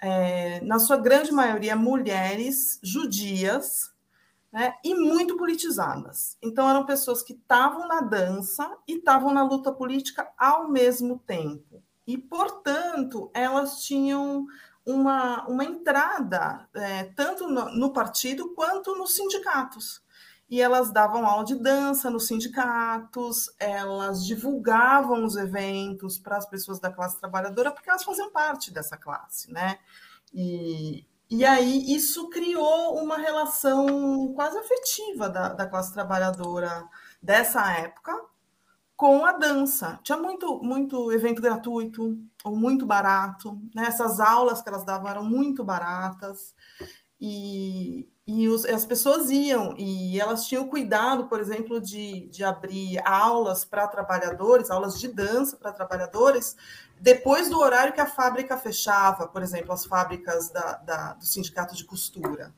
é, 0.00 0.60
na 0.60 0.78
sua 0.78 0.98
grande 0.98 1.32
maioria 1.32 1.74
mulheres 1.74 2.78
judias, 2.82 3.93
né, 4.54 4.76
e 4.84 4.94
muito 4.94 5.36
politizadas. 5.36 6.38
Então 6.40 6.70
eram 6.70 6.86
pessoas 6.86 7.24
que 7.24 7.32
estavam 7.32 7.88
na 7.88 8.00
dança 8.00 8.78
e 8.86 8.98
estavam 8.98 9.34
na 9.34 9.42
luta 9.42 9.72
política 9.72 10.30
ao 10.38 10.70
mesmo 10.70 11.18
tempo. 11.26 11.82
E, 12.06 12.16
portanto, 12.16 13.32
elas 13.34 13.82
tinham 13.82 14.46
uma, 14.86 15.44
uma 15.48 15.64
entrada 15.64 16.68
é, 16.72 17.02
tanto 17.16 17.48
no, 17.48 17.74
no 17.74 17.92
partido 17.92 18.54
quanto 18.54 18.94
nos 18.94 19.16
sindicatos 19.16 20.04
e 20.48 20.62
elas 20.62 20.92
davam 20.92 21.26
aula 21.26 21.44
de 21.44 21.56
dança 21.56 22.08
nos 22.08 22.28
sindicatos, 22.28 23.52
elas 23.58 24.24
divulgavam 24.24 25.24
os 25.24 25.34
eventos 25.34 26.16
para 26.16 26.36
as 26.36 26.46
pessoas 26.46 26.78
da 26.78 26.92
classe 26.92 27.18
trabalhadora, 27.18 27.72
porque 27.72 27.90
elas 27.90 28.04
faziam 28.04 28.30
parte 28.30 28.70
dessa 28.70 28.96
classe, 28.96 29.50
né? 29.50 29.78
E, 30.32 31.04
e 31.34 31.44
aí 31.44 31.94
isso 31.94 32.28
criou 32.28 32.96
uma 33.02 33.16
relação 33.16 34.32
quase 34.34 34.56
afetiva 34.56 35.28
da, 35.28 35.48
da 35.48 35.66
classe 35.66 35.92
trabalhadora 35.92 36.88
dessa 37.20 37.72
época 37.72 38.12
com 38.96 39.24
a 39.26 39.32
dança. 39.32 39.98
Tinha 40.04 40.16
muito, 40.16 40.62
muito 40.62 41.10
evento 41.12 41.42
gratuito, 41.42 42.16
ou 42.44 42.54
muito 42.54 42.86
barato, 42.86 43.60
né? 43.74 43.86
Essas 43.86 44.20
aulas 44.20 44.62
que 44.62 44.68
elas 44.68 44.84
davam 44.84 45.10
eram 45.10 45.24
muito 45.24 45.64
baratas. 45.64 46.54
E, 47.20 48.08
e 48.26 48.48
os, 48.48 48.64
as 48.64 48.84
pessoas 48.84 49.28
iam, 49.30 49.74
e 49.76 50.20
elas 50.20 50.46
tinham 50.46 50.68
cuidado, 50.68 51.26
por 51.26 51.40
exemplo, 51.40 51.80
de, 51.80 52.28
de 52.28 52.44
abrir 52.44 53.00
aulas 53.04 53.64
para 53.64 53.88
trabalhadores, 53.88 54.70
aulas 54.70 55.00
de 55.00 55.08
dança 55.08 55.56
para 55.56 55.72
trabalhadores, 55.72 56.56
depois 57.04 57.50
do 57.50 57.60
horário 57.60 57.92
que 57.92 58.00
a 58.00 58.06
fábrica 58.06 58.56
fechava, 58.56 59.28
por 59.28 59.42
exemplo, 59.42 59.74
as 59.74 59.84
fábricas 59.84 60.48
da, 60.48 60.76
da, 60.76 61.12
do 61.12 61.26
sindicato 61.26 61.76
de 61.76 61.84
costura. 61.84 62.54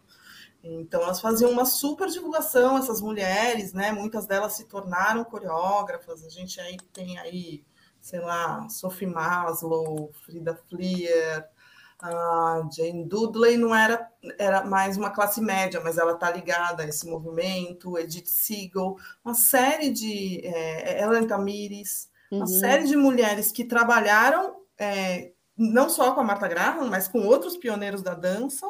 Então, 0.63 1.03
elas 1.03 1.21
faziam 1.21 1.51
uma 1.51 1.65
super 1.65 2.09
divulgação, 2.09 2.79
essas 2.79 3.01
mulheres, 3.01 3.73
né? 3.73 3.91
Muitas 3.91 4.25
delas 4.25 4.53
se 4.53 4.67
tornaram 4.67 5.25
coreógrafas. 5.25 6.25
A 6.25 6.29
gente 6.29 6.61
aí 6.61 6.77
tem 6.93 7.19
aí, 7.19 7.65
sei 8.01 8.21
lá, 8.21 8.69
Sophie 8.69 9.09
Maslow, 9.09 10.13
Frida 10.25 10.57
Fleer, 10.69 11.49
a 12.01 12.69
Jane 12.73 13.05
Dudley 13.05 13.57
não 13.57 13.75
era, 13.75 14.09
era 14.39 14.65
mais 14.65 14.97
uma 14.97 15.11
classe 15.11 15.41
média, 15.41 15.81
mas 15.81 15.99
ela 15.99 16.13
está 16.13 16.31
ligada 16.31 16.85
a 16.85 16.87
esse 16.87 17.05
movimento, 17.09 17.99
Edith 17.99 18.29
Siegel, 18.29 18.95
uma 19.25 19.35
série 19.35 19.91
de 19.91 20.41
é, 20.45 21.03
Ellen 21.03 21.27
Tamires, 21.27 22.09
uhum. 22.31 22.39
uma 22.39 22.47
série 22.47 22.87
de 22.87 22.97
mulheres 22.97 23.53
que 23.53 23.65
trabalharam 23.65 24.57
é, 24.79 25.33
não 25.57 25.89
só 25.89 26.13
com 26.13 26.21
a 26.21 26.25
Marta 26.25 26.47
Graham, 26.47 26.89
mas 26.89 27.09
com 27.09 27.21
outros 27.21 27.57
pioneiros 27.57 28.03
da 28.03 28.15
dança, 28.15 28.67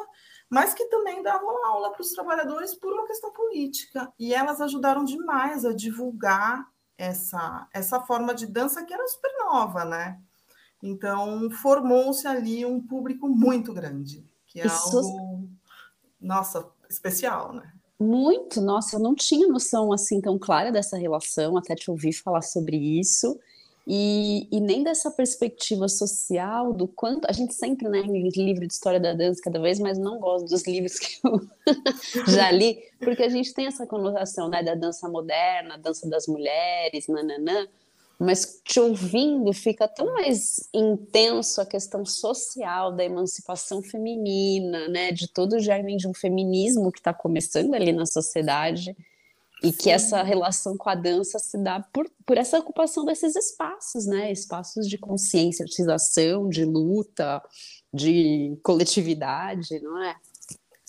mas 0.49 0.73
que 0.73 0.85
também 0.85 1.21
davam 1.21 1.65
aula 1.65 1.91
para 1.91 2.01
os 2.01 2.11
trabalhadores 2.11 2.73
por 2.73 2.93
uma 2.93 3.05
questão 3.05 3.31
política. 3.33 4.11
E 4.17 4.33
elas 4.33 4.61
ajudaram 4.61 5.03
demais 5.03 5.65
a 5.65 5.73
divulgar 5.73 6.65
essa, 6.97 7.67
essa 7.73 7.99
forma 8.01 8.33
de 8.33 8.47
dança 8.47 8.83
que 8.85 8.93
era 8.93 9.05
super 9.07 9.31
nova, 9.45 9.83
né? 9.83 10.19
Então, 10.81 11.49
formou-se 11.49 12.25
ali 12.27 12.65
um 12.65 12.79
público 12.79 13.27
muito 13.27 13.73
grande, 13.73 14.25
que 14.45 14.61
é 14.61 14.65
Isso... 14.65 14.97
algo, 14.97 15.49
nossa, 16.21 16.65
especial, 16.89 17.51
né? 17.51 17.73
Muito, 17.99 18.61
nossa, 18.61 18.95
eu 18.95 18.99
não 18.99 19.15
tinha 19.15 19.47
noção 19.47 19.91
assim 19.91 20.21
tão 20.21 20.37
clara 20.37 20.71
dessa 20.71 20.97
relação, 20.97 21.57
até 21.57 21.73
te 21.73 21.89
ouvir 21.89 22.13
falar 22.13 22.43
sobre 22.43 22.77
isso. 22.77 23.39
E, 23.89 24.49
e, 24.51 24.59
nem 24.59 24.83
dessa 24.83 25.09
perspectiva 25.09 25.87
social 25.87 26.73
do 26.73 26.89
quanto 26.89 27.25
a 27.25 27.31
gente 27.31 27.53
sempre 27.53 27.87
né 27.87 28.01
livro 28.01 28.67
de 28.67 28.73
história 28.73 28.99
da 28.99 29.13
dança 29.13 29.39
cada 29.41 29.61
vez 29.61 29.79
mais 29.79 29.97
não 29.97 30.19
gosto 30.19 30.45
dos 30.45 30.67
livros 30.67 30.99
que 30.99 31.25
eu 31.25 31.39
já 32.27 32.51
li 32.51 32.83
porque 32.99 33.23
a 33.23 33.29
gente 33.29 33.53
tem 33.53 33.65
essa 33.65 33.87
conotação 33.87 34.49
né 34.49 34.61
da 34.61 34.75
dança 34.75 35.07
moderna 35.07 35.77
dança 35.77 36.05
das 36.09 36.27
mulheres 36.27 37.07
nananã 37.07 37.65
mas 38.19 38.61
te 38.65 38.79
ouvindo 38.79 39.53
fica 39.53 39.87
tão 39.87 40.13
mais 40.13 40.67
intenso 40.73 41.61
a 41.61 41.65
questão 41.65 42.03
social 42.05 42.91
da 42.91 43.05
emancipação 43.05 43.81
feminina, 43.81 44.87
né, 44.87 45.11
de 45.11 45.27
todo 45.27 45.53
o 45.53 45.59
germen 45.59 45.97
de 45.97 46.07
um 46.07 46.13
feminismo 46.13 46.91
que 46.91 46.99
está 46.99 47.13
começando 47.13 47.73
ali 47.75 47.91
na 47.93 48.05
sociedade 48.05 48.95
e 49.63 49.71
Sim. 49.71 49.77
que 49.77 49.89
essa 49.89 50.21
relação 50.21 50.77
com 50.77 50.89
a 50.89 50.95
dança 50.95 51.39
se 51.39 51.57
dá 51.57 51.79
por, 51.91 52.09
por 52.25 52.37
essa 52.37 52.59
ocupação 52.59 53.05
desses 53.05 53.35
espaços, 53.35 54.05
né, 54.05 54.31
espaços 54.31 54.87
de 54.87 54.97
conscientização, 54.97 56.47
de 56.47 56.63
luta, 56.63 57.41
de 57.93 58.57
coletividade, 58.63 59.79
não 59.81 60.03
é? 60.03 60.15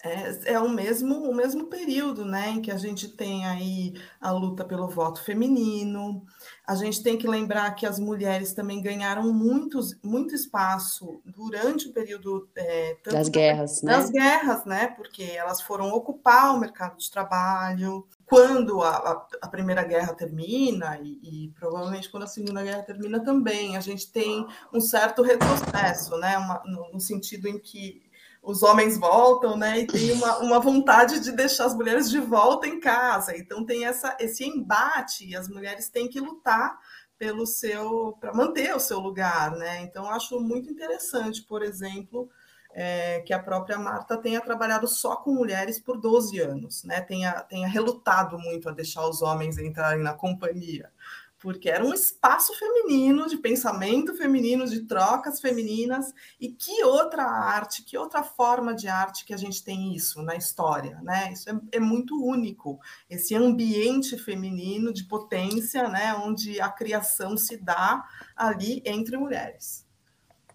É, 0.04 0.52
é, 0.52 0.60
o 0.60 0.68
mesmo 0.68 1.28
o 1.28 1.34
mesmo 1.34 1.66
período, 1.66 2.24
né, 2.24 2.50
em 2.50 2.62
que 2.62 2.70
a 2.70 2.76
gente 2.76 3.08
tem 3.08 3.44
aí 3.46 3.94
a 4.20 4.30
luta 4.30 4.64
pelo 4.64 4.88
voto 4.88 5.20
feminino. 5.24 6.24
A 6.64 6.76
gente 6.76 7.02
tem 7.02 7.18
que 7.18 7.26
lembrar 7.26 7.72
que 7.72 7.84
as 7.84 7.98
mulheres 7.98 8.52
também 8.52 8.80
ganharam 8.80 9.32
muitos, 9.32 9.98
muito 10.00 10.36
espaço 10.36 11.20
durante 11.24 11.88
o 11.88 11.92
período 11.92 12.48
é, 12.56 12.96
das 13.04 13.28
guerras, 13.28 13.82
né? 13.82 13.92
Das 13.92 14.10
guerras, 14.10 14.64
né? 14.64 14.86
Porque 14.86 15.24
elas 15.24 15.60
foram 15.60 15.88
ocupar 15.88 16.54
o 16.54 16.60
mercado 16.60 16.96
de 16.96 17.10
trabalho. 17.10 18.06
Quando 18.28 18.82
a, 18.82 19.26
a, 19.40 19.48
Primeira 19.48 19.82
Guerra 19.82 20.12
termina, 20.12 20.98
e, 21.02 21.18
e, 21.22 21.48
provavelmente 21.58 22.10
quando 22.10 22.24
a 22.24 22.26
Segunda 22.26 22.62
Guerra 22.62 22.82
termina 22.82 23.20
também, 23.20 23.74
a 23.76 23.80
gente 23.80 24.12
tem 24.12 24.46
um 24.72 24.80
certo 24.80 25.22
retrocesso, 25.22 26.16
né? 26.18 26.36
Uma, 26.36 26.62
no, 26.66 26.92
no 26.92 27.00
sentido 27.00 27.48
em 27.48 27.58
que 27.58 28.02
os 28.42 28.62
homens 28.62 28.98
voltam, 28.98 29.56
né? 29.56 29.80
E 29.80 29.86
tem 29.86 30.12
uma, 30.12 30.38
uma 30.38 30.60
vontade 30.60 31.20
de 31.20 31.32
deixar 31.32 31.64
as 31.64 31.74
mulheres 31.74 32.10
de 32.10 32.20
volta 32.20 32.68
em 32.68 32.78
casa. 32.78 33.34
Então 33.34 33.64
tem 33.64 33.86
essa, 33.86 34.14
esse 34.20 34.44
embate, 34.44 35.26
e 35.26 35.34
as 35.34 35.48
mulheres 35.48 35.88
têm 35.88 36.06
que 36.06 36.20
lutar 36.20 36.78
pelo 37.18 37.46
seu 37.46 38.16
para 38.20 38.32
manter 38.32 38.74
o 38.76 38.80
seu 38.80 39.00
lugar, 39.00 39.52
né? 39.52 39.80
Então 39.80 40.08
acho 40.10 40.38
muito 40.38 40.70
interessante, 40.70 41.42
por 41.42 41.62
exemplo, 41.62 42.28
é, 42.72 43.20
que 43.20 43.32
a 43.32 43.38
própria 43.38 43.78
Marta 43.78 44.16
tenha 44.16 44.40
trabalhado 44.40 44.86
só 44.86 45.16
com 45.16 45.34
mulheres 45.34 45.80
por 45.80 45.98
12 45.98 46.38
anos, 46.40 46.84
né? 46.84 47.00
Tenha, 47.00 47.32
tenha 47.42 47.68
relutado 47.68 48.38
muito 48.38 48.68
a 48.68 48.72
deixar 48.72 49.06
os 49.08 49.22
homens 49.22 49.58
entrarem 49.58 50.02
na 50.02 50.14
companhia 50.14 50.90
porque 51.38 51.70
era 51.70 51.84
um 51.84 51.94
espaço 51.94 52.52
feminino, 52.54 53.28
de 53.28 53.36
pensamento 53.36 54.14
feminino, 54.16 54.66
de 54.66 54.80
trocas 54.80 55.40
femininas. 55.40 56.12
E 56.40 56.48
que 56.48 56.82
outra 56.84 57.22
arte, 57.22 57.84
que 57.84 57.96
outra 57.96 58.22
forma 58.22 58.74
de 58.74 58.88
arte 58.88 59.24
que 59.24 59.32
a 59.32 59.36
gente 59.36 59.62
tem 59.62 59.94
isso 59.94 60.22
na 60.22 60.34
história, 60.34 61.00
né? 61.02 61.32
Isso 61.32 61.48
é, 61.48 61.60
é 61.72 61.80
muito 61.80 62.20
único. 62.20 62.80
Esse 63.08 63.34
ambiente 63.36 64.18
feminino 64.18 64.92
de 64.92 65.04
potência, 65.04 65.88
né? 65.88 66.12
Onde 66.14 66.60
a 66.60 66.68
criação 66.68 67.36
se 67.36 67.56
dá 67.56 68.04
ali 68.36 68.82
entre 68.84 69.16
mulheres, 69.16 69.86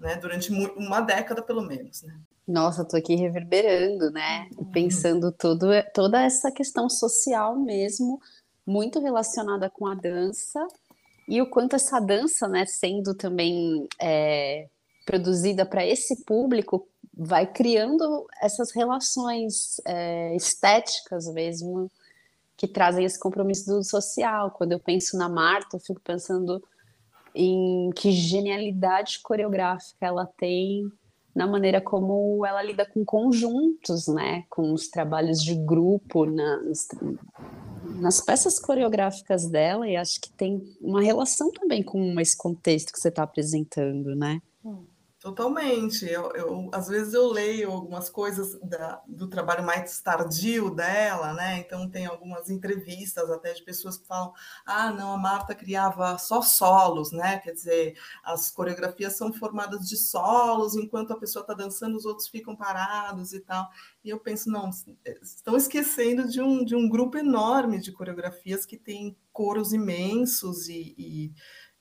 né? 0.04 0.18
Durante 0.18 0.51
uma 0.51 1.01
década, 1.01 1.41
pelo 1.41 1.62
menos, 1.62 2.04
né? 2.04 2.14
Nossa, 2.45 2.84
tô 2.84 2.97
aqui 2.97 3.16
reverberando, 3.16 4.12
né? 4.12 4.49
Uhum. 4.58 4.66
Pensando 4.66 5.32
todo, 5.32 5.68
toda 5.93 6.22
essa 6.22 6.51
questão 6.51 6.89
social 6.89 7.58
mesmo 7.58 8.20
muito 8.66 8.99
relacionada 8.99 9.70
com 9.70 9.88
a 9.88 9.95
dança 9.95 10.60
e 11.28 11.41
o 11.41 11.49
quanto 11.49 11.76
essa 11.76 11.99
dança, 12.01 12.47
né, 12.49 12.66
sendo 12.66 13.14
também 13.14 13.88
é, 13.99 14.68
produzida 15.06 15.66
para 15.66 15.86
esse 15.86 16.24
público, 16.26 16.86
vai 17.14 17.45
criando 17.45 18.28
essas 18.41 18.72
relações 18.72 19.80
é, 19.86 20.36
estéticas 20.36 21.28
mesmo 21.28 21.89
que 22.58 22.68
trazem 22.68 23.06
esse 23.06 23.20
compromisso 23.20 23.66
do 23.66 23.84
social. 23.84 24.51
Quando 24.51 24.74
eu 24.74 24.80
penso 24.80 25.18
na 25.18 25.30
Marta, 25.30 25.78
eu 25.78 25.80
fico 25.80 26.01
pensando 26.01 26.62
em 27.36 27.90
que 27.96 28.12
genialidade 28.12 29.20
coreográfica 29.22 30.06
ela 30.06 30.26
tem 30.38 30.84
na 31.36 31.48
maneira 31.48 31.82
como 31.82 32.46
ela 32.46 32.62
lida 32.62 32.86
com 32.86 33.04
conjuntos, 33.04 34.08
né, 34.08 34.44
com 34.50 34.72
os 34.72 34.88
trabalhos 34.88 35.42
de 35.42 35.56
grupo, 35.56 36.26
nas, 36.26 36.88
nas 38.00 38.22
peças 38.22 38.60
coreográficas 38.60 39.50
dela, 39.50 39.88
e 39.88 39.96
acho 39.96 40.22
que 40.22 40.32
tem 40.32 40.62
uma 40.80 41.02
relação 41.02 41.52
também 41.52 41.82
com 41.82 42.20
esse 42.20 42.38
contexto 42.38 42.94
que 42.94 43.00
você 43.00 43.10
está 43.10 43.24
apresentando, 43.24 44.16
né? 44.16 44.42
Totalmente. 45.24 46.06
Eu, 46.06 46.34
eu, 46.34 46.70
às 46.74 46.90
vezes 46.90 47.14
eu 47.14 47.32
leio 47.32 47.72
algumas 47.72 48.10
coisas 48.10 48.60
da, 48.60 49.02
do 49.08 49.30
trabalho 49.30 49.64
mais 49.64 50.02
tardio 50.02 50.70
dela, 50.70 51.32
né? 51.34 51.60
Então 51.60 51.90
tem 51.90 52.06
algumas 52.06 52.50
entrevistas 52.50 53.32
até 53.32 53.54
de 53.54 53.64
pessoas 53.64 53.98
que 53.98 54.06
falam: 54.06 54.34
ah, 54.66 54.92
não, 54.92 55.14
a 55.14 55.18
Marta 55.18 55.56
criava 55.56 56.18
só 56.18 56.42
solos, 56.42 57.14
né? 57.14 57.40
Quer 57.40 57.54
dizer, 57.54 57.98
as 58.22 58.52
coreografias 58.52 59.14
são 59.16 59.32
formadas 59.32 59.88
de 59.88 59.96
solos, 59.96 60.76
enquanto 60.76 61.14
a 61.14 61.18
pessoa 61.18 61.42
está 61.42 61.54
dançando, 61.54 61.96
os 61.96 62.04
outros 62.04 62.28
ficam 62.28 62.54
parados 62.54 63.32
e 63.32 63.40
tal. 63.40 63.70
E 64.04 64.10
eu 64.10 64.20
penso, 64.20 64.50
não, 64.50 64.72
estão 65.22 65.56
esquecendo 65.56 66.28
de 66.28 66.42
um, 66.42 66.66
de 66.66 66.76
um 66.76 66.90
grupo 66.90 67.18
enorme 67.18 67.80
de 67.80 67.94
coreografias 67.94 68.66
que 68.66 68.76
tem 68.76 69.16
coros 69.32 69.72
imensos 69.72 70.68
e, 70.68 70.94
e, 70.98 71.34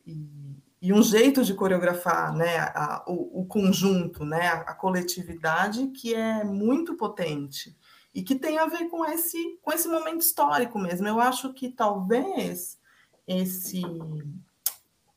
e 0.07 0.71
e 0.82 0.92
um 0.92 1.00
jeito 1.00 1.44
de 1.44 1.54
coreografar 1.54 2.34
né, 2.34 2.58
a, 2.58 3.04
o, 3.06 3.42
o, 3.42 3.46
conjunto, 3.46 4.24
né, 4.24 4.48
a, 4.48 4.60
a, 4.62 4.74
coletividade, 4.74 5.86
que 5.92 6.12
é 6.12 6.42
muito 6.42 6.96
potente 6.96 7.76
e 8.12 8.20
que 8.20 8.34
tem 8.34 8.58
a 8.58 8.66
ver 8.66 8.88
com 8.88 9.04
esse, 9.04 9.60
com 9.62 9.72
esse 9.72 9.86
momento 9.86 10.22
histórico 10.22 10.80
mesmo. 10.80 11.06
Eu 11.06 11.20
acho 11.20 11.54
que 11.54 11.68
talvez 11.70 12.80
esse 13.28 13.80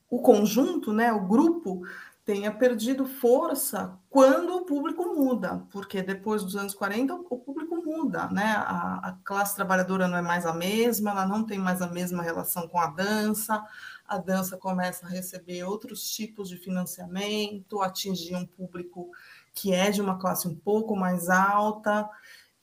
o 0.07 0.22
conjunto, 0.22 0.93
né, 0.93 1.11
o 1.11 1.28
grupo, 1.28 1.82
tenha 2.26 2.51
perdido 2.51 3.05
força 3.05 3.97
quando 4.09 4.55
o 4.55 4.66
público 4.66 5.16
muda, 5.16 5.63
porque 5.72 6.01
depois 6.01 6.43
dos 6.43 6.55
anos 6.55 6.74
40 6.74 7.13
o 7.13 7.38
público 7.39 7.76
muda, 7.86 8.28
né? 8.30 8.55
A, 8.57 9.09
a, 9.09 9.18
classe 9.24 9.55
trabalhadora 9.55 10.07
não 10.07 10.18
é 10.18 10.24
mais 10.24 10.43
a 10.43 10.53
mesma, 10.53 11.11
ela 11.11 11.28
não 11.28 11.43
tem 11.43 11.59
mais 11.59 11.84
a 11.84 11.88
mesma 11.88 12.24
relação 12.24 12.68
com 12.68 12.80
a 12.80 12.88
dança, 12.88 13.63
a 14.08 14.18
dança 14.18 14.58
começa 14.58 15.06
a 15.06 15.10
receber 15.10 15.64
outros 15.64 16.10
tipos 16.12 16.49
de 16.49 16.58
financiamento, 16.58 17.82
atingir 17.82 18.36
um 18.36 18.45
público 18.45 19.10
que 19.53 19.74
é 19.74 19.89
de 19.89 20.01
uma 20.01 20.18
classe 20.20 20.47
um 20.47 20.56
pouco 20.56 20.95
mais 20.95 21.30
alta, 21.30 22.10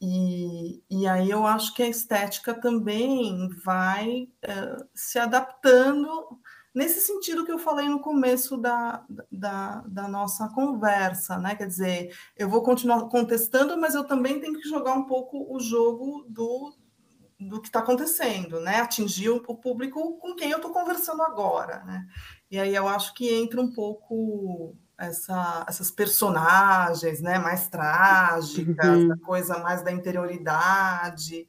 e, 0.05 0.83
e 0.91 1.07
aí 1.07 1.31
eu 1.31 1.47
acho 1.47 1.73
que 1.75 1.83
a 1.83 1.89
estética 1.89 2.53
também 2.53 3.49
vai 3.65 4.29
uh, 4.45 4.85
se 4.93 5.17
adaptando 5.17 6.41
nesse 6.75 7.01
sentido 7.01 7.45
que 7.45 7.53
eu 7.53 7.59
falei 7.59 7.89
no 7.89 8.01
começo 8.01 8.57
da, 8.57 9.05
da, 9.31 9.85
da, 9.87 10.09
nossa 10.09 10.49
conversa, 10.49 11.39
né? 11.39 11.55
Quer 11.55 11.69
dizer, 11.69 12.17
eu 12.37 12.49
vou 12.49 12.63
continuar 12.63 13.09
contestando, 13.09 13.77
mas 13.79 13.95
eu 13.95 14.03
também 14.03 14.41
tenho 14.41 14.59
que 14.59 14.69
jogar 14.69 14.95
um 14.95 15.05
pouco 15.05 15.55
o 15.55 15.61
jogo 15.61 16.27
do, 16.29 16.75
do 17.49 17.61
que 17.61 17.69
está 17.69 17.81
acontecendo, 17.81 18.61
né? 18.61 18.81
Atingir 18.81 19.31
o 19.31 19.41
público 19.41 20.19
com 20.19 20.35
quem 20.35 20.51
eu 20.51 20.57
estou 20.57 20.73
conversando 20.73 21.23
agora, 21.23 21.83
né? 21.85 22.07
E 22.51 22.59
aí 22.59 22.75
eu 22.75 22.89
acho 22.89 23.15
que 23.15 23.33
entra 23.33 23.61
um 23.61 23.73
pouco 23.73 24.77
essa, 24.99 25.65
essas 25.69 25.91
personagens, 25.91 27.21
né? 27.21 27.39
Mais 27.39 27.69
trágicas, 27.69 28.99
uhum. 28.99 29.19
coisa 29.19 29.59
mais 29.59 29.83
da 29.83 29.91
interioridade 29.93 31.49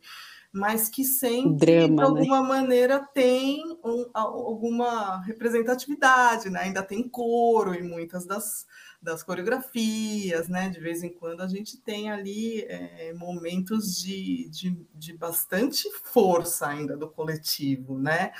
mas 0.53 0.87
que 0.87 1.03
sempre, 1.03 1.65
Drama, 1.65 1.87
de 1.87 1.95
né? 1.95 2.03
alguma 2.03 2.41
né? 2.43 2.47
maneira, 2.47 2.99
tem 2.99 3.75
um, 3.83 4.07
alguma 4.13 5.19
representatividade, 5.21 6.47
né? 6.51 6.61
Ainda 6.61 6.83
tem 6.83 7.09
coro 7.09 7.73
em 7.73 7.81
muitas 7.81 8.23
das, 8.23 8.67
das 9.01 9.23
coreografias, 9.23 10.47
né? 10.47 10.69
De 10.69 10.79
vez 10.79 11.01
em 11.01 11.09
quando 11.09 11.41
a 11.41 11.47
gente 11.47 11.77
tem 11.77 12.11
ali 12.11 12.61
é, 12.69 13.11
momentos 13.15 13.97
de, 13.97 14.47
de, 14.49 14.77
de 14.93 15.17
bastante 15.17 15.89
força 16.03 16.67
ainda 16.67 16.95
do 16.95 17.09
coletivo, 17.09 17.97
né? 17.97 18.31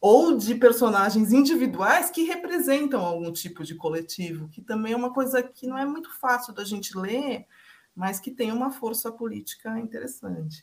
Ou 0.00 0.36
de 0.36 0.54
personagens 0.54 1.32
individuais 1.32 2.10
que 2.10 2.22
representam 2.22 3.00
algum 3.00 3.32
tipo 3.32 3.64
de 3.64 3.74
coletivo, 3.74 4.48
que 4.50 4.62
também 4.62 4.92
é 4.92 4.96
uma 4.96 5.12
coisa 5.12 5.42
que 5.42 5.66
não 5.66 5.76
é 5.76 5.84
muito 5.84 6.16
fácil 6.16 6.54
da 6.54 6.62
gente 6.62 6.96
ler, 6.96 7.44
mas 7.92 8.20
que 8.20 8.30
tem 8.30 8.52
uma 8.52 8.70
força 8.70 9.10
política 9.10 9.76
interessante. 9.80 10.62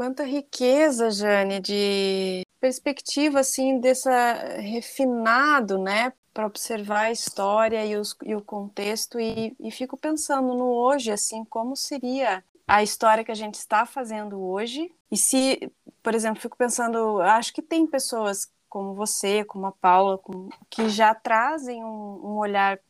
Quanta 0.00 0.24
riqueza, 0.24 1.10
Jane, 1.10 1.60
de 1.60 2.40
perspectiva 2.58 3.40
assim 3.40 3.78
dessa 3.78 4.32
refinado, 4.58 5.76
né, 5.76 6.14
para 6.32 6.46
observar 6.46 7.00
a 7.00 7.12
história 7.12 7.84
e, 7.84 7.94
os, 7.98 8.16
e 8.24 8.34
o 8.34 8.40
contexto 8.40 9.20
e, 9.20 9.54
e, 9.60 9.70
fico 9.70 9.98
pensando 9.98 10.54
no 10.54 10.72
hoje, 10.72 11.12
assim, 11.12 11.44
como 11.44 11.76
seria 11.76 12.42
a 12.66 12.82
história 12.82 13.22
que 13.22 13.30
a 13.30 13.34
gente 13.34 13.56
está 13.56 13.84
fazendo 13.84 14.40
hoje. 14.40 14.90
E 15.12 15.18
se, 15.18 15.70
por 16.02 16.14
exemplo, 16.14 16.40
fico 16.40 16.56
pensando, 16.56 17.20
acho 17.20 17.52
que 17.52 17.60
tem 17.60 17.86
pessoas 17.86 18.50
como 18.70 18.94
você, 18.94 19.44
como 19.44 19.66
a 19.66 19.72
Paula, 19.72 20.16
com, 20.16 20.48
que 20.70 20.88
já 20.88 21.14
trazem 21.14 21.84
um, 21.84 21.88
um 22.24 22.38
olhar 22.38 22.80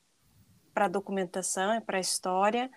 para 0.72 0.84
a 0.84 0.88
documentação 0.88 1.74
e 1.74 1.80
para 1.80 1.96
a 1.96 2.00
história 2.00 2.70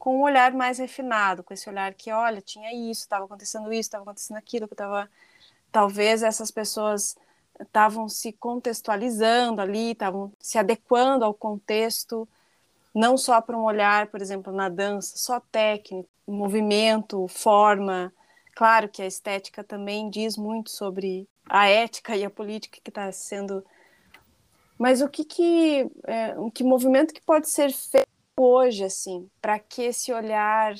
com 0.00 0.16
um 0.16 0.22
olhar 0.22 0.52
mais 0.54 0.78
refinado, 0.78 1.44
com 1.44 1.52
esse 1.52 1.68
olhar 1.68 1.92
que, 1.92 2.10
olha, 2.10 2.40
tinha 2.40 2.72
isso, 2.90 3.02
estava 3.02 3.26
acontecendo 3.26 3.70
isso, 3.70 3.82
estava 3.82 4.02
acontecendo 4.02 4.38
aquilo, 4.38 4.66
que 4.66 4.72
estava. 4.72 5.08
Talvez 5.70 6.22
essas 6.22 6.50
pessoas 6.50 7.16
estavam 7.60 8.08
se 8.08 8.32
contextualizando 8.32 9.60
ali, 9.60 9.92
estavam 9.92 10.32
se 10.40 10.58
adequando 10.58 11.22
ao 11.22 11.34
contexto, 11.34 12.26
não 12.94 13.18
só 13.18 13.42
para 13.42 13.56
um 13.56 13.62
olhar, 13.62 14.06
por 14.06 14.22
exemplo, 14.22 14.50
na 14.52 14.70
dança, 14.70 15.18
só 15.18 15.38
técnico, 15.38 16.08
movimento, 16.26 17.28
forma. 17.28 18.10
Claro 18.56 18.88
que 18.88 19.02
a 19.02 19.06
estética 19.06 19.62
também 19.62 20.08
diz 20.08 20.34
muito 20.34 20.70
sobre 20.70 21.28
a 21.46 21.68
ética 21.68 22.16
e 22.16 22.24
a 22.24 22.30
política 22.30 22.78
que 22.82 22.90
está 22.90 23.12
sendo. 23.12 23.62
Mas 24.78 25.02
o 25.02 25.08
que 25.10 25.24
que, 25.24 25.90
é, 26.06 26.34
que 26.54 26.64
movimento 26.64 27.12
que 27.12 27.20
pode 27.20 27.50
ser 27.50 27.70
feito 27.70 28.08
hoje, 28.36 28.84
assim, 28.84 29.28
para 29.40 29.58
que 29.58 29.82
esse 29.82 30.12
olhar 30.12 30.74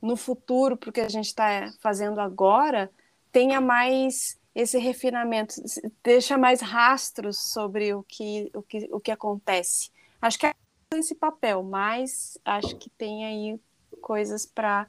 no 0.00 0.16
futuro, 0.16 0.76
porque 0.76 1.00
a 1.00 1.08
gente 1.08 1.26
está 1.26 1.72
fazendo 1.80 2.20
agora, 2.20 2.90
tenha 3.32 3.60
mais 3.60 4.38
esse 4.54 4.78
refinamento, 4.78 5.54
deixa 6.02 6.38
mais 6.38 6.60
rastros 6.60 7.38
sobre 7.52 7.92
o 7.94 8.02
que, 8.04 8.50
o 8.54 8.62
que, 8.62 8.88
o 8.92 9.00
que 9.00 9.10
acontece. 9.10 9.90
Acho 10.20 10.38
que 10.38 10.46
é 10.46 10.54
esse 10.94 11.14
papel, 11.14 11.62
mas 11.62 12.38
acho 12.44 12.76
que 12.76 12.88
tem 12.90 13.24
aí 13.24 13.60
coisas 14.00 14.46
para 14.46 14.86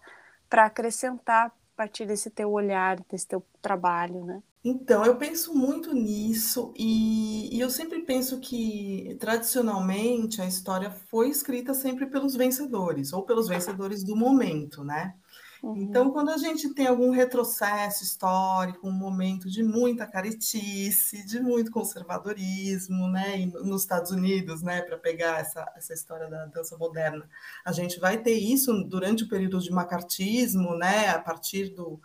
acrescentar 0.52 1.48
a 1.48 1.52
partir 1.76 2.06
desse 2.06 2.30
teu 2.30 2.52
olhar, 2.52 3.00
desse 3.10 3.28
teu 3.28 3.44
trabalho, 3.62 4.24
né? 4.24 4.44
Então, 4.68 5.06
eu 5.06 5.16
penso 5.16 5.54
muito 5.54 5.94
nisso 5.94 6.74
e, 6.76 7.56
e, 7.56 7.60
eu 7.60 7.70
sempre 7.70 8.02
penso 8.02 8.40
que, 8.40 9.16
tradicionalmente, 9.20 10.42
a 10.42 10.48
história 10.48 10.90
foi 10.90 11.30
escrita 11.30 11.72
sempre 11.76 12.08
pelos 12.08 12.36
vencedores, 12.36 13.14
ou 13.14 13.22
pelos 13.22 13.48
vencedores 13.48 14.04
do 14.04 14.16
momento, 14.16 14.84
né? 14.84 15.14
Uhum. 15.62 15.78
Então, 15.78 16.12
quando 16.12 16.32
a 16.32 16.38
gente 16.38 16.74
tem 16.74 16.88
algum 16.88 17.12
retrocesso 17.12 18.04
histórico, 18.04 18.88
um 18.88 18.92
momento 18.92 19.52
de 19.52 19.62
muita 19.62 20.08
caretice, 20.08 21.24
de 21.28 21.40
muito 21.40 21.70
conservadorismo, 21.70 23.08
né? 23.08 23.42
E 23.42 23.46
nos 23.46 23.84
Estados 23.84 24.10
Unidos, 24.10 24.64
né, 24.64 24.82
para 24.82 24.98
pegar 24.98 25.42
essa, 25.42 25.64
essa 25.76 25.94
história 25.94 26.28
da 26.28 26.48
dança 26.48 26.76
moderna, 26.76 27.30
a 27.64 27.72
gente 27.72 28.00
vai 28.00 28.18
ter 28.18 28.34
isso 28.34 28.74
durante 28.86 29.26
o 29.26 29.28
período 29.28 29.60
de 29.60 29.70
macartismo, 29.70 30.76
né? 30.76 31.10
A 31.10 31.20
partir 31.20 31.70
do 31.70 32.00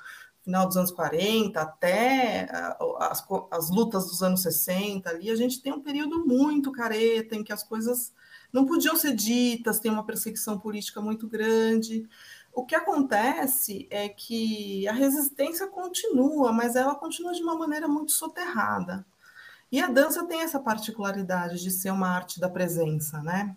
final 0.51 0.67
dos 0.67 0.77
anos 0.77 0.91
40 0.91 1.61
até 1.61 2.49
as, 2.99 3.25
as 3.53 3.71
lutas 3.71 4.07
dos 4.07 4.21
anos 4.21 4.43
60 4.43 5.09
ali, 5.09 5.31
a 5.31 5.37
gente 5.37 5.63
tem 5.63 5.73
um 5.73 5.81
período 5.81 6.27
muito 6.27 6.73
careta 6.73 7.37
em 7.37 7.45
que 7.45 7.53
as 7.53 7.63
coisas 7.63 8.13
não 8.53 8.67
podiam 8.67 8.97
ser 8.97 9.15
ditas, 9.15 9.79
tem 9.79 9.93
uma 9.93 10.05
perseguição 10.05 10.59
política 10.59 11.01
muito 11.01 11.29
grande. 11.29 12.09
O 12.53 12.67
que 12.67 12.75
acontece 12.75 13.87
é 13.91 14.09
que 14.09 14.89
a 14.89 14.93
resistência 14.93 15.69
continua, 15.69 16.53
mas 16.53 16.75
ela 16.75 16.97
continua 16.97 17.33
de 17.33 17.43
uma 17.43 17.57
maneira 17.57 17.87
muito 17.87 18.11
soterrada. 18.11 19.07
E 19.71 19.81
a 19.81 19.87
dança 19.87 20.27
tem 20.27 20.41
essa 20.41 20.59
particularidade 20.59 21.63
de 21.63 21.71
ser 21.71 21.93
uma 21.93 22.09
arte 22.09 22.41
da 22.41 22.49
presença, 22.49 23.23
né? 23.23 23.55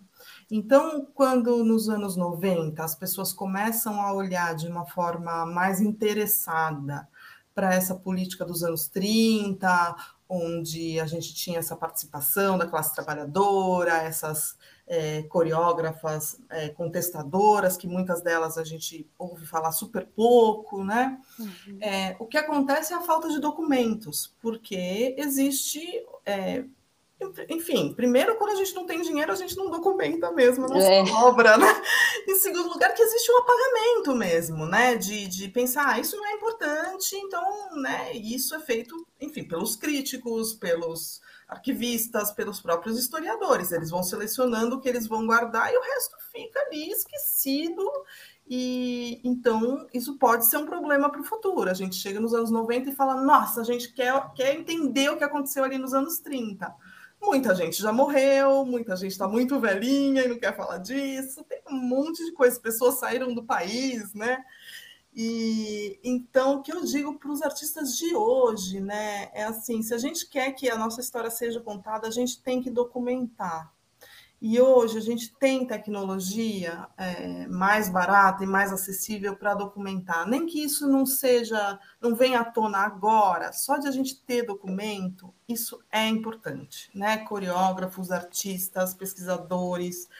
Então, 0.50 1.06
quando 1.14 1.64
nos 1.64 1.88
anos 1.88 2.16
90 2.16 2.82
as 2.82 2.94
pessoas 2.94 3.32
começam 3.32 4.00
a 4.00 4.12
olhar 4.12 4.54
de 4.54 4.66
uma 4.66 4.86
forma 4.86 5.46
mais 5.46 5.80
interessada 5.80 7.08
para 7.54 7.72
essa 7.72 7.94
política 7.94 8.44
dos 8.44 8.64
anos 8.64 8.88
30, 8.88 9.96
onde 10.28 10.98
a 10.98 11.06
gente 11.06 11.34
tinha 11.34 11.58
essa 11.58 11.76
participação 11.76 12.58
da 12.58 12.66
classe 12.66 12.94
trabalhadora, 12.94 14.02
essas 14.02 14.56
é, 14.86 15.22
coreógrafas 15.24 16.40
é, 16.50 16.68
contestadoras, 16.70 17.76
que 17.76 17.86
muitas 17.86 18.20
delas 18.22 18.58
a 18.58 18.64
gente 18.64 19.08
ouve 19.18 19.46
falar 19.46 19.72
super 19.72 20.06
pouco, 20.06 20.82
né? 20.82 21.20
Uhum. 21.38 21.78
É, 21.80 22.16
o 22.18 22.26
que 22.26 22.36
acontece 22.36 22.92
é 22.92 22.96
a 22.96 23.02
falta 23.02 23.28
de 23.28 23.38
documentos, 23.38 24.34
porque 24.40 25.14
existe 25.16 26.04
enfim, 27.48 27.92
primeiro, 27.94 28.36
quando 28.36 28.52
a 28.52 28.56
gente 28.56 28.74
não 28.74 28.86
tem 28.86 29.00
dinheiro, 29.02 29.32
a 29.32 29.36
gente 29.36 29.56
não 29.56 29.70
documenta 29.70 30.30
mesmo 30.32 30.64
a 30.64 30.68
nossa 30.68 30.86
é. 30.86 31.02
obra, 31.02 31.56
né? 31.56 31.82
Em 32.28 32.36
segundo 32.36 32.68
lugar, 32.68 32.94
que 32.94 33.02
existe 33.02 33.30
um 33.32 33.38
apagamento 33.38 34.14
mesmo, 34.14 34.66
né? 34.66 34.96
De, 34.96 35.26
de 35.26 35.48
pensar, 35.48 35.94
ah, 35.94 36.00
isso 36.00 36.16
não 36.16 36.26
é 36.26 36.32
importante, 36.32 37.16
então, 37.16 37.76
né? 37.76 38.12
Isso 38.14 38.54
é 38.54 38.60
feito, 38.60 39.06
enfim, 39.20 39.44
pelos 39.44 39.76
críticos, 39.76 40.54
pelos 40.54 41.20
arquivistas, 41.48 42.32
pelos 42.32 42.60
próprios 42.60 42.98
historiadores. 42.98 43.72
Eles 43.72 43.90
vão 43.90 44.02
selecionando 44.02 44.76
o 44.76 44.80
que 44.80 44.88
eles 44.88 45.06
vão 45.06 45.26
guardar 45.26 45.72
e 45.72 45.76
o 45.76 45.82
resto 45.82 46.16
fica 46.32 46.60
ali 46.60 46.90
esquecido. 46.90 47.84
E 48.46 49.20
então 49.24 49.86
isso 49.92 50.18
pode 50.18 50.46
ser 50.46 50.58
um 50.58 50.66
problema 50.66 51.10
para 51.10 51.20
o 51.20 51.24
futuro. 51.24 51.70
A 51.70 51.74
gente 51.74 51.96
chega 51.96 52.20
nos 52.20 52.34
anos 52.34 52.50
90 52.50 52.90
e 52.90 52.94
fala: 52.94 53.22
nossa, 53.22 53.60
a 53.60 53.64
gente 53.64 53.92
quer, 53.92 54.12
quer 54.34 54.54
entender 54.54 55.10
o 55.10 55.16
que 55.16 55.24
aconteceu 55.24 55.64
ali 55.64 55.78
nos 55.78 55.94
anos 55.94 56.18
30. 56.18 56.74
Muita 57.24 57.54
gente 57.54 57.80
já 57.80 57.92
morreu, 57.92 58.64
muita 58.64 58.94
gente 58.96 59.12
está 59.12 59.26
muito 59.26 59.58
velhinha 59.58 60.24
e 60.24 60.28
não 60.28 60.38
quer 60.38 60.54
falar 60.54 60.78
disso. 60.78 61.42
Tem 61.44 61.60
um 61.68 61.76
monte 61.76 62.24
de 62.24 62.32
coisas, 62.32 62.58
pessoas 62.58 62.98
saíram 62.98 63.34
do 63.34 63.42
país, 63.42 64.12
né? 64.14 64.44
E 65.14 65.98
então 66.02 66.56
o 66.56 66.62
que 66.62 66.72
eu 66.72 66.84
digo 66.84 67.18
para 67.18 67.30
os 67.30 67.40
artistas 67.40 67.96
de 67.96 68.14
hoje, 68.14 68.80
né, 68.80 69.30
é 69.32 69.44
assim: 69.44 69.82
se 69.82 69.94
a 69.94 69.98
gente 69.98 70.28
quer 70.28 70.52
que 70.52 70.68
a 70.68 70.76
nossa 70.76 71.00
história 71.00 71.30
seja 71.30 71.60
contada, 71.60 72.08
a 72.08 72.10
gente 72.10 72.42
tem 72.42 72.60
que 72.60 72.70
documentar. 72.70 73.73
E 74.46 74.60
hoje 74.60 74.98
a 74.98 75.00
gente 75.00 75.34
tem 75.38 75.66
tecnologia 75.66 76.86
é, 76.98 77.46
mais 77.46 77.88
barata 77.88 78.44
e 78.44 78.46
mais 78.46 78.70
acessível 78.70 79.34
para 79.34 79.54
documentar. 79.54 80.28
Nem 80.28 80.44
que 80.44 80.62
isso 80.62 80.86
não 80.86 81.06
seja, 81.06 81.78
não 81.98 82.14
venha 82.14 82.40
à 82.40 82.44
tona 82.44 82.76
agora, 82.80 83.54
só 83.54 83.78
de 83.78 83.88
a 83.88 83.90
gente 83.90 84.20
ter 84.20 84.42
documento, 84.42 85.32
isso 85.48 85.82
é 85.90 86.06
importante, 86.06 86.90
né? 86.94 87.24
Coreógrafos, 87.24 88.10
artistas, 88.10 88.92
pesquisadores, 88.92 90.10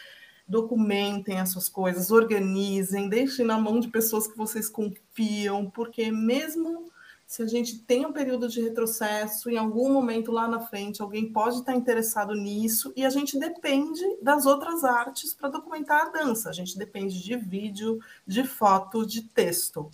documentem 0.48 1.38
as 1.38 1.50
suas 1.50 1.68
coisas, 1.68 2.10
organizem, 2.10 3.10
deixem 3.10 3.44
na 3.44 3.58
mão 3.58 3.78
de 3.78 3.88
pessoas 3.88 4.26
que 4.26 4.38
vocês 4.38 4.70
confiam, 4.70 5.68
porque 5.68 6.10
mesmo 6.10 6.90
se 7.26 7.42
a 7.42 7.46
gente 7.46 7.78
tem 7.80 8.06
um 8.06 8.12
período 8.12 8.48
de 8.48 8.60
retrocesso, 8.60 9.50
em 9.50 9.56
algum 9.56 9.92
momento 9.92 10.30
lá 10.30 10.46
na 10.46 10.60
frente 10.60 11.02
alguém 11.02 11.32
pode 11.32 11.58
estar 11.58 11.74
interessado 11.74 12.34
nisso, 12.34 12.92
e 12.96 13.04
a 13.04 13.10
gente 13.10 13.38
depende 13.38 14.02
das 14.22 14.46
outras 14.46 14.84
artes 14.84 15.34
para 15.34 15.48
documentar 15.48 16.06
a 16.06 16.10
dança, 16.10 16.50
a 16.50 16.52
gente 16.52 16.78
depende 16.78 17.22
de 17.22 17.36
vídeo, 17.36 17.98
de 18.26 18.44
foto, 18.44 19.06
de 19.06 19.22
texto. 19.22 19.90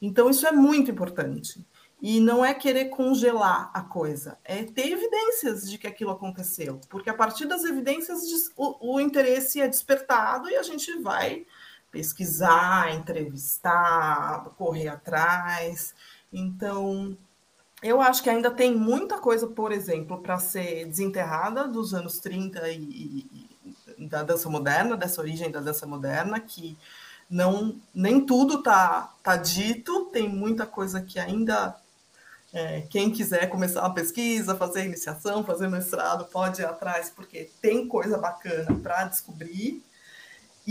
Então, 0.00 0.30
isso 0.30 0.46
é 0.46 0.52
muito 0.52 0.90
importante. 0.90 1.64
E 2.02 2.18
não 2.18 2.42
é 2.42 2.54
querer 2.54 2.86
congelar 2.86 3.70
a 3.74 3.82
coisa, 3.82 4.38
é 4.42 4.64
ter 4.64 4.90
evidências 4.90 5.70
de 5.70 5.76
que 5.76 5.86
aquilo 5.86 6.10
aconteceu, 6.10 6.80
porque 6.88 7.10
a 7.10 7.14
partir 7.14 7.44
das 7.44 7.62
evidências 7.62 8.22
o, 8.56 8.94
o 8.94 9.00
interesse 9.00 9.60
é 9.60 9.68
despertado 9.68 10.48
e 10.48 10.56
a 10.56 10.62
gente 10.62 10.98
vai 11.00 11.44
pesquisar, 11.90 12.94
entrevistar, 12.94 14.44
correr 14.56 14.88
atrás. 14.88 15.94
Então, 16.32 17.16
eu 17.82 18.00
acho 18.00 18.22
que 18.22 18.30
ainda 18.30 18.50
tem 18.50 18.74
muita 18.74 19.18
coisa, 19.18 19.46
por 19.46 19.72
exemplo, 19.72 20.20
para 20.20 20.38
ser 20.38 20.86
desenterrada 20.86 21.66
dos 21.66 21.94
anos 21.94 22.18
30 22.18 22.68
e, 22.68 23.26
e, 23.98 24.06
da 24.06 24.22
dança 24.22 24.48
moderna, 24.48 24.96
dessa 24.96 25.20
origem 25.20 25.50
da 25.50 25.60
dança 25.60 25.86
moderna, 25.86 26.38
que 26.40 26.76
não 27.28 27.76
nem 27.94 28.24
tudo 28.24 28.58
está 28.58 29.12
tá 29.22 29.36
dito, 29.36 30.06
tem 30.06 30.28
muita 30.28 30.66
coisa 30.66 31.00
que 31.00 31.18
ainda 31.18 31.76
é, 32.52 32.82
quem 32.90 33.10
quiser 33.10 33.46
começar 33.48 33.80
uma 33.80 33.94
pesquisa, 33.94 34.56
fazer 34.56 34.84
iniciação, 34.84 35.44
fazer 35.44 35.68
mestrado, 35.68 36.24
pode 36.26 36.60
ir 36.60 36.64
atrás, 36.64 37.10
porque 37.10 37.48
tem 37.62 37.86
coisa 37.86 38.18
bacana 38.18 38.74
para 38.82 39.04
descobrir. 39.04 39.82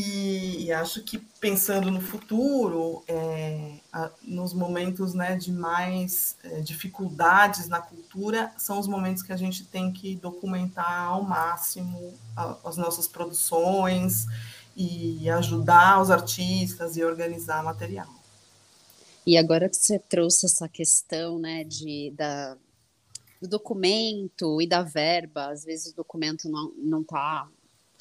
E, 0.02 0.64
e, 0.64 0.72
acho 0.72 1.04
que 1.04 1.18
pensando 1.18 1.92
no 1.92 2.00
futuro, 2.00 3.04
é, 3.06 3.74
a, 3.92 4.10
nos 4.24 4.54
momentos 4.54 5.14
né, 5.14 5.36
de 5.36 5.52
mais 5.52 6.38
é, 6.42 6.62
dificuldades 6.62 7.68
na 7.68 7.82
cultura, 7.82 8.50
são 8.58 8.80
os 8.80 8.88
momentos 8.88 9.22
que 9.22 9.34
a 9.34 9.36
gente 9.36 9.66
tem 9.66 9.92
que 9.92 10.16
documentar 10.16 11.08
ao 11.08 11.22
máximo 11.22 12.14
a, 12.34 12.56
as 12.64 12.78
nossas 12.78 13.10
produções 13.10 14.26
e 14.74 15.30
ajudar 15.32 16.02
os 16.02 16.10
artistas 16.10 16.96
e 16.96 17.04
organizar 17.04 17.62
material. 17.62 18.08
E 19.28 19.38
agora 19.38 19.68
que 19.68 19.76
você 19.76 20.00
trouxe 20.00 20.46
essa 20.46 20.70
questão, 20.70 21.38
né, 21.38 21.66
de, 21.66 22.14
da, 22.16 22.56
do 23.42 23.50
documento 23.50 24.62
e 24.62 24.66
da 24.66 24.82
verba, 24.82 25.52
às 25.52 25.66
vezes 25.66 25.92
o 25.92 25.96
documento 25.98 26.48
não, 26.48 26.72
não 26.78 27.04
tá 27.04 27.50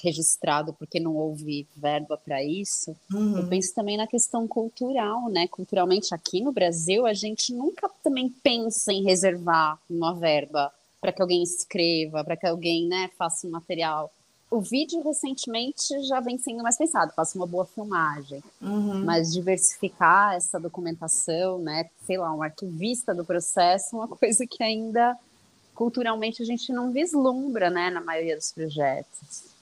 registrado 0.03 0.72
porque 0.72 1.01
não 1.01 1.16
houve 1.16 1.66
verba 1.76 2.16
para 2.16 2.42
isso. 2.42 2.96
Uhum. 3.12 3.38
Eu 3.38 3.49
penso 3.49 3.74
também 3.74 3.96
na 3.96 4.07
questão 4.07 4.46
cultural, 4.46 5.28
né? 5.28 5.49
Culturalmente 5.49 6.14
aqui 6.14 6.40
no 6.40 6.53
Brasil 6.53 7.07
a 7.07 7.14
gente 7.14 7.53
nunca 7.53 7.88
também 8.03 8.28
pensa 8.42 8.92
em 8.92 9.03
reservar 9.03 9.78
uma 9.88 10.14
verba 10.14 10.72
para 11.01 11.12
que 11.12 11.22
alguém 11.22 11.42
escreva, 11.42 12.24
para 12.24 12.36
que 12.36 12.46
alguém, 12.46 12.88
né, 12.88 13.09
faça 13.16 13.46
um 13.46 13.51
material 13.51 14.11
o 14.51 14.61
vídeo 14.61 15.03
recentemente 15.03 16.03
já 16.07 16.20
vem 16.20 16.38
sendo 16.38 16.62
mais 16.62 16.78
pensado, 16.78 17.12
faça 17.12 17.36
uma 17.36 17.46
boa 17.46 17.66
filmagem, 17.66 18.42
uhum. 18.62 19.05
mas 19.05 19.32
diversificar 19.32 20.34
essa 20.34 20.59
documentação, 20.59 21.59
né, 21.59 21.90
sei 22.07 22.16
lá, 22.16 22.32
um 22.32 22.42
arquivista 22.42 23.14
do 23.14 23.24
processo, 23.24 23.96
uma 23.96 24.09
coisa 24.16 24.46
que 24.46 24.62
ainda 24.62 25.16
culturalmente 25.74 26.42
a 26.42 26.46
gente 26.46 26.72
não 26.72 26.90
vislumbra, 26.90 27.70
né, 27.70 27.90
na 27.90 28.01
maioria 28.01 28.36
dos 28.36 28.51
projetos. 28.51 29.58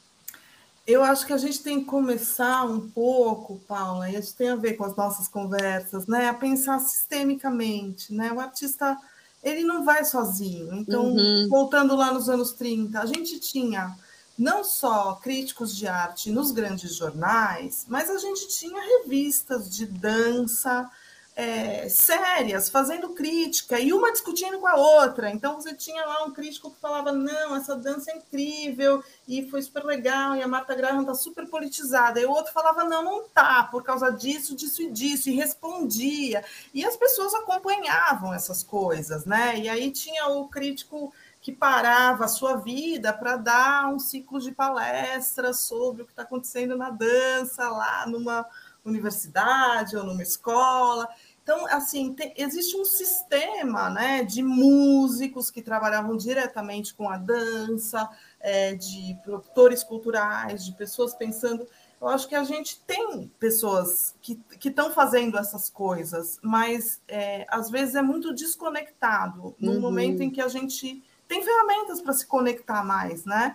Eu 0.86 1.02
acho 1.02 1.26
que 1.26 1.32
a 1.32 1.38
gente 1.38 1.62
tem 1.62 1.80
que 1.80 1.86
começar 1.86 2.64
um 2.64 2.88
pouco, 2.88 3.58
Paula, 3.66 4.08
e 4.08 4.14
isso 4.16 4.36
tem 4.36 4.50
a 4.50 4.56
ver 4.56 4.74
com 4.74 4.84
as 4.84 4.94
nossas 4.94 5.26
conversas, 5.26 6.06
né, 6.06 6.28
a 6.28 6.34
pensar 6.34 6.78
sistemicamente, 6.78 8.14
né, 8.14 8.32
o 8.32 8.38
artista 8.38 8.96
ele 9.42 9.64
não 9.64 9.84
vai 9.84 10.04
sozinho. 10.04 10.74
Então, 10.74 11.06
uhum. 11.06 11.48
voltando 11.48 11.94
lá 11.94 12.12
nos 12.12 12.28
anos 12.28 12.52
30, 12.52 13.00
a 13.00 13.06
gente 13.06 13.38
tinha 13.38 13.96
não 14.38 14.62
só 14.62 15.14
críticos 15.14 15.74
de 15.76 15.86
arte 15.86 16.30
nos 16.30 16.50
grandes 16.50 16.94
jornais, 16.94 17.84
mas 17.88 18.10
a 18.10 18.18
gente 18.18 18.48
tinha 18.48 18.80
revistas 18.80 19.70
de 19.70 19.86
dança 19.86 20.90
é, 21.38 21.86
sérias, 21.90 22.70
fazendo 22.70 23.10
crítica, 23.10 23.78
e 23.78 23.92
uma 23.92 24.10
discutindo 24.10 24.58
com 24.58 24.66
a 24.66 24.74
outra. 24.74 25.30
Então 25.30 25.60
você 25.60 25.74
tinha 25.74 26.02
lá 26.06 26.24
um 26.24 26.30
crítico 26.30 26.70
que 26.70 26.80
falava: 26.80 27.12
não, 27.12 27.54
essa 27.54 27.76
dança 27.76 28.10
é 28.10 28.16
incrível 28.16 29.04
e 29.28 29.46
foi 29.50 29.60
super 29.60 29.84
legal, 29.84 30.34
e 30.34 30.42
a 30.42 30.48
Marta 30.48 30.74
Graham 30.74 31.02
está 31.02 31.14
super 31.14 31.46
politizada. 31.46 32.18
E 32.18 32.24
o 32.24 32.30
outro 32.30 32.54
falava: 32.54 32.84
não, 32.84 33.04
não 33.04 33.28
tá, 33.28 33.64
por 33.64 33.82
causa 33.82 34.10
disso, 34.10 34.56
disso 34.56 34.80
e 34.80 34.90
disso, 34.90 35.28
e 35.28 35.34
respondia. 35.34 36.42
E 36.72 36.82
as 36.86 36.96
pessoas 36.96 37.34
acompanhavam 37.34 38.32
essas 38.32 38.62
coisas, 38.62 39.26
né? 39.26 39.58
E 39.58 39.68
aí 39.68 39.90
tinha 39.90 40.28
o 40.28 40.48
crítico 40.48 41.12
que 41.42 41.52
parava 41.52 42.24
a 42.24 42.28
sua 42.28 42.56
vida 42.56 43.12
para 43.12 43.36
dar 43.36 43.88
um 43.92 43.98
ciclo 43.98 44.40
de 44.40 44.52
palestras 44.52 45.60
sobre 45.60 46.02
o 46.02 46.06
que 46.06 46.12
está 46.12 46.22
acontecendo 46.22 46.76
na 46.76 46.90
dança 46.90 47.68
lá 47.68 48.06
numa 48.06 48.46
universidade 48.86 49.96
ou 49.96 50.04
numa 50.04 50.22
escola. 50.22 51.08
Então, 51.46 51.64
assim, 51.68 52.12
tem, 52.12 52.34
existe 52.36 52.76
um 52.76 52.84
sistema 52.84 53.88
né, 53.88 54.24
de 54.24 54.42
músicos 54.42 55.48
que 55.48 55.62
trabalhavam 55.62 56.16
diretamente 56.16 56.92
com 56.92 57.08
a 57.08 57.16
dança, 57.16 58.10
é, 58.40 58.74
de 58.74 59.16
produtores 59.22 59.84
culturais, 59.84 60.64
de 60.64 60.72
pessoas 60.72 61.14
pensando. 61.14 61.64
Eu 62.00 62.08
acho 62.08 62.28
que 62.28 62.34
a 62.34 62.42
gente 62.42 62.80
tem 62.80 63.30
pessoas 63.38 64.12
que 64.20 64.42
estão 64.64 64.90
fazendo 64.90 65.38
essas 65.38 65.70
coisas, 65.70 66.40
mas 66.42 67.00
é, 67.06 67.46
às 67.48 67.70
vezes 67.70 67.94
é 67.94 68.02
muito 68.02 68.34
desconectado 68.34 69.54
no 69.60 69.74
uhum. 69.74 69.80
momento 69.80 70.24
em 70.24 70.30
que 70.30 70.40
a 70.40 70.48
gente 70.48 71.00
tem 71.28 71.44
ferramentas 71.44 72.02
para 72.02 72.12
se 72.12 72.26
conectar 72.26 72.82
mais, 72.82 73.24
né? 73.24 73.54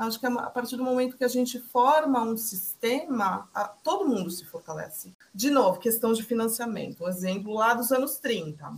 Acho 0.00 0.18
que 0.18 0.24
a 0.24 0.48
partir 0.48 0.78
do 0.78 0.82
momento 0.82 1.14
que 1.14 1.24
a 1.24 1.28
gente 1.28 1.60
forma 1.60 2.22
um 2.22 2.34
sistema, 2.34 3.46
todo 3.84 4.08
mundo 4.08 4.30
se 4.30 4.46
fortalece. 4.46 5.14
De 5.34 5.50
novo, 5.50 5.78
questão 5.78 6.14
de 6.14 6.22
financiamento. 6.22 7.04
Um 7.04 7.08
exemplo 7.08 7.52
lá 7.52 7.74
dos 7.74 7.92
anos 7.92 8.16
30. 8.16 8.72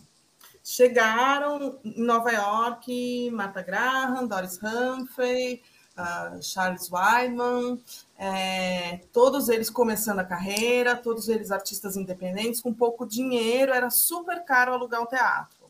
Chegaram 0.64 1.79
em 1.85 2.03
Nova 2.03 2.33
York 2.33 3.31
Martha 3.31 3.62
Graham, 3.62 4.27
Doris 4.27 4.59
Humphrey, 4.61 5.62
uh, 5.97 6.43
Charles 6.43 6.91
Weidman, 6.91 7.81
é, 8.18 9.03
todos 9.12 9.49
eles 9.49 9.70
começando 9.70 10.18
a 10.18 10.25
carreira, 10.25 10.97
todos 10.97 11.29
eles 11.29 11.53
artistas 11.53 11.97
independentes, 11.97 12.61
com 12.61 12.75
pouco 12.75 13.07
dinheiro, 13.07 13.73
era 13.73 13.91
super 13.91 14.45
caro 14.45 14.73
alugar 14.73 15.01
o 15.01 15.07
teatro 15.07 15.62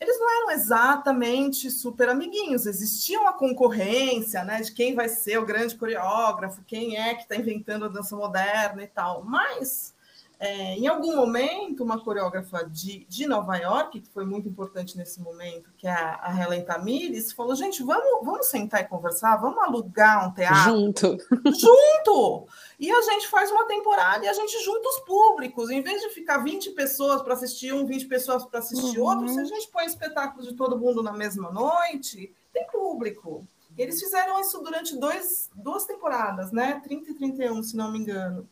eles 0.00 0.18
não 0.18 0.30
eram 0.30 0.50
exatamente 0.52 1.70
super 1.70 2.08
amiguinhos, 2.08 2.66
existia 2.66 3.20
uma 3.20 3.32
concorrência, 3.32 4.44
né, 4.44 4.60
de 4.60 4.72
quem 4.72 4.94
vai 4.94 5.08
ser 5.08 5.38
o 5.38 5.46
grande 5.46 5.74
coreógrafo, 5.74 6.62
quem 6.66 6.96
é 6.96 7.14
que 7.14 7.22
está 7.22 7.36
inventando 7.36 7.84
a 7.84 7.88
dança 7.88 8.16
moderna 8.16 8.82
e 8.82 8.86
tal, 8.86 9.24
mas 9.24 9.94
é, 10.40 10.74
em 10.74 10.86
algum 10.86 11.16
momento, 11.16 11.82
uma 11.82 11.98
coreógrafa 11.98 12.64
de, 12.64 13.04
de 13.08 13.26
Nova 13.26 13.56
York, 13.56 14.00
que 14.00 14.08
foi 14.10 14.24
muito 14.24 14.48
importante 14.48 14.96
nesse 14.96 15.20
momento, 15.20 15.72
que 15.76 15.84
é 15.84 15.90
a, 15.90 16.20
a 16.22 16.40
Helen 16.40 16.64
Tamires, 16.64 17.32
falou: 17.32 17.56
gente, 17.56 17.82
vamos, 17.82 18.24
vamos 18.24 18.46
sentar 18.46 18.82
e 18.82 18.84
conversar, 18.84 19.36
vamos 19.36 19.58
alugar 19.58 20.28
um 20.28 20.32
teatro. 20.32 20.70
Junto. 20.70 21.18
Junto! 21.58 22.46
E 22.78 22.88
a 22.88 23.00
gente 23.02 23.26
faz 23.26 23.50
uma 23.50 23.66
temporada 23.66 24.24
e 24.24 24.28
a 24.28 24.32
gente 24.32 24.62
junta 24.62 24.88
os 24.88 25.00
públicos. 25.00 25.70
Em 25.70 25.82
vez 25.82 26.00
de 26.02 26.10
ficar 26.10 26.38
20 26.38 26.70
pessoas 26.70 27.20
para 27.20 27.34
assistir 27.34 27.72
um, 27.72 27.84
20 27.84 28.06
pessoas 28.06 28.44
para 28.44 28.60
assistir 28.60 29.00
uhum. 29.00 29.06
outro, 29.06 29.28
se 29.28 29.40
a 29.40 29.44
gente 29.44 29.68
põe 29.72 29.86
espetáculo 29.86 30.46
de 30.46 30.54
todo 30.54 30.78
mundo 30.78 31.02
na 31.02 31.12
mesma 31.12 31.50
noite, 31.50 32.32
tem 32.52 32.64
público. 32.68 33.44
Eles 33.76 34.00
fizeram 34.00 34.40
isso 34.40 34.60
durante 34.60 34.96
dois, 34.96 35.50
duas 35.54 35.84
temporadas, 35.84 36.50
né? 36.50 36.80
30 36.82 37.10
e 37.10 37.14
31, 37.14 37.62
se 37.62 37.76
não 37.76 37.92
me 37.92 37.98
engano. 37.98 38.48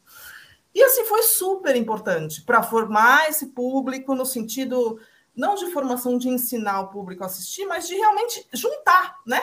E 0.77 0.83
assim 0.83 1.07
foi 1.07 1.23
super 1.23 1.75
importante 1.75 2.43
para 2.43 2.63
formar 2.63 3.31
esse 3.31 3.47
público 3.47 4.15
no 4.15 4.27
sentido 4.27 5.01
não 5.35 5.55
de 5.55 5.73
formação 5.73 6.19
de 6.19 6.29
ensinar 6.29 6.81
o 6.81 6.89
público 6.89 7.23
a 7.23 7.27
assistir, 7.29 7.65
mas 7.65 7.89
de 7.89 7.95
realmente 7.95 8.47
juntar, 8.53 9.17
né? 9.27 9.41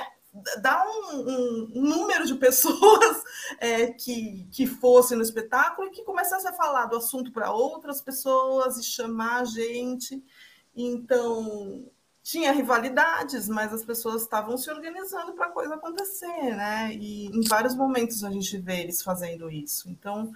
Dar 0.61 0.85
um, 0.87 1.15
um, 1.15 1.69
número 1.73 2.27
de 2.27 2.35
pessoas 2.37 3.23
é, 3.57 3.87
que, 3.87 4.47
que 4.51 4.67
fossem 4.67 5.17
no 5.17 5.23
espetáculo 5.23 5.87
e 5.87 5.91
que 5.91 6.03
começasse 6.03 6.47
a 6.47 6.53
falar 6.53 6.85
do 6.85 6.97
assunto 6.97 7.31
para 7.31 7.51
outras 7.51 7.99
pessoas 7.99 8.77
e 8.77 8.83
chamar 8.83 9.41
a 9.41 9.45
gente. 9.45 10.23
Então, 10.75 11.83
tinha 12.21 12.51
rivalidades, 12.51 13.49
mas 13.49 13.73
as 13.73 13.83
pessoas 13.83 14.21
estavam 14.21 14.55
se 14.55 14.69
organizando 14.69 15.33
para 15.33 15.47
a 15.47 15.51
coisa 15.51 15.73
acontecer, 15.73 16.55
né? 16.55 16.93
E 16.93 17.25
em 17.25 17.41
vários 17.47 17.73
momentos 17.75 18.23
a 18.23 18.29
gente 18.29 18.55
vê 18.59 18.81
eles 18.81 19.01
fazendo 19.01 19.49
isso. 19.49 19.89
Então, 19.89 20.31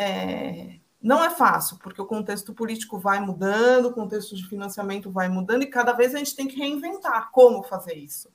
é, 0.00 0.80
não 1.02 1.22
é 1.22 1.28
fácil, 1.28 1.78
porque 1.82 2.00
o 2.00 2.06
contexto 2.06 2.54
político 2.54 2.98
vai 2.98 3.20
mudando, 3.20 3.86
o 3.86 3.92
contexto 3.92 4.34
de 4.34 4.48
financiamento 4.48 5.10
vai 5.10 5.28
mudando, 5.28 5.62
e 5.62 5.66
cada 5.66 5.92
vez 5.92 6.14
a 6.14 6.18
gente 6.18 6.34
tem 6.34 6.48
que 6.48 6.56
reinventar 6.56 7.30
como 7.30 7.62
fazer 7.62 7.94
isso. 7.94 8.30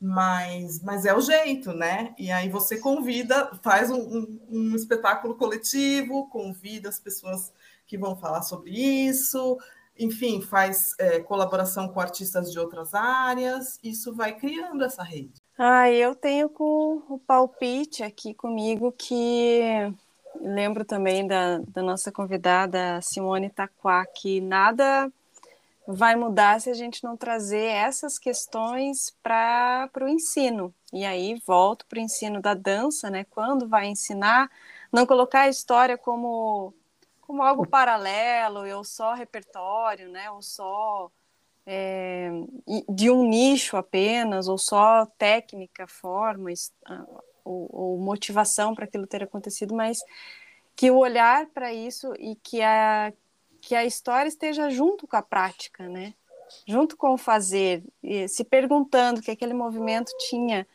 Mas, 0.00 0.82
mas 0.82 1.04
é 1.04 1.14
o 1.14 1.20
jeito, 1.20 1.72
né? 1.72 2.14
E 2.18 2.30
aí 2.32 2.48
você 2.48 2.78
convida, 2.78 3.50
faz 3.62 3.90
um, 3.90 3.98
um, 3.98 4.40
um 4.48 4.76
espetáculo 4.76 5.36
coletivo, 5.36 6.28
convida 6.28 6.88
as 6.88 6.98
pessoas 6.98 7.52
que 7.86 7.96
vão 7.96 8.16
falar 8.16 8.42
sobre 8.42 8.70
isso, 8.72 9.56
enfim, 9.96 10.40
faz 10.42 10.94
é, 10.98 11.20
colaboração 11.20 11.88
com 11.88 12.00
artistas 12.00 12.52
de 12.52 12.58
outras 12.58 12.92
áreas, 12.94 13.78
isso 13.82 14.14
vai 14.14 14.36
criando 14.36 14.84
essa 14.84 15.02
rede. 15.02 15.34
Ah, 15.56 15.90
eu 15.90 16.14
tenho 16.14 16.48
com 16.48 17.02
o 17.08 17.18
palpite 17.18 18.04
aqui 18.04 18.32
comigo 18.34 18.92
que 18.92 19.92
lembro 20.40 20.84
também 20.84 21.26
da, 21.26 21.58
da 21.58 21.82
nossa 21.82 22.10
convidada 22.12 23.00
Simone 23.02 23.50
Taquá, 23.50 24.04
que 24.06 24.40
nada 24.40 25.10
vai 25.86 26.14
mudar 26.16 26.60
se 26.60 26.68
a 26.68 26.74
gente 26.74 27.02
não 27.02 27.16
trazer 27.16 27.64
essas 27.64 28.18
questões 28.18 29.16
para 29.22 29.90
o 30.02 30.08
ensino. 30.08 30.74
E 30.92 31.04
aí 31.04 31.40
volto 31.46 31.86
para 31.86 31.98
o 31.98 32.02
ensino 32.02 32.42
da 32.42 32.52
dança, 32.54 33.08
né? 33.10 33.24
Quando 33.24 33.66
vai 33.66 33.86
ensinar, 33.86 34.50
não 34.92 35.06
colocar 35.06 35.42
a 35.42 35.48
história 35.48 35.96
como, 35.96 36.74
como 37.22 37.42
algo 37.42 37.66
paralelo, 37.66 38.68
ou 38.76 38.84
só 38.84 39.14
repertório, 39.14 40.10
né? 40.10 40.30
Ou 40.30 40.42
só 40.42 41.10
é, 41.66 42.30
de 42.88 43.10
um 43.10 43.26
nicho 43.26 43.76
apenas, 43.76 44.48
ou 44.48 44.58
só 44.58 45.06
técnica, 45.18 45.86
forma, 45.86 46.50
ou, 47.48 47.68
ou 47.72 47.98
motivação 47.98 48.74
para 48.74 48.84
aquilo 48.84 49.06
ter 49.06 49.22
acontecido, 49.22 49.74
mas 49.74 49.98
que 50.76 50.90
o 50.90 50.98
olhar 50.98 51.46
para 51.46 51.72
isso 51.72 52.12
e 52.18 52.36
que 52.36 52.62
a, 52.62 53.12
que 53.60 53.74
a 53.74 53.84
história 53.84 54.28
esteja 54.28 54.70
junto 54.70 55.06
com 55.06 55.16
a 55.16 55.22
prática, 55.22 55.88
né? 55.88 56.14
Junto 56.66 56.96
com 56.96 57.12
o 57.12 57.18
fazer, 57.18 57.82
se 58.28 58.42
perguntando 58.42 59.20
o 59.20 59.22
que 59.22 59.30
aquele 59.30 59.52
movimento 59.52 60.10
tinha 60.18 60.66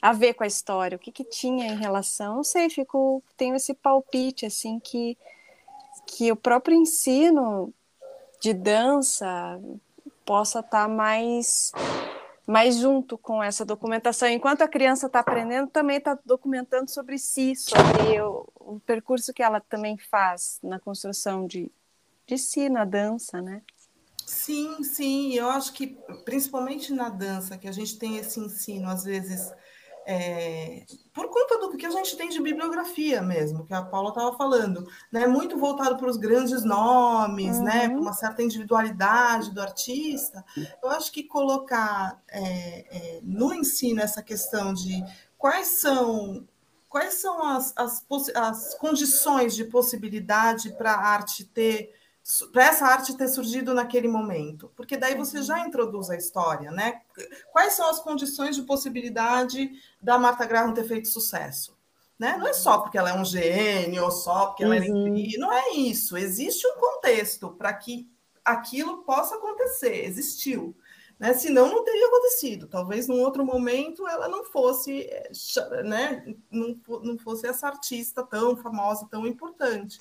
a 0.00 0.12
ver 0.12 0.34
com 0.34 0.44
a 0.44 0.46
história, 0.46 0.96
o 0.96 0.98
que, 0.98 1.10
que 1.10 1.24
tinha 1.24 1.66
em 1.66 1.76
relação. 1.76 2.36
Não 2.36 2.44
sei, 2.44 2.70
fico, 2.70 3.22
tenho 3.36 3.56
esse 3.56 3.74
palpite 3.74 4.46
assim 4.46 4.78
que 4.78 5.16
que 6.06 6.32
o 6.32 6.36
próprio 6.36 6.74
ensino 6.74 7.72
de 8.40 8.54
dança 8.54 9.60
possa 10.24 10.60
estar 10.60 10.82
tá 10.82 10.88
mais 10.88 11.72
mas 12.48 12.76
junto 12.76 13.18
com 13.18 13.42
essa 13.42 13.62
documentação, 13.62 14.26
enquanto 14.26 14.62
a 14.62 14.68
criança 14.68 15.06
está 15.06 15.20
aprendendo, 15.20 15.68
também 15.68 15.98
está 15.98 16.18
documentando 16.24 16.90
sobre 16.90 17.18
si, 17.18 17.54
sobre 17.54 18.22
o, 18.22 18.48
o, 18.54 18.80
percurso 18.80 19.34
que 19.34 19.42
ela 19.42 19.60
também 19.60 19.98
faz 19.98 20.58
na 20.62 20.80
construção 20.80 21.46
de, 21.46 21.70
de 22.26 22.38
si, 22.38 22.70
na 22.70 22.86
dança, 22.86 23.42
né? 23.42 23.60
Sim, 24.24 24.82
sim, 24.82 25.34
eu 25.34 25.50
acho 25.50 25.74
que 25.74 25.88
principalmente 26.24 26.90
na 26.90 27.10
dança, 27.10 27.58
que 27.58 27.68
a 27.68 27.72
gente 27.72 27.98
tem 27.98 28.16
esse 28.16 28.40
ensino, 28.40 28.88
às 28.88 29.04
vezes, 29.04 29.52
é, 30.10 30.86
por 31.12 31.28
conta 31.28 31.58
do 31.58 31.76
que 31.76 31.84
a 31.84 31.90
gente 31.90 32.16
tem 32.16 32.30
de 32.30 32.40
bibliografia 32.40 33.20
mesmo, 33.20 33.66
que 33.66 33.74
a 33.74 33.82
Paula 33.82 34.08
estava 34.08 34.34
falando, 34.38 34.88
né? 35.12 35.26
Muito 35.26 35.58
voltado 35.58 35.98
para 35.98 36.08
os 36.08 36.16
grandes 36.16 36.64
nomes, 36.64 37.60
né? 37.60 37.82
uhum. 37.82 37.82
né? 37.82 37.88
Para 37.90 38.00
uma 38.00 38.12
certa 38.14 38.42
individualidade 38.42 39.52
do 39.52 39.60
artista. 39.60 40.42
Eu 40.82 40.88
acho 40.88 41.12
que 41.12 41.24
colocar 41.24 42.22
é, 42.26 42.38
é, 42.40 43.20
no 43.22 43.52
ensino 43.52 44.00
essa 44.00 44.22
questão 44.22 44.72
de 44.72 45.04
quais 45.36 45.80
são 45.80 46.48
quais 46.88 47.14
são 47.20 47.44
as, 47.44 47.74
as, 47.76 48.02
as 48.34 48.74
condições 48.76 49.54
de 49.54 49.64
possibilidade 49.64 50.72
para 50.72 50.92
a 50.92 51.06
arte 51.06 51.44
ter 51.44 51.92
para 52.52 52.66
essa 52.66 52.86
arte 52.86 53.16
ter 53.16 53.28
surgido 53.28 53.72
naquele 53.72 54.06
momento, 54.06 54.70
porque 54.76 54.96
daí 54.96 55.14
você 55.14 55.42
já 55.42 55.60
introduz 55.60 56.10
a 56.10 56.16
história, 56.16 56.70
né? 56.70 57.00
Quais 57.52 57.72
são 57.72 57.88
as 57.88 58.00
condições 58.00 58.54
de 58.54 58.62
possibilidade 58.62 59.70
da 60.00 60.18
Marta 60.18 60.44
Graham 60.44 60.74
ter 60.74 60.84
feito 60.84 61.08
sucesso? 61.08 61.76
Né? 62.18 62.36
Não 62.36 62.48
é 62.48 62.52
só 62.52 62.78
porque 62.78 62.98
ela 62.98 63.10
é 63.10 63.14
um 63.14 63.24
gênio, 63.24 64.04
ou 64.04 64.10
só 64.10 64.46
porque 64.46 64.64
ela 64.64 64.76
é 64.76 64.80
uhum. 64.80 65.16
é 65.16 65.38
não 65.38 65.52
é 65.52 65.70
isso. 65.70 66.16
Existe 66.16 66.66
um 66.66 66.74
contexto 66.74 67.50
para 67.52 67.72
que 67.72 68.10
aquilo 68.44 69.04
possa 69.04 69.36
acontecer, 69.36 70.04
existiu. 70.04 70.76
Né? 71.18 71.32
Senão 71.34 71.68
não 71.68 71.84
teria 71.84 72.06
acontecido. 72.08 72.66
Talvez 72.66 73.08
num 73.08 73.20
outro 73.20 73.44
momento 73.44 74.06
ela 74.06 74.28
não 74.28 74.44
fosse, 74.44 75.02
eh, 75.02 75.30
né? 75.84 76.34
não, 76.50 76.78
não 77.02 77.18
fosse 77.18 77.46
essa 77.46 77.68
artista 77.68 78.22
tão 78.22 78.56
famosa, 78.56 79.08
tão 79.10 79.26
importante. 79.26 80.00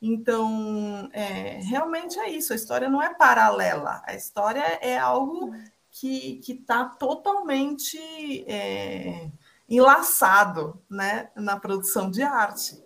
Então, 0.00 1.08
é, 1.12 1.60
realmente 1.62 2.18
é 2.18 2.30
isso. 2.30 2.52
A 2.52 2.56
história 2.56 2.88
não 2.88 3.02
é 3.02 3.14
paralela. 3.14 4.02
A 4.06 4.14
história 4.14 4.78
é 4.80 4.98
algo 4.98 5.54
que 5.90 6.40
está 6.46 6.84
totalmente 6.84 7.98
é, 8.46 9.30
enlaçado 9.68 10.80
né, 10.88 11.30
na 11.34 11.58
produção 11.58 12.10
de 12.10 12.22
arte. 12.22 12.82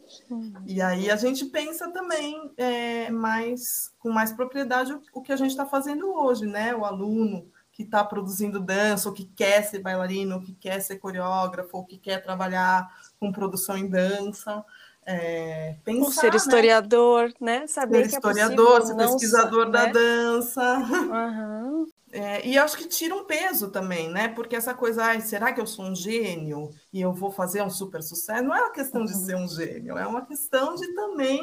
E 0.67 0.81
aí 0.81 1.11
a 1.11 1.17
gente 1.17 1.45
pensa 1.47 1.91
também 1.91 2.53
é, 2.57 3.11
mais 3.11 3.93
com 3.99 4.11
mais 4.11 4.33
propriedade 4.33 4.93
o, 4.93 5.03
o 5.13 5.23
que 5.23 5.33
a 5.33 5.37
gente 5.37 5.51
está 5.51 5.67
fazendo 5.67 6.13
hoje, 6.13 6.47
né? 6.47 6.75
O 6.75 6.85
aluno 6.85 7.51
que 7.73 7.83
está 7.83 8.05
produzindo 8.05 8.61
dança, 8.61 9.09
ou 9.09 9.15
que 9.15 9.25
quer 9.25 9.63
ser 9.63 9.79
bailarino, 9.81 10.37
ou 10.37 10.43
que 10.43 10.53
quer 10.55 10.81
ser 10.81 10.99
coreógrafo, 10.99 11.77
ou 11.77 11.85
que 11.85 11.99
quer 11.99 12.23
trabalhar 12.23 12.89
com 13.19 13.33
produção 13.33 13.77
em 13.77 13.89
dança. 13.89 14.65
É, 15.07 15.77
pensar, 15.85 16.05
Ou 16.05 16.13
ser 16.13 16.31
né? 16.31 16.37
historiador, 16.37 17.33
né? 17.41 17.61
né? 17.61 17.67
Saber 17.67 18.05
ser 18.05 18.09
que 18.11 18.15
historiador, 18.17 18.83
é 18.83 18.87
ser 18.87 18.97
pesquisador 18.97 19.71
da 19.71 19.87
dança. 19.87 20.79
Uhum. 21.11 21.87
É, 22.13 22.45
e 22.45 22.59
acho 22.59 22.77
que 22.77 22.89
tira 22.89 23.15
um 23.15 23.25
peso 23.25 23.71
também, 23.71 24.11
né? 24.11 24.27
Porque 24.27 24.57
essa 24.57 24.75
coisa, 24.75 25.05
ai, 25.05 25.21
será 25.21 25.53
que 25.53 25.61
eu 25.61 25.67
sou 25.67 25.85
um 25.85 25.95
gênio 25.95 26.71
e 26.93 27.01
eu 27.01 27.13
vou 27.13 27.31
fazer 27.31 27.63
um 27.63 27.71
super 27.71 28.03
sucesso? 28.03 28.43
Não 28.43 28.55
é 28.55 28.63
uma 28.63 28.73
questão 28.73 29.05
de 29.05 29.15
ser 29.17 29.37
um 29.37 29.47
gênio, 29.47 29.97
é 29.97 30.05
uma 30.07 30.27
questão 30.27 30.75
de 30.75 30.93
também 30.93 31.41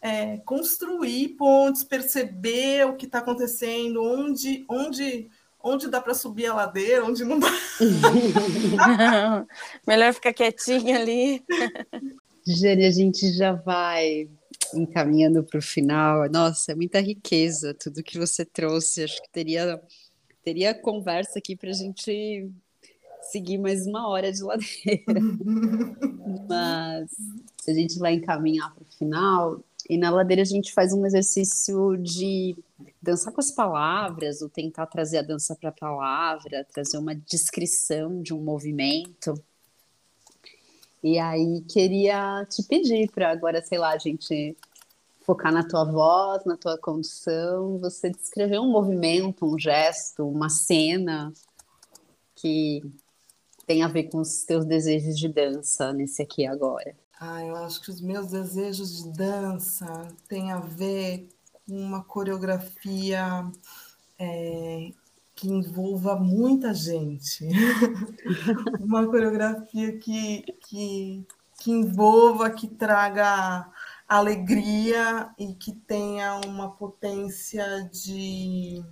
é, 0.00 0.36
construir 0.38 1.30
pontes, 1.30 1.82
perceber 1.82 2.86
o 2.86 2.94
que 2.94 3.06
está 3.06 3.18
acontecendo, 3.18 4.00
onde, 4.00 4.64
onde, 4.68 5.28
onde 5.60 5.88
dá 5.88 6.00
para 6.00 6.14
subir 6.14 6.46
a 6.46 6.54
ladeira, 6.54 7.04
onde 7.04 7.24
não 7.24 7.40
dá. 7.40 7.50
Melhor 9.84 10.14
ficar 10.14 10.32
quietinha 10.32 10.98
ali. 11.00 11.44
Jane, 12.46 12.86
a 12.86 12.90
gente 12.90 13.32
já 13.32 13.52
vai 13.52 14.28
encaminhando 14.72 15.42
para 15.42 15.58
o 15.58 15.62
final. 15.62 16.30
Nossa, 16.30 16.72
é 16.72 16.74
muita 16.74 17.00
riqueza 17.00 17.74
tudo 17.74 18.04
que 18.04 18.18
você 18.18 18.44
trouxe. 18.44 19.02
Acho 19.02 19.20
que 19.20 19.30
teria, 19.30 19.82
teria 20.44 20.72
conversa 20.72 21.40
aqui 21.40 21.56
para 21.56 21.70
a 21.70 21.74
gente 21.74 22.48
seguir 23.22 23.58
mais 23.58 23.84
uma 23.86 24.08
hora 24.08 24.32
de 24.32 24.42
ladeira. 24.42 25.20
Mas 26.48 27.10
se 27.60 27.70
a 27.70 27.74
gente 27.74 27.98
vai 27.98 28.14
encaminhar 28.14 28.72
para 28.72 28.84
o 28.84 28.92
final, 28.92 29.64
e 29.90 29.98
na 29.98 30.10
ladeira 30.10 30.42
a 30.42 30.46
gente 30.46 30.72
faz 30.72 30.92
um 30.92 31.04
exercício 31.04 31.96
de 31.96 32.56
dançar 33.02 33.32
com 33.32 33.40
as 33.40 33.50
palavras, 33.50 34.40
ou 34.40 34.48
tentar 34.48 34.86
trazer 34.86 35.18
a 35.18 35.22
dança 35.22 35.56
para 35.56 35.70
a 35.70 35.72
palavra, 35.72 36.64
trazer 36.72 36.98
uma 36.98 37.14
descrição 37.14 38.22
de 38.22 38.32
um 38.32 38.40
movimento. 38.40 39.34
E 41.06 41.20
aí 41.20 41.60
queria 41.68 42.44
te 42.50 42.64
pedir 42.64 43.08
para 43.12 43.30
agora, 43.30 43.62
sei 43.62 43.78
lá, 43.78 43.90
a 43.90 43.96
gente 43.96 44.56
focar 45.20 45.52
na 45.52 45.62
tua 45.62 45.84
voz, 45.84 46.44
na 46.44 46.56
tua 46.56 46.76
condução, 46.76 47.78
você 47.78 48.10
descrever 48.10 48.58
um 48.58 48.68
movimento, 48.68 49.46
um 49.46 49.56
gesto, 49.56 50.28
uma 50.28 50.48
cena 50.48 51.32
que 52.34 52.82
tem 53.68 53.84
a 53.84 53.86
ver 53.86 54.10
com 54.10 54.18
os 54.18 54.42
teus 54.42 54.64
desejos 54.64 55.16
de 55.16 55.28
dança 55.28 55.92
nesse 55.92 56.20
aqui 56.22 56.44
agora. 56.44 56.92
Ah, 57.20 57.40
eu 57.40 57.54
acho 57.54 57.80
que 57.82 57.90
os 57.92 58.00
meus 58.00 58.26
desejos 58.26 59.04
de 59.04 59.12
dança 59.12 60.08
têm 60.26 60.50
a 60.50 60.58
ver 60.58 61.28
com 61.52 61.72
uma 61.72 62.02
coreografia 62.02 63.48
é, 64.18 64.90
que 65.36 65.46
envolva 65.48 66.16
muita 66.16 66.72
gente. 66.72 67.46
uma 68.80 69.06
coreografia 69.06 69.96
que, 69.98 70.42
que, 70.66 71.26
que 71.58 71.70
envolva, 71.70 72.50
que 72.50 72.66
traga 72.66 73.70
alegria 74.08 75.30
e 75.38 75.54
que 75.54 75.72
tenha 75.72 76.40
uma 76.46 76.70
potência 76.70 77.82
de, 77.92 78.82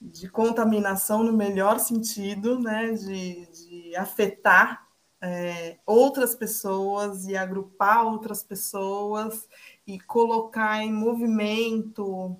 de 0.00 0.28
contaminação 0.28 1.22
no 1.22 1.32
melhor 1.32 1.78
sentido, 1.78 2.58
né? 2.58 2.90
de, 2.92 3.46
de 3.46 3.96
afetar 3.96 4.84
é, 5.20 5.78
outras 5.86 6.34
pessoas 6.34 7.26
e 7.26 7.36
agrupar 7.36 8.04
outras 8.04 8.42
pessoas 8.42 9.46
e 9.86 10.00
colocar 10.00 10.82
em 10.82 10.92
movimento 10.92 12.36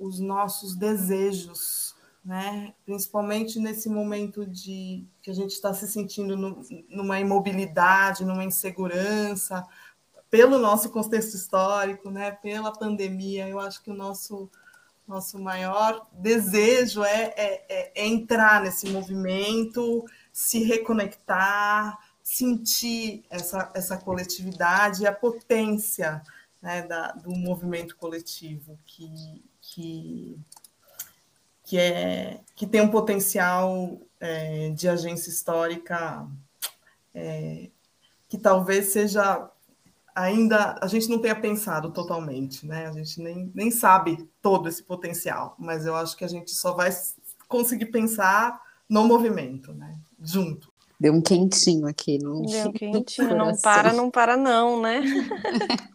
os 0.00 0.18
nossos 0.18 0.74
desejos, 0.74 1.94
né? 2.24 2.74
Principalmente 2.84 3.60
nesse 3.60 3.88
momento 3.88 4.46
de 4.46 5.06
que 5.22 5.30
a 5.30 5.34
gente 5.34 5.52
está 5.52 5.72
se 5.72 5.86
sentindo 5.86 6.36
no, 6.36 6.62
numa 6.88 7.20
imobilidade, 7.20 8.24
numa 8.24 8.44
insegurança, 8.44 9.64
pelo 10.30 10.58
nosso 10.58 10.90
contexto 10.90 11.34
histórico, 11.34 12.10
né? 12.10 12.32
Pela 12.32 12.72
pandemia, 12.72 13.48
eu 13.48 13.60
acho 13.60 13.82
que 13.82 13.90
o 13.90 13.94
nosso 13.94 14.50
nosso 15.06 15.40
maior 15.40 16.06
desejo 16.12 17.02
é, 17.02 17.34
é, 17.36 17.66
é, 17.68 17.92
é 17.96 18.06
entrar 18.06 18.62
nesse 18.62 18.88
movimento 18.90 20.04
se 20.32 20.62
reconectar, 20.62 21.98
sentir 22.22 23.24
essa, 23.28 23.70
essa 23.74 23.96
coletividade 23.96 25.02
e 25.02 25.06
a 25.06 25.12
potência 25.12 26.22
né, 26.62 26.82
da, 26.82 27.12
do 27.12 27.30
movimento 27.30 27.96
coletivo 27.96 28.78
que, 28.86 29.42
que, 29.74 30.38
que, 31.64 31.78
é, 31.78 32.40
que 32.54 32.66
tem 32.66 32.80
um 32.80 32.90
potencial 32.90 34.00
é, 34.18 34.70
de 34.70 34.88
agência 34.88 35.30
histórica 35.30 36.26
é, 37.14 37.70
que 38.28 38.38
talvez 38.38 38.86
seja 38.86 39.50
ainda 40.14 40.78
a 40.80 40.86
gente 40.86 41.08
não 41.08 41.18
tenha 41.18 41.34
pensado 41.34 41.90
totalmente, 41.90 42.66
né? 42.66 42.86
A 42.88 42.92
gente 42.92 43.20
nem, 43.20 43.50
nem 43.54 43.70
sabe 43.70 44.28
todo 44.42 44.68
esse 44.68 44.82
potencial, 44.82 45.54
mas 45.58 45.86
eu 45.86 45.94
acho 45.94 46.16
que 46.16 46.24
a 46.24 46.28
gente 46.28 46.50
só 46.50 46.74
vai 46.74 46.90
conseguir 47.48 47.86
pensar 47.86 48.60
no 48.88 49.04
movimento, 49.04 49.72
né? 49.72 49.96
junto. 50.22 50.70
Deu 50.98 51.14
um 51.14 51.22
quentinho 51.22 51.86
aqui. 51.86 52.18
No... 52.18 52.42
Deu 52.42 52.68
um 52.68 52.72
quentinho. 52.72 53.34
Não 53.34 53.56
para, 53.56 53.92
não 53.92 54.10
para 54.10 54.36
não, 54.36 54.82
né? 54.82 55.00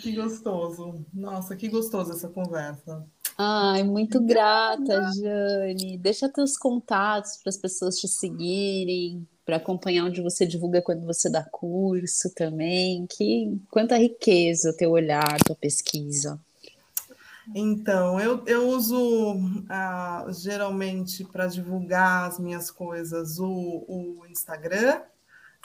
que 0.00 0.14
gostoso. 0.14 1.04
Nossa, 1.12 1.56
que 1.56 1.68
gostoso 1.68 2.12
essa 2.12 2.28
conversa. 2.28 3.04
Ai, 3.36 3.82
muito 3.82 4.20
grata, 4.20 5.10
Jane. 5.12 5.96
Deixa 5.96 6.28
teus 6.28 6.58
contatos 6.58 7.38
para 7.38 7.48
as 7.48 7.56
pessoas 7.56 7.96
te 7.96 8.06
seguirem, 8.06 9.26
para 9.46 9.56
acompanhar 9.56 10.04
onde 10.04 10.20
você 10.20 10.46
divulga 10.46 10.82
quando 10.82 11.06
você 11.06 11.30
dá 11.30 11.42
curso 11.42 12.30
também. 12.34 13.06
Que 13.06 13.58
quanta 13.70 13.96
riqueza 13.96 14.70
o 14.70 14.76
teu 14.76 14.90
olhar, 14.90 15.38
tua 15.44 15.56
pesquisa. 15.56 16.38
Então, 17.54 18.20
eu, 18.20 18.44
eu 18.46 18.68
uso 18.68 19.34
uh, 19.34 20.32
geralmente 20.32 21.24
para 21.24 21.46
divulgar 21.46 22.28
as 22.28 22.38
minhas 22.38 22.70
coisas 22.70 23.38
o, 23.38 23.84
o 23.88 24.26
Instagram, 24.28 25.00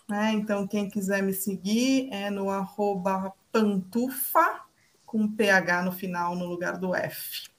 né? 0.08 0.32
Então, 0.34 0.68
quem 0.68 0.90
quiser 0.90 1.24
me 1.24 1.34
seguir 1.34 2.10
é 2.12 2.30
no 2.30 2.50
arroba 2.50 3.34
pantufa, 3.52 4.62
com 5.06 5.32
PH 5.32 5.84
no 5.84 5.92
final, 5.92 6.36
no 6.36 6.46
lugar 6.46 6.78
do 6.78 6.94
F. 6.94 7.50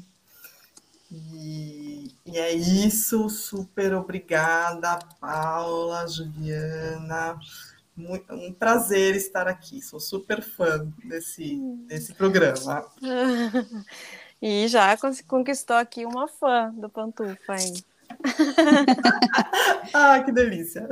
e, 1.11 2.11
e 2.25 2.37
é 2.37 2.53
isso, 2.53 3.29
super 3.29 3.93
obrigada, 3.93 4.99
Paula, 5.19 6.07
Juliana. 6.07 7.39
Muito, 7.95 8.33
um 8.33 8.51
prazer 8.51 9.15
estar 9.15 9.47
aqui, 9.47 9.81
sou 9.81 9.99
super 9.99 10.41
fã 10.41 10.91
desse, 11.05 11.57
desse 11.87 12.13
programa. 12.13 12.85
E 14.41 14.67
já 14.67 14.95
conquistou 15.27 15.77
aqui 15.77 16.05
uma 16.05 16.27
fã 16.27 16.69
do 16.71 16.89
Pantufa, 16.89 17.55
hein? 17.55 17.73
ah, 19.93 20.21
que 20.23 20.31
delícia! 20.31 20.87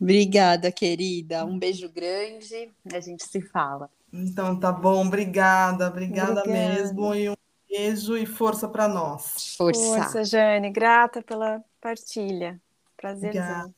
Obrigada, 0.00 0.72
querida. 0.72 1.44
Um 1.44 1.58
beijo 1.58 1.88
grande. 1.88 2.70
A 2.92 3.00
gente 3.00 3.24
se 3.24 3.40
fala. 3.40 3.90
Então 4.12 4.58
tá 4.58 4.72
bom, 4.72 5.06
obrigada, 5.06 5.88
obrigada, 5.88 6.40
obrigada. 6.40 6.48
mesmo. 6.48 7.14
E 7.14 7.28
um 7.28 7.34
beijo 7.72 8.16
e 8.16 8.26
força 8.26 8.68
para 8.68 8.86
nós. 8.86 9.56
Força. 9.56 9.82
Força, 9.82 10.24
Jane. 10.24 10.70
Grata 10.70 11.22
pela 11.22 11.64
partilha. 11.80 12.60
Prazer. 12.96 13.30
Obrigada. 13.30 13.74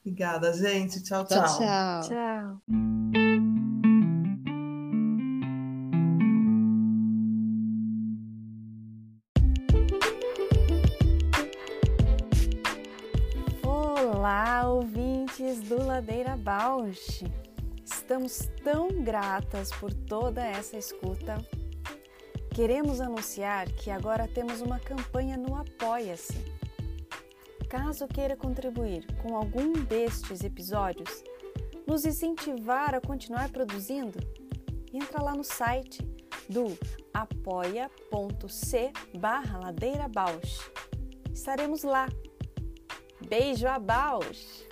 Obrigada, 0.00 0.52
gente. 0.52 1.02
Tchau, 1.02 1.24
tchau. 1.24 1.44
Tchau. 1.44 1.58
tchau. 1.58 2.02
tchau. 2.08 3.22
do 15.72 15.86
Ladeira 15.86 16.36
Bausch. 16.36 17.24
Estamos 17.84 18.50
tão 18.62 19.02
gratas 19.02 19.70
por 19.72 19.92
toda 19.92 20.44
essa 20.44 20.76
escuta. 20.76 21.42
Queremos 22.54 23.00
anunciar 23.00 23.66
que 23.72 23.90
agora 23.90 24.28
temos 24.28 24.60
uma 24.60 24.78
campanha 24.78 25.38
no 25.38 25.56
Apoia-se. 25.56 26.36
Caso 27.66 28.06
queira 28.06 28.36
contribuir 28.36 29.06
com 29.22 29.34
algum 29.34 29.72
destes 29.84 30.44
episódios, 30.44 31.24
nos 31.86 32.04
incentivar 32.04 32.94
a 32.94 33.00
continuar 33.00 33.48
produzindo, 33.48 34.18
entra 34.92 35.22
lá 35.22 35.34
no 35.34 35.42
site 35.42 36.06
do 36.46 36.78
apoia.c 37.14 38.92
barra 39.18 39.58
Ladeira. 39.58 40.10
Estaremos 41.32 41.82
lá. 41.82 42.06
Beijo 43.26 43.66
a 43.66 43.78
Bausch! 43.78 44.71